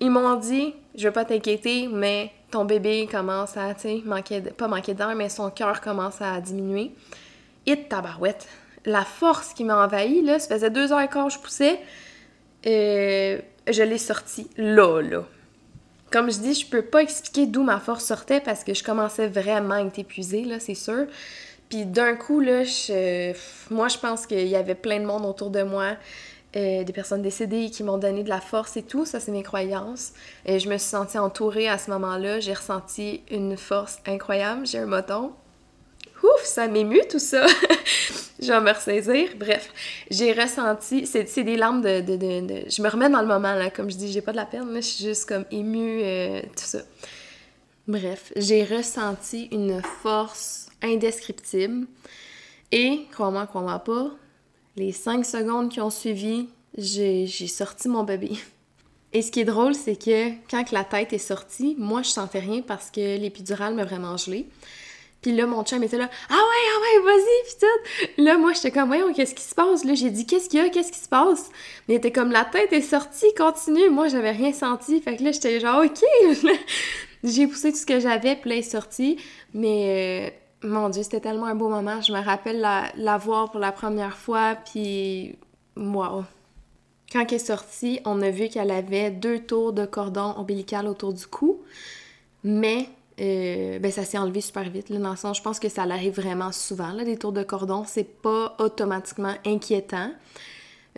ils 0.00 0.10
m'ont 0.10 0.34
dit, 0.34 0.74
je 0.96 1.06
veux 1.06 1.12
pas 1.12 1.24
t'inquiéter, 1.24 1.86
mais 1.86 2.32
ton 2.50 2.64
bébé 2.64 3.08
commence 3.08 3.56
à, 3.56 3.74
tu 3.74 3.82
sais, 3.82 4.02
manquer, 4.04 4.40
pas 4.40 4.66
manquer 4.66 4.92
d'air, 4.92 5.14
mais 5.14 5.28
son 5.28 5.50
cœur 5.50 5.80
commence 5.80 6.20
à 6.20 6.40
diminuer. 6.40 6.90
Et 7.66 7.80
tabarouette. 7.84 8.48
La 8.84 9.04
force 9.04 9.54
qui 9.54 9.62
m'a 9.62 9.84
envahi, 9.84 10.22
là, 10.22 10.40
ça 10.40 10.56
faisait 10.56 10.70
deux 10.70 10.92
heures 10.92 11.00
et 11.00 11.08
quart, 11.08 11.30
je 11.30 11.38
poussais. 11.38 11.78
Euh, 12.66 13.38
je 13.68 13.82
l'ai 13.84 13.98
sorti 13.98 14.48
là, 14.56 15.00
là. 15.00 15.22
Comme 16.10 16.28
je 16.28 16.38
dis, 16.38 16.54
je 16.54 16.66
peux 16.66 16.82
pas 16.82 17.02
expliquer 17.02 17.46
d'où 17.46 17.62
ma 17.62 17.78
force 17.78 18.04
sortait 18.04 18.40
parce 18.40 18.64
que 18.64 18.74
je 18.74 18.82
commençais 18.82 19.28
vraiment 19.28 19.74
à 19.74 19.82
être 19.82 19.98
épuisée, 20.00 20.44
là, 20.44 20.58
c'est 20.58 20.74
sûr. 20.74 21.06
Puis 21.68 21.84
d'un 21.84 22.14
coup, 22.14 22.40
là, 22.40 22.62
moi, 23.70 23.88
je 23.88 23.98
pense 23.98 24.26
qu'il 24.26 24.46
y 24.46 24.56
avait 24.56 24.74
plein 24.74 25.00
de 25.00 25.04
monde 25.04 25.24
autour 25.24 25.50
de 25.50 25.62
moi. 25.62 25.96
Euh, 26.56 26.84
des 26.84 26.92
personnes 26.92 27.20
décédées 27.20 27.68
qui 27.68 27.82
m'ont 27.82 27.98
donné 27.98 28.22
de 28.22 28.30
la 28.30 28.40
force 28.40 28.78
et 28.78 28.82
tout, 28.82 29.04
ça 29.04 29.20
c'est 29.20 29.32
mes 29.32 29.42
croyances. 29.42 30.12
Et 30.46 30.58
je 30.58 30.70
me 30.70 30.78
suis 30.78 30.88
sentie 30.88 31.18
entourée 31.18 31.68
à 31.68 31.76
ce 31.76 31.90
moment-là, 31.90 32.40
j'ai 32.40 32.54
ressenti 32.54 33.20
une 33.30 33.58
force 33.58 33.98
incroyable, 34.06 34.66
j'ai 34.66 34.78
un 34.78 34.86
moton. 34.86 35.32
Ouf, 36.22 36.44
ça 36.44 36.66
m'émue 36.66 37.02
tout 37.10 37.18
ça! 37.18 37.44
je 38.40 38.50
vais 38.50 38.60
me 38.60 38.72
ressaisir. 38.72 39.28
Bref, 39.36 39.68
j'ai 40.10 40.32
ressenti, 40.32 41.06
c'est 41.06 41.42
des 41.42 41.56
larmes 41.58 41.82
de, 41.82 42.00
Je 42.00 42.80
me 42.80 42.88
remets 42.88 43.10
dans 43.10 43.20
le 43.20 43.28
moment, 43.28 43.54
là, 43.54 43.68
comme 43.68 43.90
je 43.90 43.96
dis, 43.96 44.10
j'ai 44.10 44.22
pas 44.22 44.32
de 44.32 44.38
la 44.38 44.46
peine, 44.46 44.66
je 44.76 44.80
suis 44.80 45.04
juste 45.04 45.28
comme 45.28 45.44
émue, 45.50 46.00
euh, 46.02 46.40
tout 46.40 46.64
ça. 46.64 46.78
Bref, 47.86 48.32
j'ai 48.34 48.64
ressenti 48.64 49.48
une 49.52 49.82
force 49.82 50.65
indescriptible. 50.86 51.86
Et, 52.72 53.06
crois-moi, 53.12 53.46
crois-moi 53.46 53.78
pas, 53.80 54.10
les 54.76 54.92
cinq 54.92 55.24
secondes 55.24 55.70
qui 55.70 55.80
ont 55.80 55.90
suivi, 55.90 56.48
j'ai 56.76 57.26
sorti 57.26 57.88
mon 57.88 58.04
bébé. 58.04 58.32
Et 59.12 59.22
ce 59.22 59.30
qui 59.30 59.40
est 59.40 59.44
drôle, 59.44 59.74
c'est 59.74 59.96
que 59.96 60.30
quand 60.50 60.72
la 60.72 60.84
tête 60.84 61.12
est 61.12 61.18
sortie, 61.18 61.74
moi, 61.78 62.02
je 62.02 62.10
sentais 62.10 62.40
rien 62.40 62.60
parce 62.60 62.90
que 62.90 63.16
l'épidural 63.18 63.74
m'a 63.74 63.84
vraiment 63.84 64.16
gelé. 64.16 64.46
Puis 65.22 65.34
là, 65.34 65.46
mon 65.46 65.64
chum 65.64 65.82
était 65.82 65.96
là, 65.96 66.10
ah 66.28 66.34
ouais, 66.34 66.38
ah 66.38 66.80
ouais, 66.80 67.04
vas-y, 67.04 67.48
pis 67.48 67.56
tout. 67.58 68.22
Là, 68.22 68.36
moi, 68.36 68.52
j'étais 68.52 68.70
comme, 68.70 68.88
voyons, 68.88 69.12
qu'est-ce 69.12 69.34
qui 69.34 69.42
se 69.42 69.54
passe? 69.54 69.84
Là, 69.84 69.94
j'ai 69.94 70.10
dit, 70.10 70.26
qu'est-ce 70.26 70.48
qu'il 70.48 70.60
y 70.60 70.62
a, 70.62 70.68
qu'est-ce 70.68 70.92
qui 70.92 70.98
se 70.98 71.08
passe? 71.08 71.48
Mais 71.88 71.94
il 71.94 71.96
était 71.96 72.12
comme, 72.12 72.30
la 72.30 72.44
tête 72.44 72.72
est 72.72 72.82
sortie, 72.82 73.32
continue. 73.36 73.88
Moi, 73.88 74.08
j'avais 74.08 74.32
rien 74.32 74.52
senti. 74.52 75.00
Fait 75.00 75.16
que 75.16 75.24
là, 75.24 75.32
j'étais 75.32 75.58
genre, 75.58 75.82
ok. 75.82 76.04
j'ai 77.24 77.46
poussé 77.46 77.72
tout 77.72 77.78
ce 77.78 77.86
que 77.86 77.98
j'avais, 77.98 78.36
puis 78.36 78.50
là, 78.50 78.56
est 78.56 78.62
sorti. 78.62 79.16
Mais. 79.54 80.30
Euh, 80.30 80.45
mon 80.62 80.88
Dieu, 80.88 81.02
c'était 81.02 81.20
tellement 81.20 81.46
un 81.46 81.54
beau 81.54 81.68
moment. 81.68 82.00
Je 82.00 82.12
me 82.12 82.20
rappelle 82.20 82.60
la, 82.60 83.18
voir 83.18 83.50
pour 83.50 83.60
la 83.60 83.72
première 83.72 84.16
fois, 84.16 84.54
puis 84.54 85.36
wow. 85.76 86.24
Quand 87.12 87.24
elle 87.28 87.34
est 87.34 87.38
sortie, 87.38 88.00
on 88.04 88.20
a 88.22 88.30
vu 88.30 88.48
qu'elle 88.48 88.70
avait 88.70 89.10
deux 89.10 89.38
tours 89.40 89.72
de 89.72 89.86
cordon 89.86 90.34
ombilical 90.36 90.88
autour 90.88 91.12
du 91.12 91.26
cou, 91.26 91.62
mais 92.42 92.88
euh, 93.20 93.78
ben 93.78 93.90
ça 93.90 94.04
s'est 94.04 94.18
enlevé 94.18 94.40
super 94.40 94.68
vite. 94.68 94.88
Je 94.90 95.42
pense 95.42 95.60
que 95.60 95.68
ça 95.68 95.82
arrive 95.82 96.14
vraiment 96.14 96.52
souvent, 96.52 96.92
là, 96.92 97.04
des 97.04 97.16
tours 97.16 97.32
de 97.32 97.42
cordon. 97.42 97.84
C'est 97.86 98.20
pas 98.20 98.56
automatiquement 98.58 99.34
inquiétant. 99.46 100.10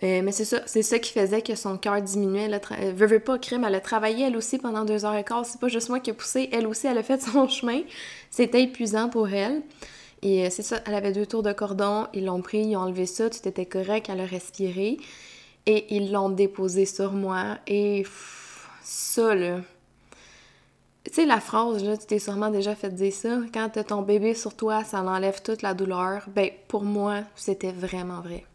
Euh, 0.01 0.21
mais 0.23 0.31
c'est 0.31 0.45
ça, 0.45 0.61
c'est 0.65 0.81
ça 0.81 0.97
qui 0.97 1.11
faisait 1.11 1.41
que 1.41 1.55
son 1.55 1.77
cœur 1.77 2.01
diminuait. 2.01 2.49
Elle 2.49 2.61
euh, 2.83 2.91
veut, 2.93 3.19
pas, 3.19 3.37
crime, 3.37 3.65
elle 3.65 3.75
a 3.75 3.81
travaillé 3.81 4.27
elle 4.27 4.37
aussi 4.37 4.57
pendant 4.57 4.85
deux 4.85 5.03
heures 5.03 5.15
et 5.15 5.25
quart. 5.25 5.45
C'est 5.45 5.59
pas 5.59 5.67
juste 5.67 5.89
moi 5.89 5.99
qui 5.99 6.09
ai 6.09 6.13
poussé, 6.13 6.49
elle 6.53 6.67
aussi, 6.67 6.87
elle 6.87 6.97
a 6.97 7.03
fait 7.03 7.21
son 7.33 7.47
chemin. 7.47 7.81
C'était 8.31 8.63
épuisant 8.63 9.09
pour 9.09 9.29
elle. 9.29 9.61
Et 10.21 10.45
euh, 10.45 10.49
c'est 10.51 10.63
ça, 10.63 10.79
elle 10.85 10.95
avait 10.95 11.11
deux 11.11 11.25
tours 11.25 11.43
de 11.43 11.51
cordon, 11.51 12.07
ils 12.13 12.25
l'ont 12.25 12.41
pris, 12.41 12.59
ils 12.59 12.75
ont 12.77 12.81
enlevé 12.81 13.05
ça, 13.05 13.29
tout 13.29 13.47
était 13.47 13.65
correct, 13.65 14.09
elle 14.09 14.21
a 14.21 14.25
respiré. 14.25 14.97
Et 15.65 15.95
ils 15.95 16.11
l'ont 16.11 16.29
déposé 16.29 16.85
sur 16.85 17.11
moi. 17.11 17.57
Et 17.67 18.05
ça, 18.81 19.35
là. 19.35 19.59
Tu 21.05 21.13
sais, 21.13 21.25
la 21.25 21.39
phrase, 21.39 21.83
là, 21.83 21.97
tu 21.97 22.05
t'es 22.05 22.19
sûrement 22.19 22.49
déjà 22.49 22.75
fait 22.75 22.89
dire 22.89 23.13
ça. 23.13 23.39
Quand 23.53 23.69
t'as 23.73 23.83
ton 23.83 24.01
bébé 24.01 24.33
sur 24.33 24.55
toi, 24.55 24.83
ça 24.83 25.01
enlève 25.01 25.41
toute 25.41 25.61
la 25.61 25.73
douleur. 25.73 26.23
Ben, 26.27 26.49
pour 26.67 26.83
moi, 26.83 27.21
c'était 27.35 27.71
vraiment 27.71 28.21
vrai. 28.21 28.45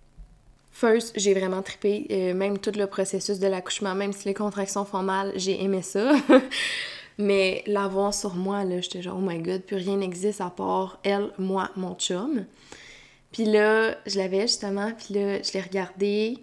First, 0.75 1.13
j'ai 1.15 1.35
vraiment 1.35 1.63
trippé, 1.63 2.05
euh, 2.11 2.35
même 2.35 2.59
tout 2.59 2.73
le 2.77 2.89
processus 2.89 3.39
de 3.39 3.47
l'accouchement, 3.47 3.95
même 3.95 4.13
si 4.13 4.27
les 4.27 4.35
contractions 4.35 4.85
font 4.85 5.05
mal, 5.05 5.33
j'ai 5.37 5.63
aimé 5.63 5.83
ça. 5.83 6.15
Mais 7.19 7.63
l'avoir 7.69 8.13
sur 8.13 8.35
moi, 8.35 8.65
là, 8.65 8.81
j'étais 8.81 9.01
genre, 9.01 9.17
oh 9.17 9.25
my 9.25 9.39
god, 9.39 9.63
plus 9.63 9.77
rien 9.77 9.99
n'existe 9.99 10.41
à 10.41 10.51
part 10.51 10.99
elle, 11.05 11.31
moi, 11.39 11.71
mon 11.77 11.95
chum. 11.95 12.45
Puis 13.31 13.45
là, 13.45 13.97
je 14.05 14.19
l'avais 14.19 14.43
justement, 14.43 14.91
puis 14.99 15.15
là, 15.15 15.41
je 15.43 15.53
l'ai 15.53 15.61
regardée. 15.61 16.39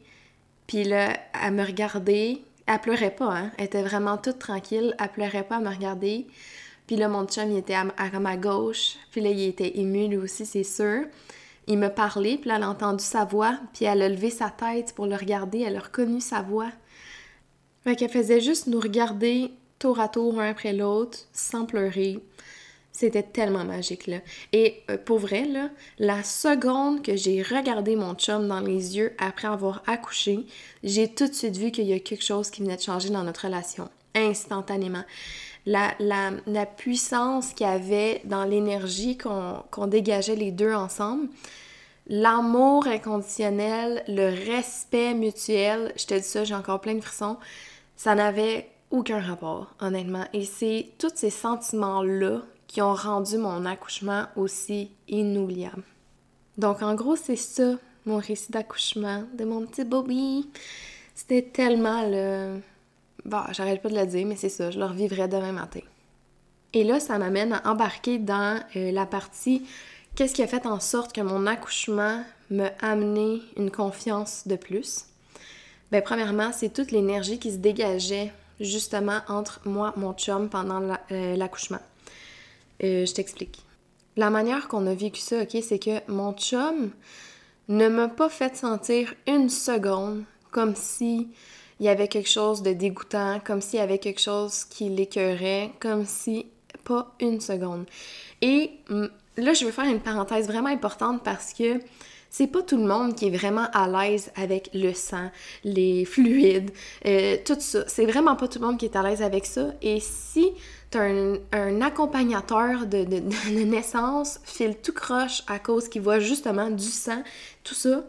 Puis 0.66 0.86
là, 0.86 1.20
elle 1.44 1.52
me 1.52 1.66
regardait. 1.66 2.38
Elle 2.68 2.80
pleurait 2.80 3.14
pas, 3.14 3.36
hein. 3.36 3.52
Elle 3.58 3.66
était 3.66 3.84
vraiment 3.84 4.18
toute 4.18 4.40
tranquille. 4.40 4.96
Elle 4.98 5.10
pleurait 5.10 5.44
pas 5.44 5.58
à 5.58 5.60
me 5.60 5.70
regarder. 5.70 6.26
Puis 6.88 6.96
là, 6.96 7.10
mon 7.10 7.26
chum, 7.26 7.52
il 7.52 7.58
était 7.58 7.74
à, 7.74 7.86
à 7.98 8.20
ma 8.22 8.38
gauche. 8.38 8.96
Puis 9.12 9.20
là, 9.20 9.30
il 9.30 9.42
était 9.42 9.78
ému, 9.78 10.08
lui 10.08 10.18
aussi, 10.18 10.46
c'est 10.46 10.64
sûr 10.64 11.04
il 11.68 11.78
me 11.78 11.90
parlait, 11.90 12.38
puis 12.38 12.50
elle 12.50 12.64
a 12.64 12.70
entendu 12.70 13.04
sa 13.04 13.26
voix, 13.26 13.58
puis 13.74 13.86
elle 13.86 14.02
a 14.02 14.10
levé 14.10 14.30
sa 14.30 14.50
tête 14.50 14.94
pour 14.96 15.06
le 15.06 15.16
regarder, 15.16 15.62
elle 15.62 15.78
a 15.78 15.82
reconnu 15.82 16.20
sa 16.22 16.42
voix. 16.42 16.72
Fait 17.84 17.96
qu'elle 17.96 18.10
faisait 18.10 18.42
juste 18.42 18.68
nous 18.68 18.80
regarder 18.80 19.52
tour 19.80 20.00
à 20.00 20.08
tour, 20.08 20.40
un 20.40 20.52
après 20.52 20.74
l'autre, 20.74 21.20
sans 21.34 21.66
pleurer. 21.66 22.20
C'était 22.92 23.24
tellement 23.24 23.64
magique, 23.64 24.06
là. 24.08 24.18
Et 24.52 24.84
euh, 24.90 24.98
pour 24.98 25.18
vrai, 25.18 25.46
là, 25.46 25.70
la 25.98 26.24
seconde 26.24 27.02
que 27.02 27.16
j'ai 27.16 27.42
regardé 27.42 27.96
mon 27.96 28.14
chum 28.16 28.48
dans 28.48 28.60
les 28.60 28.98
yeux 28.98 29.14
après 29.18 29.48
avoir 29.48 29.82
accouché, 29.88 30.46
j'ai 30.84 31.08
tout 31.08 31.28
de 31.28 31.34
suite 31.34 31.58
vu 31.58 31.72
qu'il 31.72 31.86
y 31.86 31.94
a 31.94 32.00
quelque 32.00 32.24
chose 32.24 32.50
qui 32.50 32.62
venait 32.62 32.76
de 32.76 32.82
changer 32.82 33.10
dans 33.10 33.24
notre 33.24 33.46
relation, 33.46 33.90
instantanément 34.14 35.04
la, 35.66 35.94
la, 36.00 36.66
puissance 36.66 37.54
qu'il 37.54 37.68
y 37.68 37.70
avait 37.70 38.22
dans 38.26 38.46
l'énergie 38.46 39.18
qu'on 39.18 39.88
dégageait 39.88 40.36
les 40.36 40.52
deux 40.52 40.74
ensemble. 40.74 41.28
L'amour 42.08 42.88
inconditionnel, 42.88 44.04
le 44.08 44.30
respect 44.52 45.14
mutuel, 45.14 45.94
je 45.96 46.06
te 46.06 46.14
dis 46.16 46.24
ça, 46.24 46.44
j'ai 46.44 46.56
encore 46.56 46.82
plein 46.82 46.96
de 46.96 47.02
frissons, 47.02 47.38
ça 47.96 48.16
n'avait 48.16 48.70
aucun 48.90 49.20
rapport, 49.20 49.74
honnêtement. 49.80 50.26
Et 50.34 50.46
c'est 50.46 50.90
tous 50.98 51.12
ces 51.16 51.30
sentiments-là 51.30 52.42
qui 52.68 52.82
ont 52.82 52.94
rendu 52.94 53.38
mon 53.38 53.66
accouchement 53.66 54.26
aussi 54.36 54.92
inoubliable. 55.08 55.84
Donc, 56.58 56.82
en 56.82 56.96
gros, 56.96 57.16
c'est 57.16 57.36
ça, 57.36 57.76
mon 58.06 58.18
récit 58.18 58.52
d'accouchement 58.52 59.24
de 59.38 59.46
mon 59.46 59.66
petit 59.66 59.84
Bobby. 59.84 60.50
C'était 61.16 61.44
tellement 61.44 62.04
le, 62.08 62.60
Bon, 63.26 63.42
j'arrête 63.52 63.82
pas 63.82 63.90
de 63.90 63.96
le 63.96 64.06
dire, 64.06 64.26
mais 64.26 64.36
c'est 64.36 64.50
ça, 64.50 64.72
je 64.72 64.80
le 64.80 64.86
revivrai 64.86 65.28
demain 65.28 65.52
matin. 65.52 65.82
Et 66.74 66.84
là, 66.84 67.00
ça 67.00 67.18
m'amène 67.18 67.54
à 67.54 67.72
embarquer 67.72 68.18
dans 68.18 68.60
euh, 68.76 68.92
la 68.92 69.06
partie 69.06 69.64
qu'est-ce 70.16 70.34
qui 70.34 70.44
a 70.44 70.48
fait 70.48 70.66
en 70.66 70.80
sorte 70.80 71.14
que 71.14 71.22
mon 71.22 71.46
accouchement 71.46 72.24
m'a 72.50 72.72
amené 72.82 73.42
une 73.58 73.72
confiance 73.72 74.48
de 74.48 74.56
plus? 74.56 75.06
Bien, 75.92 76.02
premièrement, 76.02 76.52
c'est 76.54 76.74
toute 76.74 76.92
l'énergie 76.92 77.40
qui 77.40 77.52
se 77.52 77.58
dégageait 77.58 78.32
justement 78.60 79.20
entre 79.28 79.60
moi, 79.66 79.94
mon 79.98 80.14
chum 80.14 80.50
pendant 80.50 80.82
euh, 81.12 81.36
l'accouchement. 81.36 81.82
Euh, 82.84 83.06
je 83.06 83.14
t'explique. 83.14 83.60
La 84.16 84.30
manière 84.30 84.68
qu'on 84.68 84.88
a 84.88 84.94
vécu 84.94 85.20
ça, 85.20 85.42
ok, 85.42 85.58
c'est 85.62 85.80
que 85.80 86.00
mon 86.12 86.34
chum 86.34 86.92
ne 87.68 87.88
m'a 87.88 88.08
pas 88.08 88.30
fait 88.30 88.56
sentir 88.56 89.14
une 89.28 89.50
seconde 89.50 90.24
comme 90.52 90.76
si 90.76 91.30
il 91.82 91.86
y 91.86 91.90
avait 91.90 92.08
quelque 92.08 92.30
chose 92.30 92.62
de 92.62 92.74
dégoûtant, 92.74 93.42
comme 93.44 93.60
s'il 93.60 93.80
y 93.80 93.82
avait 93.82 93.98
quelque 93.98 94.22
chose 94.22 94.66
qui 94.66 94.88
l'écœurait, 94.88 95.72
comme 95.80 96.06
si 96.06 96.46
pas 96.84 97.12
une 97.20 97.42
seconde. 97.42 97.86
Et 98.44 98.70
mm, 98.90 99.06
là, 99.38 99.54
je 99.54 99.66
veux 99.66 99.72
faire 99.72 99.86
une 99.86 100.00
parenthèse 100.00 100.46
vraiment 100.46 100.70
importante 100.70 101.24
parce 101.24 101.54
que 101.54 101.80
c'est 102.30 102.46
pas 102.46 102.62
tout 102.62 102.78
le 102.78 102.86
monde 102.86 103.16
qui 103.16 103.28
est 103.28 103.36
vraiment 103.36 103.66
à 103.74 103.88
l'aise 103.88 104.32
avec 104.36 104.70
le 104.76 104.94
sang, 104.94 105.32
les 105.64 106.06
fluides, 106.06 106.70
euh, 107.08 107.38
tout 107.44 107.58
ça. 107.60 107.84
C'est 107.88 108.06
vraiment 108.06 108.36
pas 108.36 108.48
tout 108.48 108.60
le 108.60 108.68
monde 108.68 108.78
qui 108.78 108.86
est 108.86 108.96
à 108.96 109.02
l'aise 109.02 109.24
avec 109.24 109.48
ça. 109.48 109.74
Et 109.82 110.00
si 110.00 110.52
t'as 110.92 111.10
un, 111.10 111.38
un 111.52 111.82
accompagnateur 111.82 112.86
de, 112.86 113.06
naissance, 113.66 114.40
file 114.44 114.78
tout 114.78 114.94
croche 114.94 115.42
à 115.48 115.58
cause 115.58 115.90
qu'il 115.90 116.04
voit 116.04 116.20
justement 116.20 116.70
du 116.70 116.86
sang, 116.86 117.24
tout 117.64 117.74
ça, 117.74 118.04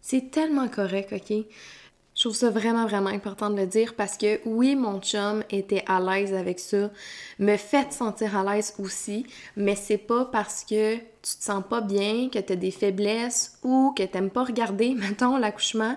c'est 0.00 0.30
tellement 0.30 0.68
correct, 0.68 1.12
ok? 1.12 1.44
Je 2.18 2.24
trouve 2.24 2.34
ça 2.34 2.50
vraiment, 2.50 2.84
vraiment 2.84 3.10
important 3.10 3.48
de 3.48 3.54
le 3.54 3.66
dire 3.68 3.94
parce 3.94 4.16
que 4.16 4.40
oui, 4.44 4.74
mon 4.74 5.00
chum 5.00 5.44
était 5.50 5.84
à 5.86 6.00
l'aise 6.00 6.34
avec 6.34 6.58
ça, 6.58 6.90
me 7.38 7.56
fait 7.56 7.92
sentir 7.92 8.36
à 8.36 8.42
l'aise 8.42 8.74
aussi, 8.80 9.24
mais 9.56 9.76
c'est 9.76 9.98
pas 9.98 10.24
parce 10.24 10.64
que 10.64 10.96
tu 10.96 11.02
te 11.38 11.44
sens 11.44 11.62
pas 11.70 11.80
bien, 11.80 12.28
que 12.28 12.40
tu 12.40 12.52
as 12.52 12.56
des 12.56 12.72
faiblesses 12.72 13.56
ou 13.62 13.94
que 13.96 14.02
t'aimes 14.02 14.30
pas 14.30 14.42
regarder, 14.42 14.94
mettons, 14.98 15.36
l'accouchement, 15.36 15.96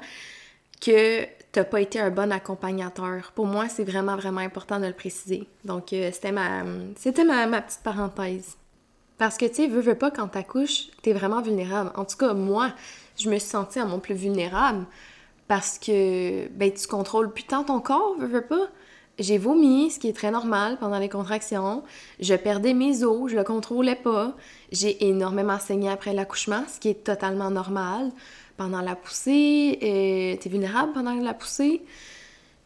que 0.80 1.26
t'as 1.52 1.64
pas 1.64 1.82
été 1.82 2.00
un 2.00 2.12
bon 2.12 2.32
accompagnateur. 2.32 3.32
Pour 3.34 3.48
moi, 3.48 3.68
c'est 3.68 3.84
vraiment, 3.84 4.16
vraiment 4.16 4.42
important 4.42 4.80
de 4.80 4.86
le 4.86 4.94
préciser. 4.94 5.48
Donc, 5.66 5.92
euh, 5.92 6.12
c'était 6.14 6.32
ma, 6.32 6.62
c'était 6.98 7.26
ma, 7.26 7.48
ma 7.48 7.64
petite 7.64 7.82
parenthèse. 7.82 8.58
Parce 9.18 9.38
que, 9.38 9.46
tu 9.46 9.56
sais, 9.56 9.68
veux, 9.68 9.82
veux 9.82 9.96
pas, 9.96 10.12
quand 10.12 10.28
t'accouches, 10.28 10.90
t'es 11.02 11.14
vraiment 11.14 11.42
vulnérable. 11.42 11.92
En 11.96 12.06
tout 12.06 12.18
cas, 12.18 12.36
moi, 12.36 12.72
je 13.18 13.28
me 13.28 13.40
suis 13.40 13.50
sentie 13.50 13.80
à 13.80 13.86
mon 13.86 14.00
plus 14.00 14.14
vulnérable 14.14 14.86
parce 15.52 15.78
que 15.78 16.47
ben, 16.47 16.72
tu 16.72 16.88
contrôles 16.88 17.34
plus 17.34 17.43
tant 17.43 17.66
ton 17.66 17.82
corps, 17.82 18.16
veux, 18.18 18.26
veux 18.26 18.45
pas. 18.45 18.70
j'ai 19.20 19.38
vomi, 19.38 19.91
ce 19.91 19.99
qui 19.99 20.08
est 20.08 20.14
très 20.14 20.32
normal 20.32 20.78
pendant 20.80 20.97
les 20.97 21.10
contractions. 21.10 21.84
Je 22.22 22.36
perdais 22.36 22.74
mes 22.74 23.04
os, 23.04 23.30
je 23.30 23.36
le 23.36 23.43
contrôlais 23.43 23.97
pas. 23.97 24.34
J'ai 24.72 25.10
énormément 25.10 25.60
saigné 25.60 25.89
après 25.89 26.14
l'accouchement, 26.14 26.64
ce 26.74 26.80
qui 26.80 26.88
est 26.88 27.04
totalement 27.04 27.52
normal. 27.52 28.12
Pendant 28.56 28.80
la 28.80 28.95
poussée, 28.95 29.78
euh, 29.84 30.38
t'es 30.41 30.47
vulnérable 30.47 30.93
pendant 30.93 31.16
la 31.16 31.34
poussée. 31.34 31.82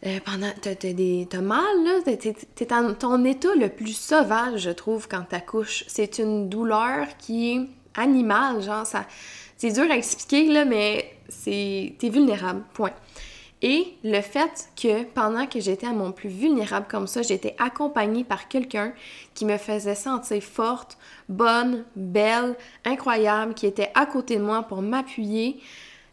Euh, 0.06 0.20
pendant 0.24 0.52
t'as, 0.62 1.42
mal 1.42 1.64
là, 1.84 2.02
t'es, 2.04 2.66
dans 2.68 2.94
ton 2.94 3.26
état 3.26 3.56
le 3.56 3.70
plus 3.70 3.98
sauvage, 3.98 4.60
je 4.60 4.70
trouve, 4.70 5.08
quand 5.08 5.24
t'accouches. 5.28 5.86
C'est 5.88 6.20
une 6.20 6.50
douleur 6.50 7.08
qui 7.18 7.56
est 7.56 7.62
animale, 7.96 8.62
genre 8.62 8.86
ça. 8.86 9.08
C'est 9.58 9.72
dur 9.72 9.90
à 9.90 9.98
expliquer 9.98 10.52
là, 10.54 10.66
mais 10.66 11.15
c'est 11.36 11.96
t'es 12.00 12.10
vulnérable. 12.10 12.64
Point. 12.74 12.94
Et 13.62 13.96
le 14.04 14.22
fait 14.22 14.70
que 14.80 15.04
pendant 15.04 15.48
que 15.48 15.60
j'étais 15.60 15.88
à 15.88 15.92
mon 15.92 16.12
plus 16.12 16.30
vulnérable 16.30 16.86
comme 16.90 17.08
ça, 17.08 17.22
j'étais 17.22 17.56
accompagnée 17.58 18.24
par 18.24 18.48
quelqu'un 18.48 18.94
qui 19.34 19.46
me 19.46 19.58
faisait 19.58 19.96
sentir 19.96 20.44
forte, 20.44 20.98
bonne, 21.30 21.86
belle, 21.96 22.56
incroyable, 22.84 23.54
qui 23.54 23.66
était 23.66 23.92
à 23.96 24.06
côté 24.06 24.38
de 24.38 24.44
moi 24.44 24.64
pour 24.64 24.82
m'appuyer, 24.82 25.60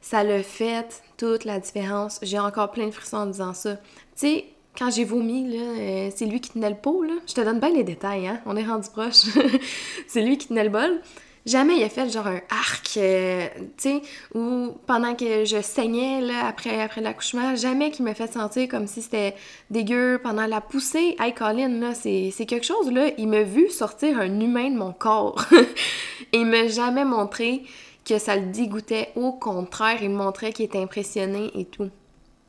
ça 0.00 0.24
le 0.24 0.42
fait 0.42 1.02
toute 1.16 1.44
la 1.44 1.58
différence. 1.58 2.20
J'ai 2.22 2.38
encore 2.38 2.70
plein 2.70 2.86
de 2.86 2.92
frissons 2.92 3.18
en 3.18 3.26
disant 3.26 3.54
ça. 3.54 3.76
Tu 3.76 3.80
sais, 4.14 4.44
quand 4.78 4.90
j'ai 4.90 5.04
vomi, 5.04 5.56
euh, 5.58 6.10
c'est 6.14 6.26
lui 6.26 6.40
qui 6.40 6.50
tenait 6.50 6.70
le 6.70 6.76
pot, 6.76 7.02
là. 7.02 7.14
Je 7.26 7.34
te 7.34 7.40
donne 7.40 7.60
bien 7.60 7.72
les 7.72 7.84
détails, 7.84 8.28
hein. 8.28 8.40
On 8.46 8.56
est 8.56 8.64
rendu 8.64 8.88
proche. 8.88 9.26
c'est 10.06 10.22
lui 10.22 10.38
qui 10.38 10.48
tenait 10.48 10.64
le 10.64 10.70
bol. 10.70 11.00
Jamais 11.44 11.76
il 11.76 11.82
a 11.82 11.88
fait 11.88 12.08
genre 12.08 12.28
un 12.28 12.40
arc, 12.50 12.96
euh, 12.98 13.48
tu 13.76 13.88
sais, 13.88 14.02
ou 14.32 14.76
pendant 14.86 15.16
que 15.16 15.44
je 15.44 15.60
saignais 15.60 16.20
là, 16.20 16.46
après, 16.46 16.80
après 16.80 17.00
l'accouchement, 17.00 17.56
jamais 17.56 17.90
qu'il 17.90 18.04
me 18.04 18.14
fait 18.14 18.32
sentir 18.32 18.68
comme 18.68 18.86
si 18.86 19.02
c'était 19.02 19.34
dégueu 19.68 20.20
pendant 20.22 20.46
la 20.46 20.60
poussée. 20.60 21.16
Hey 21.18 21.34
Colin, 21.34 21.80
là, 21.80 21.94
c'est 21.94 22.46
quelque 22.46 22.64
chose, 22.64 22.92
là, 22.92 23.10
il 23.18 23.26
m'a 23.26 23.42
vu 23.42 23.68
sortir 23.70 24.20
un 24.20 24.40
humain 24.40 24.70
de 24.70 24.76
mon 24.76 24.92
corps. 24.92 25.44
Il 26.34 26.46
m'a 26.46 26.66
jamais 26.66 27.04
montré 27.04 27.62
que 28.06 28.18
ça 28.18 28.36
le 28.36 28.46
dégoûtait. 28.46 29.10
Au 29.16 29.32
contraire, 29.32 30.02
il 30.02 30.08
me 30.08 30.16
montrait 30.16 30.52
qu'il 30.52 30.64
était 30.64 30.78
impressionné 30.78 31.50
et 31.54 31.66
tout. 31.66 31.90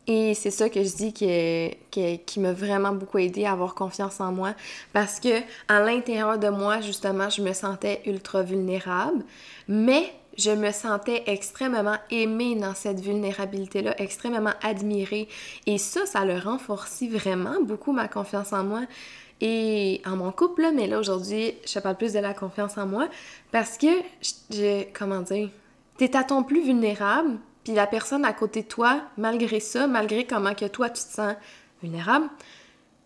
Et 0.07 0.33
c'est 0.33 0.51
ça 0.51 0.69
que 0.69 0.83
je 0.83 0.95
dis 0.95 1.13
qui, 1.13 2.19
qui 2.25 2.39
m'a 2.39 2.51
vraiment 2.51 2.91
beaucoup 2.91 3.19
aidé 3.19 3.45
à 3.45 3.53
avoir 3.53 3.73
confiance 3.73 4.19
en 4.19 4.31
moi 4.33 4.53
parce 4.91 5.19
que 5.19 5.39
à 5.69 5.79
l'intérieur 5.79 6.37
de 6.37 6.49
moi, 6.49 6.81
justement, 6.81 7.29
je 7.29 7.41
me 7.41 7.53
sentais 7.53 8.01
ultra 8.05 8.43
vulnérable, 8.43 9.23
mais 9.67 10.13
je 10.37 10.51
me 10.51 10.71
sentais 10.71 11.23
extrêmement 11.27 11.97
aimée 12.11 12.55
dans 12.55 12.73
cette 12.73 12.99
vulnérabilité-là, 12.99 13.95
extrêmement 14.01 14.53
admirée. 14.61 15.27
Et 15.67 15.77
ça, 15.77 16.05
ça 16.05 16.25
le 16.25 16.37
renforcit 16.37 17.07
vraiment 17.07 17.61
beaucoup 17.61 17.91
ma 17.91 18.07
confiance 18.07 18.51
en 18.51 18.63
moi 18.63 18.81
et 19.41 20.01
en 20.05 20.15
mon 20.15 20.31
couple, 20.31 20.71
mais 20.73 20.87
là 20.87 20.99
aujourd'hui, 20.99 21.53
je 21.65 21.79
parle 21.79 21.97
plus 21.97 22.13
de 22.13 22.19
la 22.19 22.33
confiance 22.33 22.77
en 22.77 22.85
moi 22.85 23.07
parce 23.51 23.77
que, 23.77 23.87
je, 24.49 24.83
comment 24.93 25.21
dire, 25.21 25.49
t'es 25.97 26.15
à 26.15 26.23
ton 26.23 26.43
plus 26.43 26.63
vulnérable, 26.63 27.37
puis 27.63 27.73
la 27.73 27.87
personne 27.87 28.25
à 28.25 28.33
côté 28.33 28.63
de 28.63 28.67
toi, 28.67 29.01
malgré 29.17 29.59
ça, 29.59 29.87
malgré 29.87 30.25
comment 30.25 30.53
que 30.53 30.65
toi 30.65 30.89
tu 30.89 31.03
te 31.03 31.13
sens 31.13 31.35
vulnérable, 31.81 32.29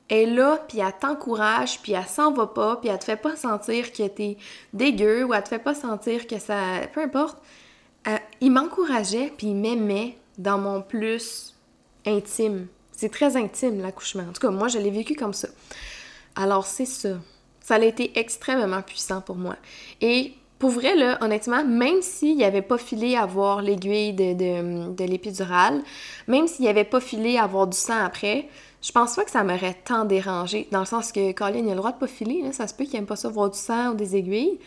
est 0.10 0.26
là, 0.26 0.64
puis 0.68 0.80
elle 0.80 0.94
t'encourage, 1.00 1.82
puis 1.82 1.92
elle 1.94 2.06
s'en 2.06 2.32
va 2.32 2.48
pas, 2.48 2.78
puis 2.78 2.90
elle 2.90 3.00
te 3.00 3.06
fait 3.06 3.18
pas 3.18 3.36
sentir 3.36 3.92
que 3.92 4.08
t'es 4.08 4.38
dégueu, 4.74 5.26
ou 5.26 5.34
elle 5.34 5.44
te 5.44 5.50
fait 5.50 5.60
pas 5.60 5.76
sentir 5.76 6.28
que 6.28 6.40
ça... 6.40 6.58
Peu 6.94 7.02
importe. 7.02 7.38
Euh, 8.08 8.18
il 8.40 8.52
m'encourageait, 8.52 9.34
puis 9.38 9.48
il 9.48 9.56
m'aimait 9.56 10.18
dans 10.38 10.58
mon 10.58 10.82
plus 10.82 11.56
intime. 12.06 12.68
C'est 12.92 13.12
très 13.12 13.36
intime, 13.36 13.82
l'accouchement. 13.82 14.24
En 14.24 14.32
tout 14.32 14.40
cas, 14.40 14.50
moi, 14.50 14.70
je 14.70 14.80
l'ai 14.80 14.92
vécu 14.92 15.14
comme 15.14 15.34
ça. 15.34 15.50
Alors, 16.36 16.66
c'est 16.66 16.86
ça. 16.86 17.10
Ça 17.60 17.76
a 17.76 17.80
été 17.80 18.18
extrêmement 18.18 18.82
puissant 18.82 19.20
pour 19.20 19.36
moi. 19.36 19.58
Et 20.00 20.34
pour 20.60 20.72
vrai, 20.72 20.94
honnêtement, 21.22 21.64
même 21.64 22.02
s'il 22.02 22.38
n'y 22.38 22.44
avait 22.44 22.62
pas 22.62 22.78
filé 22.78 23.16
à 23.16 23.26
voir 23.26 23.62
l'aiguille 23.62 24.14
de, 24.14 24.34
de, 24.92 25.04
l'épidurale, 25.04 25.84
même 26.28 26.48
s'il 26.48 26.64
n'y 26.64 26.70
avait 26.70 26.84
pas 26.84 27.00
filé 27.00 27.38
à 27.38 27.44
avoir 27.44 27.68
du 27.68 27.78
sang 27.78 28.04
après, 28.04 28.48
je 28.82 28.92
pense 28.92 29.16
pas 29.16 29.24
que 29.24 29.32
ça 29.32 29.44
m'aurait 29.44 29.78
tant 29.86 30.06
dérangé, 30.06 30.68
dans 30.72 30.80
le 30.80 30.86
sens 30.86 31.12
que 31.12 31.32
Colin, 31.32 31.60
il 31.60 31.68
a 31.68 31.72
le 31.72 31.76
droit 31.76 31.92
de 31.92 31.98
pas 31.98 32.08
filer, 32.08 32.52
ça 32.54 32.68
se 32.68 32.74
peut 32.74 32.86
qu'il 32.86 32.96
aime 32.96 33.06
pas 33.06 33.16
ça 33.16 33.30
voir 33.30 33.50
du 33.50 33.58
sang 33.58 33.92
ou 33.92 33.94
des 33.94 34.16
aiguilles. 34.16 34.60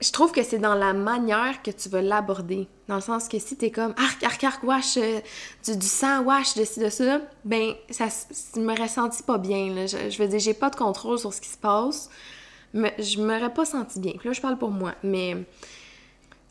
Je 0.00 0.10
trouve 0.10 0.32
que 0.32 0.42
c'est 0.42 0.58
dans 0.58 0.74
la 0.74 0.94
manière 0.94 1.62
que 1.62 1.70
tu 1.70 1.88
vas 1.88 2.02
l'aborder. 2.02 2.66
Dans 2.88 2.96
le 2.96 3.00
sens 3.00 3.28
que 3.28 3.38
si 3.38 3.56
t'es 3.56 3.70
comme 3.70 3.94
arc, 3.96 4.20
arc, 4.24 4.42
arc, 4.42 4.64
wash, 4.64 4.96
euh, 4.96 5.20
du, 5.64 5.86
sang, 5.86 6.22
wash, 6.24 6.54
de 6.54 6.64
ci, 6.64 6.80
de 6.80 6.88
ça, 6.88 7.20
ben, 7.44 7.74
ça 7.88 8.08
me 8.56 8.88
senti 8.88 9.22
pas 9.22 9.38
bien. 9.38 9.86
Je, 9.86 10.10
je 10.10 10.18
veux 10.20 10.26
dire, 10.26 10.40
j'ai 10.40 10.54
pas 10.54 10.70
de 10.70 10.76
contrôle 10.76 11.20
sur 11.20 11.32
ce 11.32 11.40
qui 11.40 11.48
se 11.48 11.56
passe 11.56 12.10
me, 12.74 12.88
je 12.98 13.20
m'aurais 13.20 13.52
pas 13.52 13.64
senti 13.64 14.00
bien. 14.00 14.12
Là, 14.24 14.32
je 14.32 14.40
parle 14.40 14.58
pour 14.58 14.70
moi, 14.70 14.94
mais 15.02 15.36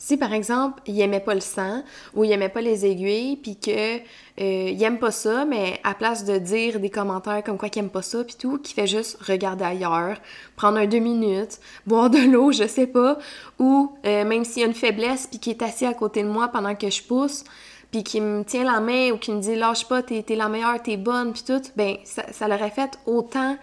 si 0.02 0.16
par 0.16 0.32
exemple, 0.32 0.82
il 0.86 1.00
aimait 1.00 1.20
pas 1.20 1.34
le 1.34 1.40
sang 1.40 1.84
ou 2.16 2.24
il 2.24 2.32
aimait 2.32 2.48
pas 2.48 2.60
les 2.60 2.84
aiguilles, 2.84 3.36
puis 3.36 3.56
que 3.56 3.98
euh, 3.98 4.00
il 4.36 4.82
aime 4.82 4.98
pas 4.98 5.12
ça, 5.12 5.44
mais 5.44 5.78
à 5.84 5.94
place 5.94 6.24
de 6.24 6.38
dire 6.38 6.80
des 6.80 6.90
commentaires 6.90 7.44
comme 7.44 7.56
quoi 7.56 7.68
qu'il 7.68 7.84
aime 7.84 7.88
pas 7.88 8.02
ça, 8.02 8.24
puis 8.24 8.34
tout, 8.36 8.58
qui 8.58 8.74
fait 8.74 8.88
juste 8.88 9.22
regarder 9.22 9.64
ailleurs, 9.64 10.16
prendre 10.56 10.78
un 10.78 10.86
deux 10.86 10.98
minutes, 10.98 11.60
boire 11.86 12.10
de 12.10 12.18
l'eau, 12.18 12.50
je 12.50 12.66
sais 12.66 12.88
pas, 12.88 13.16
ou 13.60 13.92
euh, 14.04 14.24
même 14.24 14.44
s'il 14.44 14.62
y 14.62 14.64
a 14.64 14.66
une 14.66 14.74
faiblesse, 14.74 15.28
puis 15.28 15.38
qui 15.38 15.50
est 15.50 15.62
assis 15.62 15.86
à 15.86 15.94
côté 15.94 16.24
de 16.24 16.28
moi 16.28 16.48
pendant 16.48 16.74
que 16.74 16.90
je 16.90 17.00
pousse, 17.00 17.44
puis 17.92 18.02
qui 18.02 18.20
me 18.20 18.42
tient 18.42 18.64
la 18.64 18.80
main 18.80 19.12
ou 19.12 19.18
qui 19.18 19.30
me 19.30 19.40
dit 19.40 19.54
lâche 19.54 19.86
pas, 19.86 20.02
t'es, 20.02 20.24
la 20.30 20.48
meilleure, 20.48 20.82
t'es 20.82 20.96
bonne, 20.96 21.32
puis 21.32 21.44
tout, 21.46 21.62
ben 21.76 21.98
ça, 22.02 22.24
ça 22.32 22.48
l'aurait 22.48 22.70
fait 22.70 22.98
autant 23.06 23.56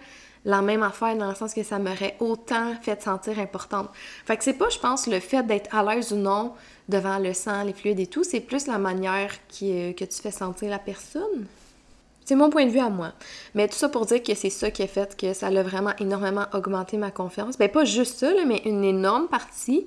la 0.44 0.62
même 0.62 0.82
affaire 0.82 1.16
dans 1.16 1.28
le 1.28 1.34
sens 1.34 1.52
que 1.52 1.62
ça 1.62 1.78
m'aurait 1.78 2.16
autant 2.20 2.74
fait 2.80 3.02
sentir 3.02 3.38
importante. 3.38 3.90
Fait 4.24 4.36
que 4.36 4.44
c'est 4.44 4.54
pas, 4.54 4.68
je 4.70 4.78
pense, 4.78 5.06
le 5.06 5.20
fait 5.20 5.42
d'être 5.46 5.74
à 5.74 5.82
l'aise 5.82 6.12
ou 6.12 6.16
non 6.16 6.54
devant 6.88 7.18
le 7.18 7.34
sang, 7.34 7.62
les 7.62 7.72
fluides 7.72 8.00
et 8.00 8.06
tout, 8.06 8.24
c'est 8.24 8.40
plus 8.40 8.66
la 8.66 8.78
manière 8.78 9.32
qui, 9.48 9.72
euh, 9.72 9.92
que 9.92 10.04
tu 10.04 10.20
fais 10.20 10.30
sentir 10.30 10.70
la 10.70 10.78
personne. 10.78 11.46
C'est 12.24 12.36
mon 12.36 12.48
point 12.48 12.64
de 12.64 12.70
vue 12.70 12.78
à 12.78 12.88
moi. 12.88 13.12
Mais 13.54 13.68
tout 13.68 13.76
ça 13.76 13.88
pour 13.88 14.06
dire 14.06 14.22
que 14.22 14.34
c'est 14.34 14.50
ça 14.50 14.70
qui 14.70 14.82
a 14.82 14.86
fait 14.86 15.16
que 15.16 15.34
ça 15.34 15.48
a 15.48 15.62
vraiment 15.62 15.92
énormément 15.98 16.46
augmenté 16.52 16.96
ma 16.96 17.10
confiance. 17.10 17.58
Ben 17.58 17.68
pas 17.68 17.84
juste 17.84 18.18
ça, 18.18 18.30
mais 18.46 18.62
une 18.64 18.84
énorme 18.84 19.26
partie. 19.28 19.86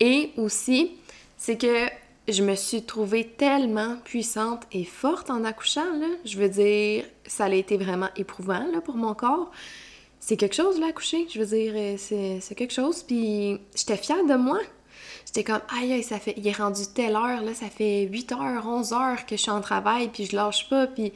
Et 0.00 0.32
aussi, 0.36 0.92
c'est 1.38 1.56
que 1.56 1.88
je 2.28 2.42
me 2.42 2.54
suis 2.54 2.82
trouvée 2.82 3.24
tellement 3.26 3.96
puissante 4.04 4.62
et 4.72 4.84
forte 4.84 5.30
en 5.30 5.44
accouchant. 5.44 5.84
Je 6.24 6.38
veux 6.38 6.48
dire, 6.48 7.04
ça 7.26 7.44
a 7.44 7.50
été 7.50 7.76
vraiment 7.76 8.08
éprouvant, 8.16 8.64
pour 8.84 8.96
mon 8.96 9.14
corps. 9.14 9.50
C'est 10.20 10.36
quelque 10.36 10.54
chose, 10.54 10.80
là. 10.80 10.86
Je 10.96 11.38
veux 11.38 11.46
dire, 11.46 11.72
euh, 11.76 12.38
c'est 12.40 12.54
quelque 12.54 12.72
chose. 12.72 13.02
Puis 13.02 13.60
j'étais 13.74 13.98
fière 13.98 14.24
de 14.24 14.34
moi. 14.34 14.58
J'étais 15.26 15.44
comme, 15.44 15.60
aïe, 15.76 15.92
aïe, 15.92 16.02
ça 16.02 16.18
fait... 16.18 16.34
Il 16.36 16.46
est 16.46 16.52
rendu 16.56 16.82
telle 16.94 17.16
heure, 17.16 17.42
là, 17.42 17.54
ça 17.54 17.68
fait 17.68 18.04
8 18.04 18.32
heures, 18.32 18.66
11 18.66 18.92
heures 18.92 19.26
que 19.26 19.36
je 19.36 19.42
suis 19.42 19.50
en 19.50 19.60
travail, 19.60 20.08
puis 20.08 20.24
je 20.24 20.36
lâche 20.36 20.68
pas, 20.68 20.86
puis 20.86 21.12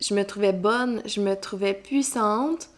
je 0.00 0.14
me 0.14 0.22
trouvais 0.24 0.52
bonne, 0.52 1.02
je 1.06 1.20
me 1.20 1.34
trouvais 1.34 1.74
puissante. 1.74 2.68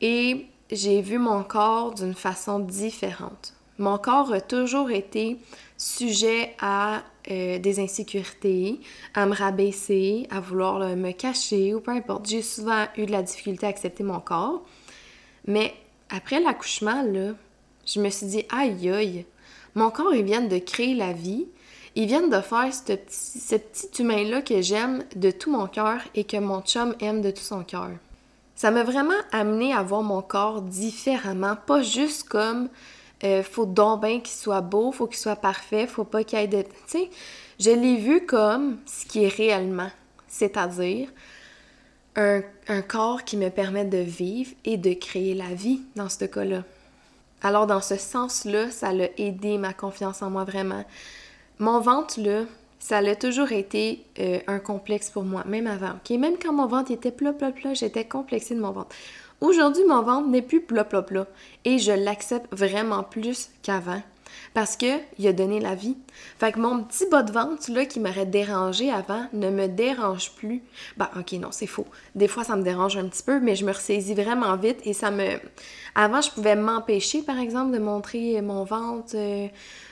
Et 0.00 0.46
j'ai 0.70 1.02
vu 1.02 1.18
mon 1.18 1.42
corps 1.42 1.94
d'une 1.94 2.14
façon 2.14 2.58
différente. 2.58 3.54
Mon 3.82 3.98
corps 3.98 4.32
a 4.32 4.40
toujours 4.40 4.92
été 4.92 5.38
sujet 5.76 6.54
à 6.60 7.02
euh, 7.28 7.58
des 7.58 7.80
insécurités, 7.80 8.78
à 9.12 9.26
me 9.26 9.34
rabaisser, 9.34 10.28
à 10.30 10.38
vouloir 10.38 10.78
me 10.94 11.10
cacher 11.10 11.74
ou 11.74 11.80
peu 11.80 11.90
importe. 11.90 12.28
J'ai 12.28 12.42
souvent 12.42 12.84
eu 12.96 13.06
de 13.06 13.10
la 13.10 13.22
difficulté 13.22 13.66
à 13.66 13.70
accepter 13.70 14.04
mon 14.04 14.20
corps. 14.20 14.62
Mais 15.48 15.74
après 16.10 16.38
l'accouchement, 16.38 17.02
là, 17.02 17.32
je 17.84 18.00
me 18.00 18.08
suis 18.08 18.26
dit, 18.26 18.44
aïe 18.56 18.88
aïe, 18.88 19.26
mon 19.74 19.90
corps, 19.90 20.14
il 20.14 20.22
vient 20.22 20.42
de 20.42 20.58
créer 20.58 20.94
la 20.94 21.12
vie. 21.12 21.48
Ils 21.96 22.06
viennent 22.06 22.30
de 22.30 22.40
faire 22.40 22.72
ce 22.72 22.92
petit, 22.92 23.40
ce 23.40 23.56
petit 23.56 24.00
humain-là 24.00 24.42
que 24.42 24.62
j'aime 24.62 25.02
de 25.16 25.32
tout 25.32 25.50
mon 25.50 25.66
cœur 25.66 25.98
et 26.14 26.22
que 26.22 26.36
mon 26.36 26.60
chum 26.60 26.94
aime 27.00 27.20
de 27.20 27.32
tout 27.32 27.42
son 27.42 27.64
cœur. 27.64 27.90
Ça 28.54 28.70
m'a 28.70 28.84
vraiment 28.84 29.20
amené 29.32 29.74
à 29.74 29.82
voir 29.82 30.02
mon 30.02 30.22
corps 30.22 30.62
différemment, 30.62 31.56
pas 31.66 31.82
juste 31.82 32.28
comme 32.28 32.68
euh, 33.24 33.42
faut 33.42 33.66
donc 33.66 34.02
bien 34.02 34.20
qu'il 34.20 34.34
soit 34.34 34.60
beau, 34.60 34.92
faut 34.92 35.06
qu'il 35.06 35.18
soit 35.18 35.36
parfait, 35.36 35.86
faut 35.86 36.04
pas 36.04 36.24
qu'il 36.24 36.38
y 36.38 36.42
ait 36.42 36.48
de... 36.48 36.62
Tu 36.62 36.68
sais, 36.86 37.10
je 37.58 37.70
l'ai 37.70 37.96
vu 37.96 38.26
comme 38.26 38.78
ce 38.86 39.06
qui 39.06 39.24
est 39.24 39.28
réellement, 39.28 39.90
c'est-à-dire 40.28 41.08
un, 42.16 42.42
corps 42.82 43.24
qui 43.24 43.36
me 43.36 43.48
permet 43.48 43.84
de 43.84 43.98
vivre 43.98 44.50
et 44.64 44.76
de 44.76 44.92
créer 44.92 45.34
la 45.34 45.54
vie 45.54 45.80
dans 45.96 46.08
ce 46.08 46.24
cas-là. 46.24 46.64
Alors 47.42 47.66
dans 47.66 47.80
ce 47.80 47.96
sens-là, 47.96 48.70
ça 48.70 48.92
l'a 48.92 49.08
aidé 49.16 49.58
ma 49.58 49.72
confiance 49.72 50.22
en 50.22 50.30
moi 50.30 50.44
vraiment. 50.44 50.84
Mon 51.58 51.80
ventre, 51.80 52.20
là, 52.20 52.44
ça 52.78 52.98
a 52.98 53.14
toujours 53.14 53.52
été 53.52 54.04
euh, 54.18 54.40
un 54.46 54.58
complexe 54.58 55.10
pour 55.10 55.24
moi, 55.24 55.44
même 55.46 55.66
avant. 55.66 55.94
Même 56.10 56.36
quand 56.40 56.52
mon 56.52 56.66
ventre 56.66 56.90
était 56.90 57.12
plat, 57.12 57.32
plat, 57.32 57.52
plat, 57.52 57.74
j'étais 57.74 58.04
complexée 58.04 58.54
de 58.54 58.60
mon 58.60 58.72
ventre. 58.72 58.94
Aujourd'hui, 59.42 59.82
mon 59.88 60.02
ventre 60.02 60.28
n'est 60.28 60.40
plus 60.40 60.60
plat, 60.60 60.84
plat, 60.84 61.02
plat. 61.02 61.26
Et 61.64 61.80
je 61.80 61.90
l'accepte 61.90 62.46
vraiment 62.54 63.02
plus 63.02 63.50
qu'avant. 63.62 64.00
parce 64.54 64.76
que 64.76 64.86
il 65.18 65.26
a 65.26 65.32
donné 65.32 65.58
la 65.58 65.74
vie. 65.74 65.96
Fait 66.38 66.52
que 66.52 66.60
mon 66.60 66.84
petit 66.84 67.06
bas 67.10 67.24
de 67.24 67.32
ventre 67.32 67.70
là 67.72 67.84
qui 67.84 67.98
m'aurait 67.98 68.24
dérangé 68.24 68.90
avant 68.92 69.26
ne 69.32 69.50
me 69.50 69.66
dérange 69.66 70.30
plus. 70.36 70.62
Bah 70.96 71.10
OK, 71.18 71.32
non, 71.32 71.48
c'est 71.50 71.66
faux. 71.66 71.86
Des 72.14 72.28
fois 72.28 72.44
ça 72.44 72.54
me 72.54 72.62
dérange 72.62 72.96
un 72.96 73.08
petit 73.08 73.24
peu, 73.24 73.40
mais 73.40 73.56
je 73.56 73.64
me 73.64 73.72
ressaisis 73.72 74.14
vraiment 74.14 74.56
vite 74.56 74.78
et 74.84 74.92
ça 74.92 75.10
me 75.10 75.40
avant 75.96 76.20
je 76.20 76.30
pouvais 76.30 76.54
m'empêcher 76.54 77.22
par 77.22 77.38
exemple 77.38 77.72
de 77.72 77.78
montrer 77.80 78.40
mon 78.42 78.62
ventre 78.62 79.14
euh, 79.16 79.48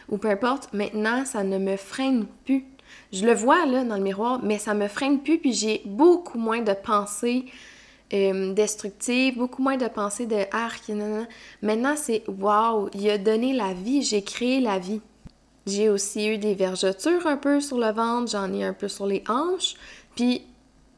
ou 0.08 0.16
peu 0.16 0.30
importe. 0.30 0.72
Maintenant, 0.72 1.24
ça 1.24 1.42
ne 1.42 1.58
me 1.58 1.76
freine 1.76 2.26
plus. 2.44 2.64
Je 3.12 3.26
le 3.26 3.34
vois 3.34 3.66
là 3.66 3.82
dans 3.82 3.96
le 3.96 4.02
miroir, 4.02 4.40
mais 4.44 4.58
ça 4.58 4.74
me 4.74 4.86
freine 4.86 5.20
plus 5.20 5.38
puis 5.38 5.52
j'ai 5.52 5.82
beaucoup 5.86 6.38
moins 6.38 6.60
de 6.60 6.72
pensées 6.72 7.46
euh, 8.12 8.52
destructive, 8.52 9.38
beaucoup 9.38 9.62
moins 9.62 9.76
de 9.76 9.86
pensées 9.86 10.26
de 10.26 10.44
arc. 10.52 10.90
Maintenant, 11.62 11.94
c'est 11.96 12.24
wow, 12.26 12.90
il 12.94 13.08
a 13.08 13.18
donné 13.18 13.52
la 13.52 13.72
vie, 13.72 14.02
j'ai 14.02 14.22
créé 14.22 14.60
la 14.60 14.78
vie. 14.78 15.00
J'ai 15.66 15.88
aussi 15.88 16.26
eu 16.26 16.38
des 16.38 16.54
vergetures 16.54 17.26
un 17.26 17.36
peu 17.36 17.60
sur 17.60 17.78
le 17.78 17.92
ventre, 17.92 18.32
j'en 18.32 18.52
ai 18.52 18.64
un 18.64 18.72
peu 18.72 18.88
sur 18.88 19.06
les 19.06 19.22
hanches. 19.28 19.74
Puis, 20.16 20.42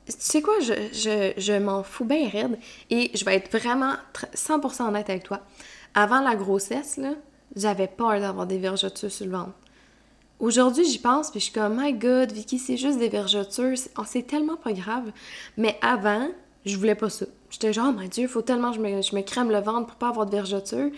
tu 0.07 0.15
sais 0.19 0.41
quoi, 0.41 0.55
je, 0.61 1.59
m'en 1.59 1.83
fous 1.83 2.05
bien 2.05 2.29
raide 2.29 2.59
et 2.91 3.11
je 3.15 3.25
vais 3.25 3.37
être 3.37 3.51
vraiment 3.57 3.95
100% 4.35 4.89
honnête 4.89 5.11
avec 5.11 5.25
toi. 5.25 5.41
Avant 5.95 6.21
la 6.21 6.35
grossesse, 6.35 6.99
j'avais 7.55 7.89
peur 7.89 8.21
d'avoir 8.21 8.47
des 8.47 8.59
vergetures 8.59 9.11
sur 9.11 9.27
le 9.27 9.33
ventre. 9.33 9.53
Aujourd'hui, 10.41 10.85
j'y 10.85 10.99
pense, 10.99 11.31
puis 11.31 11.39
je 11.39 11.45
suis 11.45 11.53
comme, 11.53 11.81
my 11.81 11.93
god, 11.93 12.33
Vicky, 12.33 12.59
c'est 12.59 12.77
juste 12.77 12.99
des 12.99 13.09
vergetures, 13.09 13.77
c'est 14.07 14.27
tellement 14.27 14.57
pas 14.57 14.73
grave. 14.73 15.13
Mais 15.57 15.79
avant, 15.83 16.29
je 16.65 16.77
voulais 16.77 16.95
pas 16.95 17.11
ça. 17.11 17.27
J'étais 17.51 17.73
genre, 17.73 17.89
oh 17.91 18.01
mon 18.01 18.07
Dieu, 18.09 18.29
faut 18.29 18.43
tellement 18.43 18.71
que 18.71 18.77
je 18.77 18.81
me, 18.81 19.03
je 19.03 19.15
me, 19.15 19.23
crème 19.23 19.51
le 19.51 19.61
ventre 19.61 19.87
pour 19.87 19.97
pas 19.97 20.09
avoir 20.09 20.27
de 20.27 20.33
vergeture. 20.33 20.91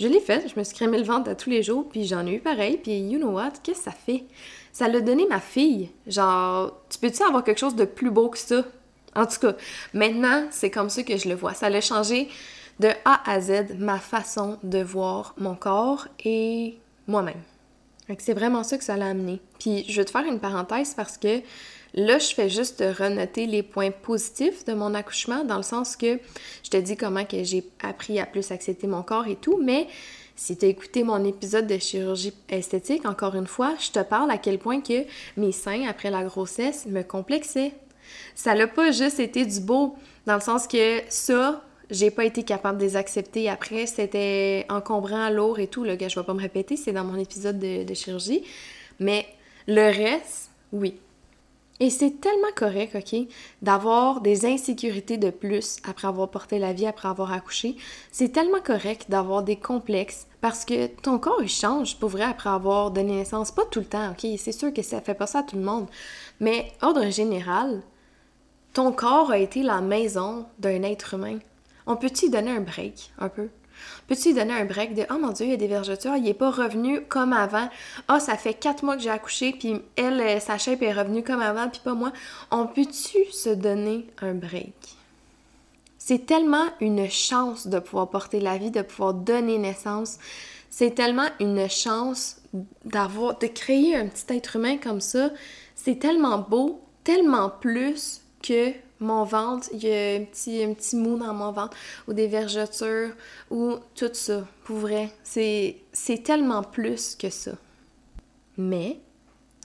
Je 0.00 0.06
l'ai 0.06 0.20
fait, 0.20 0.48
je 0.48 0.58
me 0.58 0.64
suis 0.64 0.74
crémé 0.74 0.98
le 0.98 1.04
ventre 1.04 1.28
à 1.28 1.34
tous 1.34 1.50
les 1.50 1.62
jours, 1.62 1.88
puis 1.88 2.04
j'en 2.04 2.24
ai 2.26 2.34
eu 2.34 2.40
pareil, 2.40 2.78
puis 2.80 2.98
you 3.00 3.18
know 3.18 3.30
what, 3.30 3.52
qu'est-ce 3.62 3.78
que 3.78 3.84
ça 3.84 3.90
fait? 3.90 4.24
Ça 4.72 4.86
l'a 4.86 5.00
donné 5.00 5.26
ma 5.28 5.40
fille. 5.40 5.90
Genre, 6.06 6.72
tu 6.88 6.98
peux-tu 6.98 7.22
avoir 7.22 7.42
quelque 7.42 7.58
chose 7.58 7.74
de 7.74 7.84
plus 7.84 8.10
beau 8.10 8.28
que 8.28 8.38
ça? 8.38 8.64
En 9.16 9.26
tout 9.26 9.40
cas, 9.40 9.56
maintenant, 9.92 10.46
c'est 10.50 10.70
comme 10.70 10.90
ça 10.90 11.02
que 11.02 11.16
je 11.16 11.28
le 11.28 11.34
vois. 11.34 11.54
Ça 11.54 11.68
l'a 11.68 11.80
changé 11.80 12.28
de 12.78 12.88
A 13.04 13.28
à 13.28 13.40
Z 13.40 13.76
ma 13.78 13.98
façon 13.98 14.58
de 14.62 14.78
voir 14.78 15.34
mon 15.36 15.56
corps 15.56 16.06
et 16.24 16.78
moi-même. 17.08 17.42
C'est 18.18 18.34
vraiment 18.34 18.62
ça 18.62 18.78
que 18.78 18.84
ça 18.84 18.96
l'a 18.96 19.08
amené. 19.08 19.40
Puis 19.58 19.84
je 19.88 19.96
vais 19.96 20.04
te 20.04 20.10
faire 20.10 20.24
une 20.24 20.38
parenthèse 20.40 20.94
parce 20.94 21.18
que 21.18 21.40
Là, 21.94 22.18
je 22.18 22.34
fais 22.34 22.48
juste 22.48 22.82
renoter 22.98 23.46
les 23.46 23.62
points 23.62 23.90
positifs 23.90 24.64
de 24.64 24.74
mon 24.74 24.94
accouchement, 24.94 25.44
dans 25.44 25.56
le 25.56 25.62
sens 25.62 25.96
que 25.96 26.18
je 26.62 26.70
te 26.70 26.76
dis 26.76 26.96
comment 26.96 27.24
que 27.24 27.42
j'ai 27.44 27.64
appris 27.82 28.20
à 28.20 28.26
plus 28.26 28.50
accepter 28.50 28.86
mon 28.86 29.02
corps 29.02 29.26
et 29.26 29.36
tout, 29.36 29.58
mais 29.62 29.86
si 30.36 30.56
tu 30.56 30.66
as 30.66 30.68
écouté 30.68 31.02
mon 31.02 31.24
épisode 31.24 31.66
de 31.66 31.78
chirurgie 31.78 32.32
esthétique, 32.48 33.06
encore 33.06 33.34
une 33.34 33.48
fois, 33.48 33.74
je 33.80 33.90
te 33.90 33.98
parle 34.00 34.30
à 34.30 34.38
quel 34.38 34.58
point 34.58 34.80
que 34.80 35.04
mes 35.36 35.50
seins, 35.50 35.88
après 35.88 36.10
la 36.10 36.22
grossesse, 36.22 36.86
me 36.86 37.02
complexaient. 37.02 37.72
Ça 38.34 38.54
n'a 38.54 38.68
pas 38.68 38.92
juste 38.92 39.18
été 39.18 39.44
du 39.44 39.60
beau, 39.60 39.96
dans 40.26 40.36
le 40.36 40.40
sens 40.40 40.68
que 40.68 41.00
ça, 41.08 41.64
j'ai 41.90 42.10
pas 42.10 42.24
été 42.24 42.42
capable 42.44 42.78
de 42.78 42.84
les 42.84 42.96
accepter. 42.96 43.48
Après, 43.48 43.86
c'était 43.86 44.64
encombrant, 44.68 45.28
lourd 45.30 45.58
et 45.58 45.66
tout. 45.66 45.84
Là, 45.84 45.96
je 45.98 46.20
vais 46.20 46.26
pas 46.26 46.34
me 46.34 46.40
répéter, 46.40 46.76
c'est 46.76 46.92
dans 46.92 47.04
mon 47.04 47.18
épisode 47.18 47.58
de, 47.58 47.82
de 47.82 47.94
chirurgie. 47.94 48.44
Mais 49.00 49.26
le 49.66 49.86
reste, 49.86 50.50
oui, 50.72 50.94
et 51.80 51.90
c'est 51.90 52.20
tellement 52.20 52.52
correct, 52.56 52.96
OK, 52.96 53.28
d'avoir 53.62 54.20
des 54.20 54.46
insécurités 54.46 55.16
de 55.16 55.30
plus 55.30 55.76
après 55.88 56.08
avoir 56.08 56.28
porté 56.28 56.58
la 56.58 56.72
vie, 56.72 56.86
après 56.86 57.08
avoir 57.08 57.32
accouché. 57.32 57.76
C'est 58.10 58.32
tellement 58.32 58.60
correct 58.60 59.06
d'avoir 59.08 59.44
des 59.44 59.56
complexes 59.56 60.26
parce 60.40 60.64
que 60.64 60.88
ton 60.88 61.18
corps, 61.18 61.42
il 61.42 61.48
change 61.48 61.98
pour 61.98 62.08
vrai 62.08 62.24
après 62.24 62.50
avoir 62.50 62.90
donné 62.90 63.16
naissance. 63.16 63.52
Pas 63.52 63.64
tout 63.64 63.80
le 63.80 63.86
temps, 63.86 64.10
OK? 64.10 64.26
C'est 64.38 64.52
sûr 64.52 64.72
que 64.72 64.82
ça 64.82 65.00
fait 65.00 65.14
pas 65.14 65.26
ça 65.26 65.40
à 65.40 65.42
tout 65.44 65.56
le 65.56 65.62
monde. 65.62 65.86
Mais, 66.40 66.72
ordre 66.82 67.10
général, 67.10 67.82
ton 68.72 68.90
corps 68.92 69.30
a 69.30 69.38
été 69.38 69.62
la 69.62 69.80
maison 69.80 70.46
d'un 70.58 70.82
être 70.82 71.14
humain. 71.14 71.38
On 71.86 71.96
peut-tu 71.96 72.28
donner 72.28 72.50
un 72.50 72.60
break, 72.60 73.12
un 73.18 73.28
peu? 73.28 73.48
Peux-tu 74.06 74.28
lui 74.28 74.34
donner 74.34 74.54
un 74.54 74.64
break 74.64 74.94
de 74.94 75.04
Oh 75.10 75.18
mon 75.18 75.30
Dieu, 75.30 75.46
il 75.46 75.50
y 75.50 75.54
a 75.54 75.56
des 75.56 75.66
vergetures, 75.66 76.16
il 76.16 76.22
n'est 76.22 76.34
pas 76.34 76.50
revenu 76.50 77.02
comme 77.02 77.32
avant. 77.32 77.68
Oh, 78.10 78.18
ça 78.18 78.36
fait 78.36 78.54
quatre 78.54 78.82
mois 78.82 78.96
que 78.96 79.02
j'ai 79.02 79.10
accouché, 79.10 79.52
puis 79.52 79.80
elle, 79.96 80.20
euh, 80.20 80.40
sa 80.40 80.58
shape 80.58 80.82
est 80.82 80.92
revenue 80.92 81.22
comme 81.22 81.40
avant, 81.40 81.68
puis 81.68 81.80
pas 81.82 81.94
moi. 81.94 82.12
On 82.50 82.66
peut-tu 82.66 83.30
se 83.32 83.50
donner 83.50 84.06
un 84.22 84.34
break? 84.34 84.74
C'est 85.98 86.24
tellement 86.24 86.64
une 86.80 87.10
chance 87.10 87.66
de 87.66 87.78
pouvoir 87.78 88.08
porter 88.08 88.40
la 88.40 88.56
vie, 88.56 88.70
de 88.70 88.82
pouvoir 88.82 89.12
donner 89.12 89.58
naissance. 89.58 90.18
C'est 90.70 90.94
tellement 90.94 91.28
une 91.38 91.68
chance 91.68 92.40
d'avoir, 92.84 93.38
de 93.38 93.46
créer 93.46 93.94
un 93.94 94.06
petit 94.06 94.24
être 94.34 94.56
humain 94.56 94.78
comme 94.78 95.02
ça. 95.02 95.30
C'est 95.74 95.98
tellement 95.98 96.38
beau, 96.38 96.80
tellement 97.04 97.50
plus 97.50 98.22
que 98.42 98.72
mon 99.00 99.24
ventre, 99.24 99.68
il 99.72 99.84
y 99.84 99.92
a 99.92 100.16
un 100.16 100.24
petit, 100.74 100.96
mou 100.96 101.16
dans 101.18 101.34
mon 101.34 101.52
ventre, 101.52 101.76
ou 102.06 102.12
des 102.12 102.26
vergetures, 102.26 103.10
ou 103.50 103.76
tout 103.94 104.10
ça. 104.12 104.46
Pour 104.64 104.78
vrai, 104.78 105.10
c'est 105.22 106.22
tellement 106.24 106.62
plus 106.62 107.14
que 107.14 107.30
ça. 107.30 107.52
Mais, 108.56 108.98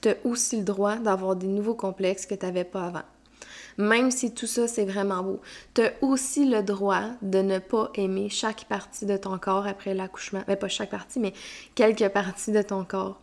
tu 0.02 0.10
as 0.10 0.16
aussi 0.24 0.58
le 0.58 0.64
droit 0.64 0.98
d'avoir 0.98 1.36
des 1.36 1.48
nouveaux 1.48 1.76
complexes 1.76 2.26
que 2.26 2.36
tu 2.36 2.46
n'avais 2.46 2.64
pas 2.64 2.86
avant. 2.86 3.04
Même 3.78 4.12
si 4.12 4.34
tout 4.34 4.46
ça, 4.46 4.68
c'est 4.68 4.86
vraiment 4.86 5.24
beau. 5.24 5.42
Tu 5.74 5.82
aussi 6.02 6.46
le 6.46 6.62
droit 6.62 7.06
de 7.24 7.40
ne 7.40 7.58
pas 7.58 7.90
aimer 7.96 8.30
chaque 8.30 8.66
partie 8.66 9.08
de 9.08 9.18
ton 9.18 9.40
corps 9.40 9.66
après 9.66 9.96
l'accouchement. 9.96 10.44
Mais 10.48 10.56
ben, 10.56 10.60
pas 10.60 10.68
chaque 10.68 10.92
partie, 10.92 11.20
mais 11.20 11.34
quelques 11.74 12.08
parties 12.10 12.52
de 12.52 12.62
ton 12.62 12.84
corps. 12.84 13.20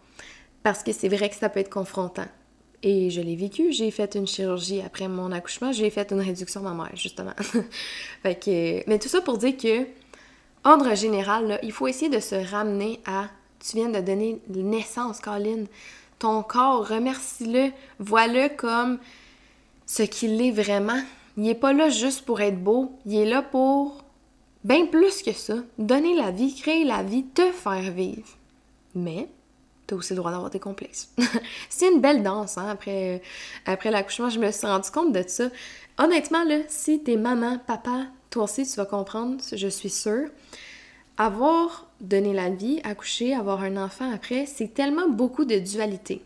Parce 0.64 0.82
que 0.82 0.92
c'est 0.92 1.08
vrai 1.08 1.30
que 1.30 1.36
ça 1.36 1.48
peut 1.48 1.60
être 1.60 1.70
confrontant. 1.70 2.26
Et 2.82 3.10
je 3.10 3.20
l'ai 3.20 3.36
vécu. 3.36 3.72
J'ai 3.72 3.90
fait 3.90 4.14
une 4.14 4.26
chirurgie 4.26 4.80
après 4.80 5.08
mon 5.08 5.32
accouchement. 5.32 5.72
J'ai 5.72 5.90
fait 5.90 6.10
une 6.12 6.20
réduction 6.20 6.62
mammaire, 6.62 6.94
justement. 6.94 7.34
fait 8.22 8.42
que, 8.42 8.88
mais 8.88 8.98
tout 8.98 9.08
ça 9.08 9.20
pour 9.20 9.38
dire 9.38 9.56
que, 9.56 9.86
ordre 10.64 10.94
général, 10.94 11.58
il 11.62 11.72
faut 11.72 11.88
essayer 11.88 12.10
de 12.10 12.20
se 12.20 12.34
ramener 12.34 13.00
à 13.06 13.28
tu 13.60 13.76
viens 13.76 13.90
de 13.90 14.00
donner 14.00 14.40
naissance, 14.48 15.20
Colin. 15.20 15.64
Ton 16.18 16.42
corps, 16.42 16.88
remercie-le. 16.88 17.70
Vois-le 17.98 18.48
comme 18.56 18.98
ce 19.86 20.02
qu'il 20.02 20.40
est 20.40 20.50
vraiment. 20.50 21.00
Il 21.36 21.44
n'est 21.44 21.54
pas 21.54 21.72
là 21.72 21.88
juste 21.88 22.22
pour 22.22 22.40
être 22.40 22.62
beau. 22.62 22.92
Il 23.06 23.16
est 23.16 23.26
là 23.26 23.42
pour 23.42 24.02
bien 24.64 24.86
plus 24.86 25.22
que 25.22 25.32
ça. 25.32 25.56
Donner 25.78 26.14
la 26.14 26.30
vie, 26.30 26.54
créer 26.54 26.84
la 26.84 27.02
vie, 27.02 27.24
te 27.24 27.50
faire 27.52 27.92
vivre. 27.92 28.28
Mais 28.94 29.28
t'as 29.90 29.96
aussi 29.96 30.12
le 30.12 30.18
droit 30.18 30.30
d'avoir 30.30 30.50
des 30.50 30.60
complexes. 30.60 31.12
c'est 31.68 31.92
une 31.92 32.00
belle 32.00 32.22
danse, 32.22 32.56
hein, 32.58 32.68
après, 32.68 33.22
après 33.66 33.90
l'accouchement, 33.90 34.30
je 34.30 34.38
me 34.38 34.50
suis 34.52 34.66
rendu 34.66 34.88
compte 34.90 35.12
de 35.12 35.24
ça. 35.26 35.48
Honnêtement, 35.98 36.44
là, 36.44 36.58
si 36.68 37.02
t'es 37.02 37.16
maman, 37.16 37.58
papa, 37.58 38.06
toi 38.30 38.44
aussi, 38.44 38.64
tu 38.66 38.76
vas 38.76 38.86
comprendre, 38.86 39.42
je 39.52 39.68
suis 39.68 39.90
sûre. 39.90 40.28
Avoir 41.18 41.88
donné 42.00 42.32
la 42.32 42.50
vie, 42.50 42.80
accoucher, 42.84 43.34
avoir 43.34 43.62
un 43.62 43.76
enfant 43.76 44.10
après, 44.12 44.46
c'est 44.46 44.72
tellement 44.72 45.08
beaucoup 45.08 45.44
de 45.44 45.58
dualité. 45.58 46.22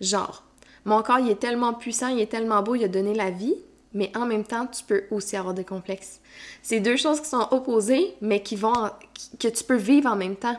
Genre, 0.00 0.44
mon 0.84 1.02
corps, 1.02 1.18
il 1.18 1.30
est 1.30 1.40
tellement 1.40 1.74
puissant, 1.74 2.08
il 2.08 2.20
est 2.20 2.30
tellement 2.30 2.62
beau, 2.62 2.76
il 2.76 2.84
a 2.84 2.88
donné 2.88 3.12
la 3.12 3.30
vie, 3.30 3.56
mais 3.92 4.16
en 4.16 4.24
même 4.24 4.44
temps, 4.44 4.68
tu 4.68 4.84
peux 4.84 5.02
aussi 5.10 5.36
avoir 5.36 5.52
des 5.52 5.64
complexes. 5.64 6.20
C'est 6.62 6.78
deux 6.78 6.96
choses 6.96 7.20
qui 7.20 7.28
sont 7.28 7.48
opposées, 7.50 8.14
mais 8.20 8.40
qui 8.40 8.54
vont, 8.54 8.72
que 9.40 9.48
tu 9.48 9.64
peux 9.64 9.76
vivre 9.76 10.08
en 10.08 10.16
même 10.16 10.36
temps. 10.36 10.56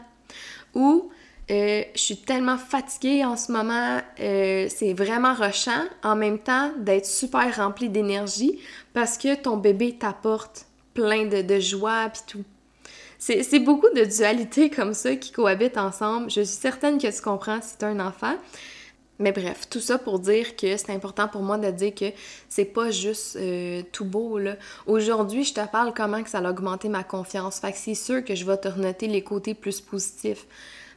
Ou 0.76 1.10
euh, 1.52 1.84
je 1.94 2.00
suis 2.00 2.18
tellement 2.18 2.58
fatiguée 2.58 3.26
en 3.26 3.36
ce 3.36 3.52
moment, 3.52 4.00
euh, 4.22 4.68
c'est 4.70 4.94
vraiment 4.94 5.34
rushant 5.34 5.84
en 6.02 6.16
même 6.16 6.40
temps 6.40 6.72
d'être 6.78 7.06
super 7.06 7.54
remplie 7.58 7.90
d'énergie 7.90 8.60
parce 8.94 9.18
que 9.18 9.36
ton 9.36 9.58
bébé 9.58 9.98
t'apporte 9.98 10.66
plein 10.94 11.26
de, 11.26 11.60
joie 11.60 12.10
puis 12.10 12.22
tout. 12.28 12.44
C'est 13.20 13.60
beaucoup 13.60 13.90
de 13.94 14.06
dualité 14.06 14.70
comme 14.76 14.94
ça 14.94 15.16
qui 15.18 15.32
cohabitent 15.32 15.78
ensemble. 15.78 16.32
Je 16.32 16.42
suis 16.42 16.58
certaine 16.58 16.98
que 16.98 17.14
tu 17.14 17.22
comprends 17.22 17.62
si 17.62 17.78
tu 17.78 17.86
un 17.86 18.00
enfant. 18.00 18.36
Mais 19.20 19.32
bref, 19.32 19.68
tout 19.70 19.82
ça 19.82 20.00
pour 20.00 20.20
dire 20.20 20.56
que 20.56 20.78
c'est 20.78 20.90
important 20.90 21.28
pour 21.28 21.44
moi 21.44 21.58
de 21.60 21.70
dire 21.70 21.94
que 21.94 22.06
c'est 22.50 22.66
pas 22.66 22.90
juste 22.90 23.36
euh, 23.36 23.84
tout 23.92 24.06
beau. 24.06 24.40
Aujourd'hui, 24.88 25.44
je 25.44 25.54
te 25.54 25.68
parle 25.68 25.94
comment 25.94 26.24
que 26.24 26.30
ça 26.30 26.40
a 26.40 26.50
augmenté 26.50 26.90
ma 26.90 27.04
confiance. 27.04 27.60
Fait 27.60 27.72
que 27.72 27.78
c'est 27.78 27.94
sûr 27.94 28.24
que 28.24 28.34
je 28.34 28.46
vais 28.46 28.58
te 28.58 28.68
renoter 28.68 29.08
les 29.08 29.22
côtés 29.22 29.54
plus 29.54 29.80
positifs 29.82 30.48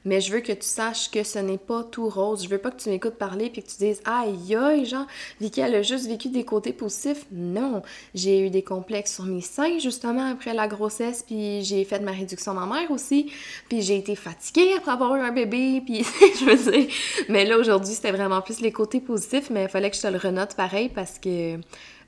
mais 0.04 0.20
je 0.20 0.32
veux 0.32 0.40
que 0.40 0.52
tu 0.52 0.66
saches 0.66 1.10
que 1.10 1.22
ce 1.22 1.38
n'est 1.38 1.58
pas 1.58 1.82
tout 1.82 2.08
rose. 2.08 2.44
Je 2.44 2.48
veux 2.48 2.58
pas 2.58 2.70
que 2.70 2.80
tu 2.80 2.88
m'écoutes 2.90 3.14
parler 3.14 3.50
puis 3.50 3.62
que 3.62 3.68
tu 3.68 3.76
dises 3.78 4.02
aïe 4.04 4.54
aïe, 4.54 4.84
genre, 4.84 5.06
Vicky, 5.40 5.60
elle 5.60 5.74
a 5.74 5.82
juste 5.82 6.06
vécu 6.06 6.28
des 6.28 6.44
côtés 6.44 6.72
positifs. 6.72 7.26
Non, 7.32 7.82
j'ai 8.14 8.40
eu 8.40 8.50
des 8.50 8.62
complexes 8.62 9.14
sur 9.14 9.24
mes 9.24 9.40
seins 9.40 9.78
justement 9.78 10.30
après 10.30 10.54
la 10.54 10.68
grossesse, 10.68 11.22
puis 11.26 11.62
j'ai 11.64 11.84
fait 11.84 12.00
ma 12.00 12.12
réduction 12.12 12.54
mammaire 12.54 12.90
aussi, 12.90 13.32
puis 13.68 13.82
j'ai 13.82 13.96
été 13.96 14.14
fatiguée 14.14 14.74
après 14.76 14.92
avoir 14.92 15.14
eu 15.16 15.20
un 15.20 15.32
bébé, 15.32 15.82
puis 15.86 16.04
je 16.04 16.44
veux 16.44 16.72
dire. 16.72 16.88
Mais 17.28 17.44
là 17.44 17.58
aujourd'hui, 17.58 17.94
c'était 17.94 18.12
vraiment 18.12 18.42
plus 18.42 18.60
les 18.60 18.72
côtés 18.72 19.00
positifs, 19.00 19.50
mais 19.50 19.64
il 19.64 19.68
fallait 19.68 19.90
que 19.90 19.96
je 19.96 20.02
te 20.02 20.08
le 20.08 20.18
renote 20.18 20.54
pareil 20.54 20.88
parce 20.88 21.18
que 21.18 21.56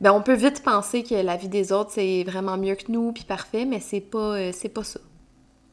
ben 0.01 0.13
on 0.13 0.21
peut 0.21 0.35
vite 0.35 0.63
penser 0.63 1.03
que 1.03 1.15
la 1.15 1.37
vie 1.37 1.49
des 1.49 1.73
autres 1.73 1.91
c'est 1.93 2.23
vraiment 2.25 2.59
mieux 2.59 2.75
que 2.75 2.93
nous 2.93 3.13
puis 3.13 3.25
parfait, 3.25 3.65
mais 3.65 3.81
c'est 3.81 4.01
pas 4.01 4.37
euh, 4.37 4.51
c'est 4.53 4.69
pas 4.69 4.85
ça. 4.85 5.01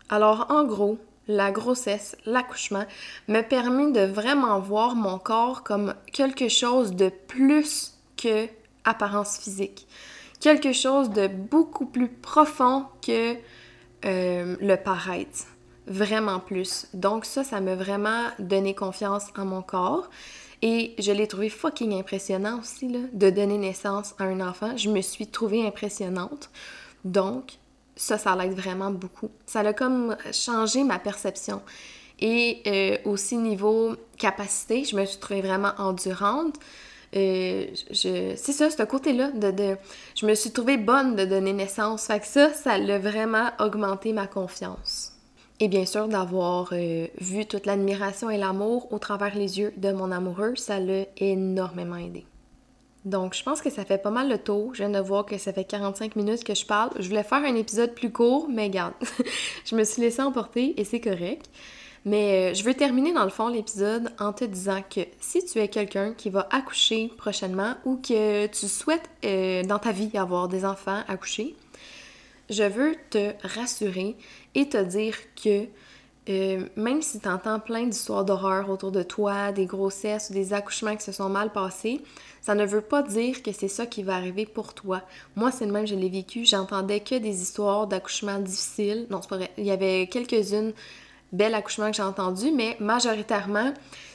Alors 0.10 0.48
en 0.50 0.64
gros, 0.64 0.98
la 1.28 1.52
grossesse, 1.52 2.18
l'accouchement, 2.26 2.86
me 3.28 3.42
permet 3.42 3.92
de 3.92 4.02
vraiment 4.02 4.60
voir 4.60 4.96
mon 4.96 5.18
corps 5.18 5.64
comme 5.64 5.96
quelque 6.12 6.50
chose 6.50 6.94
de 6.94 7.10
plus 7.10 7.94
que 8.18 8.48
apparence 8.84 9.38
physique. 9.38 9.88
Quelque 10.40 10.74
chose 10.74 11.10
de 11.10 11.28
beaucoup 11.28 11.86
plus 11.86 12.10
profond 12.10 12.86
que 13.02 13.36
euh, 14.06 14.56
le 14.60 14.76
paraître. 14.76 15.46
Vraiment 15.88 16.40
plus. 16.40 16.88
Donc 16.94 17.26
ça, 17.26 17.44
ça 17.44 17.62
m'a 17.62 17.76
vraiment 17.76 18.28
donné 18.40 18.74
confiance 18.74 19.28
en 19.38 19.46
mon 19.46 19.62
corps. 19.62 20.10
Et 20.62 20.96
je 20.98 21.12
l'ai 21.12 21.28
trouvé 21.28 21.50
fucking 21.50 21.94
impressionnant 22.00 22.60
aussi, 22.60 22.88
là, 22.88 23.00
de 23.12 23.30
donner 23.30 23.58
naissance 23.58 24.16
à 24.18 24.24
un 24.24 24.40
enfant. 24.40 24.78
Je 24.78 24.90
me 24.90 25.02
suis 25.02 25.28
trouvée 25.28 25.68
impressionnante. 25.68 26.50
Donc, 27.04 27.58
ça, 27.96 28.18
ça 28.18 28.36
l'aide 28.36 28.54
vraiment 28.54 28.92
beaucoup. 28.92 29.30
Ça 29.46 29.60
a 29.62 29.74
comme 29.74 30.16
changé 30.32 30.84
ma 30.84 31.00
perception. 31.00 31.62
Et 32.20 32.62
euh, 32.68 32.98
aussi 33.10 33.38
niveau 33.38 33.96
capacité, 34.18 34.86
je 34.86 34.96
me 34.96 35.06
suis 35.06 35.20
trouvée 35.20 35.42
vraiment 35.42 35.72
endurante. 35.78 36.56
Euh, 37.16 37.68
c'est 37.92 38.36
ça, 38.36 38.70
ce 38.70 38.84
côté-là, 38.84 39.32
de, 39.32 39.76
je 40.16 40.26
me 40.26 40.34
suis 40.34 40.52
trouvée 40.52 40.78
bonne 40.78 41.16
de 41.16 41.26
donner 41.26 41.54
naissance. 41.54 42.08
Fait 42.08 42.20
que 42.20 42.26
ça, 42.26 42.54
ça 42.54 42.78
l'a 42.78 42.98
vraiment 42.98 43.50
augmenté 43.60 44.14
ma 44.14 44.28
confiance. 44.28 45.14
Et 45.60 45.68
bien 45.68 45.86
sûr, 45.86 46.08
d'avoir 46.08 46.70
euh, 46.72 47.08
vu 47.20 47.46
toute 47.46 47.66
l'admiration 47.66 48.30
et 48.30 48.38
l'amour 48.38 48.92
au 48.92 49.00
travers 49.00 49.36
les 49.36 49.60
yeux 49.60 49.74
de 49.78 49.92
mon 49.92 50.12
amoureux, 50.12 50.56
ça 50.56 50.80
l'a 50.80 51.06
énormément 51.18 51.96
aidé. 51.96 52.26
Donc, 53.06 53.36
je 53.36 53.44
pense 53.44 53.62
que 53.62 53.70
ça 53.70 53.84
fait 53.84 53.98
pas 53.98 54.12
mal 54.12 54.30
le 54.30 54.38
tour. 54.38 54.74
Je 54.74 54.84
viens 54.84 54.90
de 54.90 55.00
voir 55.00 55.26
que 55.26 55.38
ça 55.38 55.52
fait 55.52 55.66
45 55.66 56.16
minutes 56.16 56.44
que 56.44 56.56
je 56.56 56.66
parle. 56.66 56.92
Je 57.00 57.08
voulais 57.08 57.24
faire 57.24 57.44
un 57.44 57.56
épisode 57.56 57.94
plus 57.94 58.12
court, 58.12 58.48
mais 58.50 58.64
regarde, 58.66 58.94
je 59.66 59.76
me 59.76 59.84
suis 59.84 60.02
laissée 60.02 60.22
emporter 60.22 60.80
et 60.80 60.86
c'est 60.86 61.02
correct. 61.02 61.50
Mais 62.06 62.52
euh, 62.52 62.54
je 62.54 62.64
veux 62.64 62.74
terminer 62.74 63.14
dans 63.14 63.24
le 63.24 63.30
fond 63.30 63.48
l'épisode 63.48 64.12
en 64.20 64.34
te 64.34 64.44
disant 64.44 64.82
que 64.90 65.02
si 65.20 65.46
tu 65.46 65.60
es 65.60 65.70
quelqu'un 65.70 66.14
qui 66.14 66.30
va 66.30 66.48
accoucher 66.52 67.12
prochainement 67.18 67.76
ou 67.86 67.96
que 67.96 68.48
tu 68.48 68.68
souhaites 68.68 69.10
euh, 69.24 69.64
dans 69.64 69.80
ta 69.80 69.92
vie 69.92 70.10
avoir 70.18 70.48
des 70.50 70.66
enfants 70.66 71.02
accouchés, 71.08 71.56
je 72.50 72.64
veux 72.64 72.96
te 73.10 73.34
rassurer 73.44 74.18
et 74.54 74.68
te 74.68 74.78
dire 74.84 75.16
que 75.42 75.66
euh, 76.30 76.62
même 76.78 77.02
si 77.02 77.20
tu 77.20 77.28
entends 77.28 77.60
plein 77.60 77.86
d'histoires 77.86 78.24
d'horreur 78.24 78.70
autour 78.70 78.92
de 78.92 79.04
toi, 79.04 79.52
des 79.52 79.66
grossesses 79.66 80.30
ou 80.30 80.34
des 80.34 80.54
accouchements 80.54 80.96
qui 80.96 81.04
se 81.04 81.12
sont 81.12 81.30
mal 81.30 81.52
passés, 81.52 82.02
ça 82.42 82.56
ne 82.56 82.66
veut 82.66 82.82
pas 82.82 83.04
dire 83.04 83.44
que 83.44 83.52
c'est 83.52 83.68
ça 83.68 83.86
qui 83.86 84.04
va 84.04 84.16
arriver 84.16 84.46
pour 84.46 84.74
toi. 84.74 85.02
Moi, 85.36 85.52
c'est 85.52 85.66
le 85.66 85.72
même, 85.72 85.86
je 85.86 85.96
l'ai 85.96 86.10
vécu. 86.10 86.46
J'entendais 86.46 87.02
que 87.02 87.16
des 87.16 87.42
histoires 87.42 87.88
d'accouchements 87.88 88.40
difficiles. 88.40 89.06
Non, 89.10 89.22
c'est 89.22 89.30
pas 89.30 89.38
vrai. 89.38 89.52
Il 89.58 89.66
y 89.66 89.72
avait 89.72 90.08
quelques-unes 90.08 90.74
belles 91.34 91.56
accouchements 91.56 91.92
que 91.92 91.98
j'ai 91.98 92.04
entendues, 92.04 92.52
mais 92.52 92.78
majoritairement, 92.80 93.74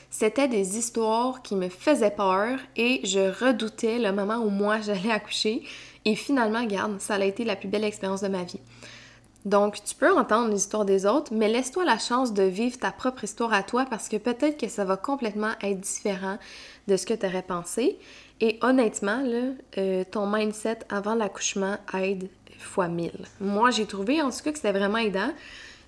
c'était 0.09 0.47
des 0.47 0.77
histoires 0.77 1.43
qui 1.43 1.55
me 1.55 1.69
faisaient 1.69 2.11
peur 2.11 2.57
et 2.75 3.01
je 3.03 3.45
redoutais 3.45 3.99
le 3.99 4.11
moment 4.11 4.37
où 4.37 4.49
moi 4.49 4.79
j'allais 4.81 5.11
accoucher. 5.11 5.63
Et 6.05 6.15
finalement, 6.15 6.63
garde, 6.63 6.99
ça 6.99 7.15
a 7.15 7.23
été 7.23 7.43
la 7.45 7.55
plus 7.55 7.67
belle 7.67 7.83
expérience 7.83 8.21
de 8.21 8.29
ma 8.29 8.43
vie. 8.43 8.59
Donc, 9.45 9.81
tu 9.83 9.95
peux 9.95 10.11
entendre 10.11 10.51
l'histoire 10.51 10.83
des 10.83 11.05
autres, 11.05 11.33
mais 11.33 11.47
laisse-toi 11.47 11.85
la 11.85 11.97
chance 11.97 12.33
de 12.33 12.43
vivre 12.43 12.77
ta 12.77 12.91
propre 12.91 13.23
histoire 13.23 13.53
à 13.53 13.63
toi 13.63 13.85
parce 13.89 14.09
que 14.09 14.17
peut-être 14.17 14.59
que 14.59 14.67
ça 14.67 14.83
va 14.83 14.97
complètement 14.97 15.51
être 15.61 15.79
différent 15.79 16.37
de 16.87 16.97
ce 16.97 17.05
que 17.05 17.13
tu 17.13 17.25
aurais 17.25 17.41
pensé. 17.41 17.97
Et 18.41 18.57
honnêtement, 18.61 19.23
euh, 19.77 20.03
ton 20.09 20.27
mindset 20.27 20.79
avant 20.89 21.15
l'accouchement 21.15 21.77
aide 21.93 22.29
fois 22.57 22.87
mille. 22.87 23.25
Moi, 23.39 23.71
j'ai 23.71 23.85
trouvé 23.85 24.21
en 24.21 24.29
tout 24.29 24.39
cas 24.43 24.51
que 24.51 24.57
c'était 24.57 24.77
vraiment 24.77 24.97
aidant. 24.97 25.31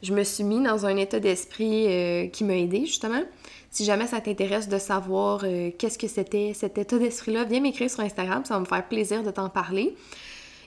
Je 0.02 0.14
me 0.14 0.24
suis 0.24 0.44
mis 0.44 0.64
dans 0.64 0.86
un 0.86 0.96
état 0.96 1.20
d'esprit 1.20 1.88
euh, 1.88 2.28
qui 2.28 2.44
m'a 2.44 2.56
aidé 2.56 2.86
justement. 2.86 3.22
Si 3.70 3.86
jamais 3.86 4.08
ça 4.08 4.20
t'intéresse 4.20 4.68
de 4.68 4.78
savoir 4.78 5.42
euh, 5.44 5.72
qu'est-ce 5.78 5.98
que 5.98 6.08
c'était 6.08 6.54
cet 6.54 6.78
état 6.78 6.98
d'esprit-là, 6.98 7.44
viens 7.44 7.62
m'écrire 7.62 7.90
sur 7.90 8.02
Instagram, 8.02 8.44
ça 8.44 8.56
va 8.56 8.60
me 8.60 8.66
faire 8.66 8.86
plaisir 8.88 9.24
de 9.24 9.32
t'en 9.32 9.50
parler. 9.50 9.96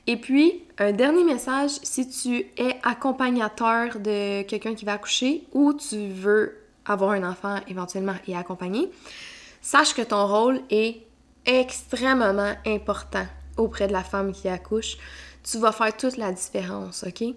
Et 0.06 0.16
puis, 0.16 0.62
un 0.78 0.92
dernier 0.92 1.24
message, 1.24 1.70
si 1.82 2.08
tu 2.08 2.46
es 2.56 2.76
accompagnateur 2.82 3.98
de 3.98 4.42
quelqu'un 4.42 4.74
qui 4.74 4.84
va 4.84 4.94
accoucher 4.94 5.44
ou 5.52 5.72
tu 5.72 6.08
veux 6.08 6.58
avoir 6.84 7.12
un 7.12 7.28
enfant 7.28 7.56
éventuellement 7.68 8.14
et 8.28 8.36
accompagner, 8.36 8.90
sache 9.62 9.94
que 9.94 10.02
ton 10.02 10.26
rôle 10.26 10.60
est 10.70 11.00
extrêmement 11.46 12.54
important 12.66 13.26
auprès 13.56 13.86
de 13.86 13.92
la 13.92 14.02
femme 14.02 14.32
qui 14.32 14.48
accouche. 14.48 14.98
Tu 15.42 15.58
vas 15.58 15.72
faire 15.72 15.96
toute 15.96 16.16
la 16.16 16.32
différence, 16.32 17.04
OK? 17.06 17.34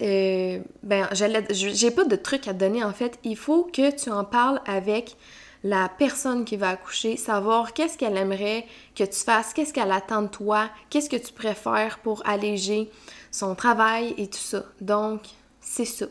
Euh, 0.00 0.60
ben, 0.82 1.08
j'ai 1.12 1.90
pas 1.90 2.04
de 2.04 2.16
truc 2.16 2.48
à 2.48 2.54
te 2.54 2.58
donner 2.58 2.82
en 2.82 2.92
fait. 2.92 3.18
Il 3.22 3.36
faut 3.36 3.64
que 3.64 3.94
tu 3.94 4.10
en 4.10 4.24
parles 4.24 4.60
avec 4.66 5.16
la 5.62 5.88
personne 5.88 6.44
qui 6.44 6.56
va 6.56 6.70
accoucher, 6.70 7.16
savoir 7.16 7.72
qu'est-ce 7.74 7.98
qu'elle 7.98 8.16
aimerait 8.16 8.66
que 8.94 9.04
tu 9.04 9.18
fasses, 9.24 9.52
qu'est-ce 9.52 9.72
qu'elle 9.72 9.92
attend 9.92 10.22
de 10.22 10.28
toi, 10.28 10.70
qu'est-ce 10.88 11.10
que 11.10 11.16
tu 11.16 11.32
préfères 11.32 11.98
pour 11.98 12.26
alléger 12.26 12.90
son 13.30 13.54
travail 13.54 14.14
et 14.16 14.28
tout 14.28 14.38
ça. 14.38 14.64
Donc, 14.80 15.22
c'est 15.60 15.84
ça. 15.84 16.06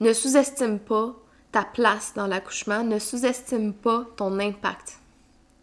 Ne 0.00 0.12
sous-estime 0.12 0.78
pas 0.78 1.14
ta 1.52 1.64
place 1.64 2.12
dans 2.14 2.26
l'accouchement, 2.26 2.82
ne 2.82 2.98
sous-estime 2.98 3.74
pas 3.74 4.06
ton 4.16 4.38
impact. 4.38 4.98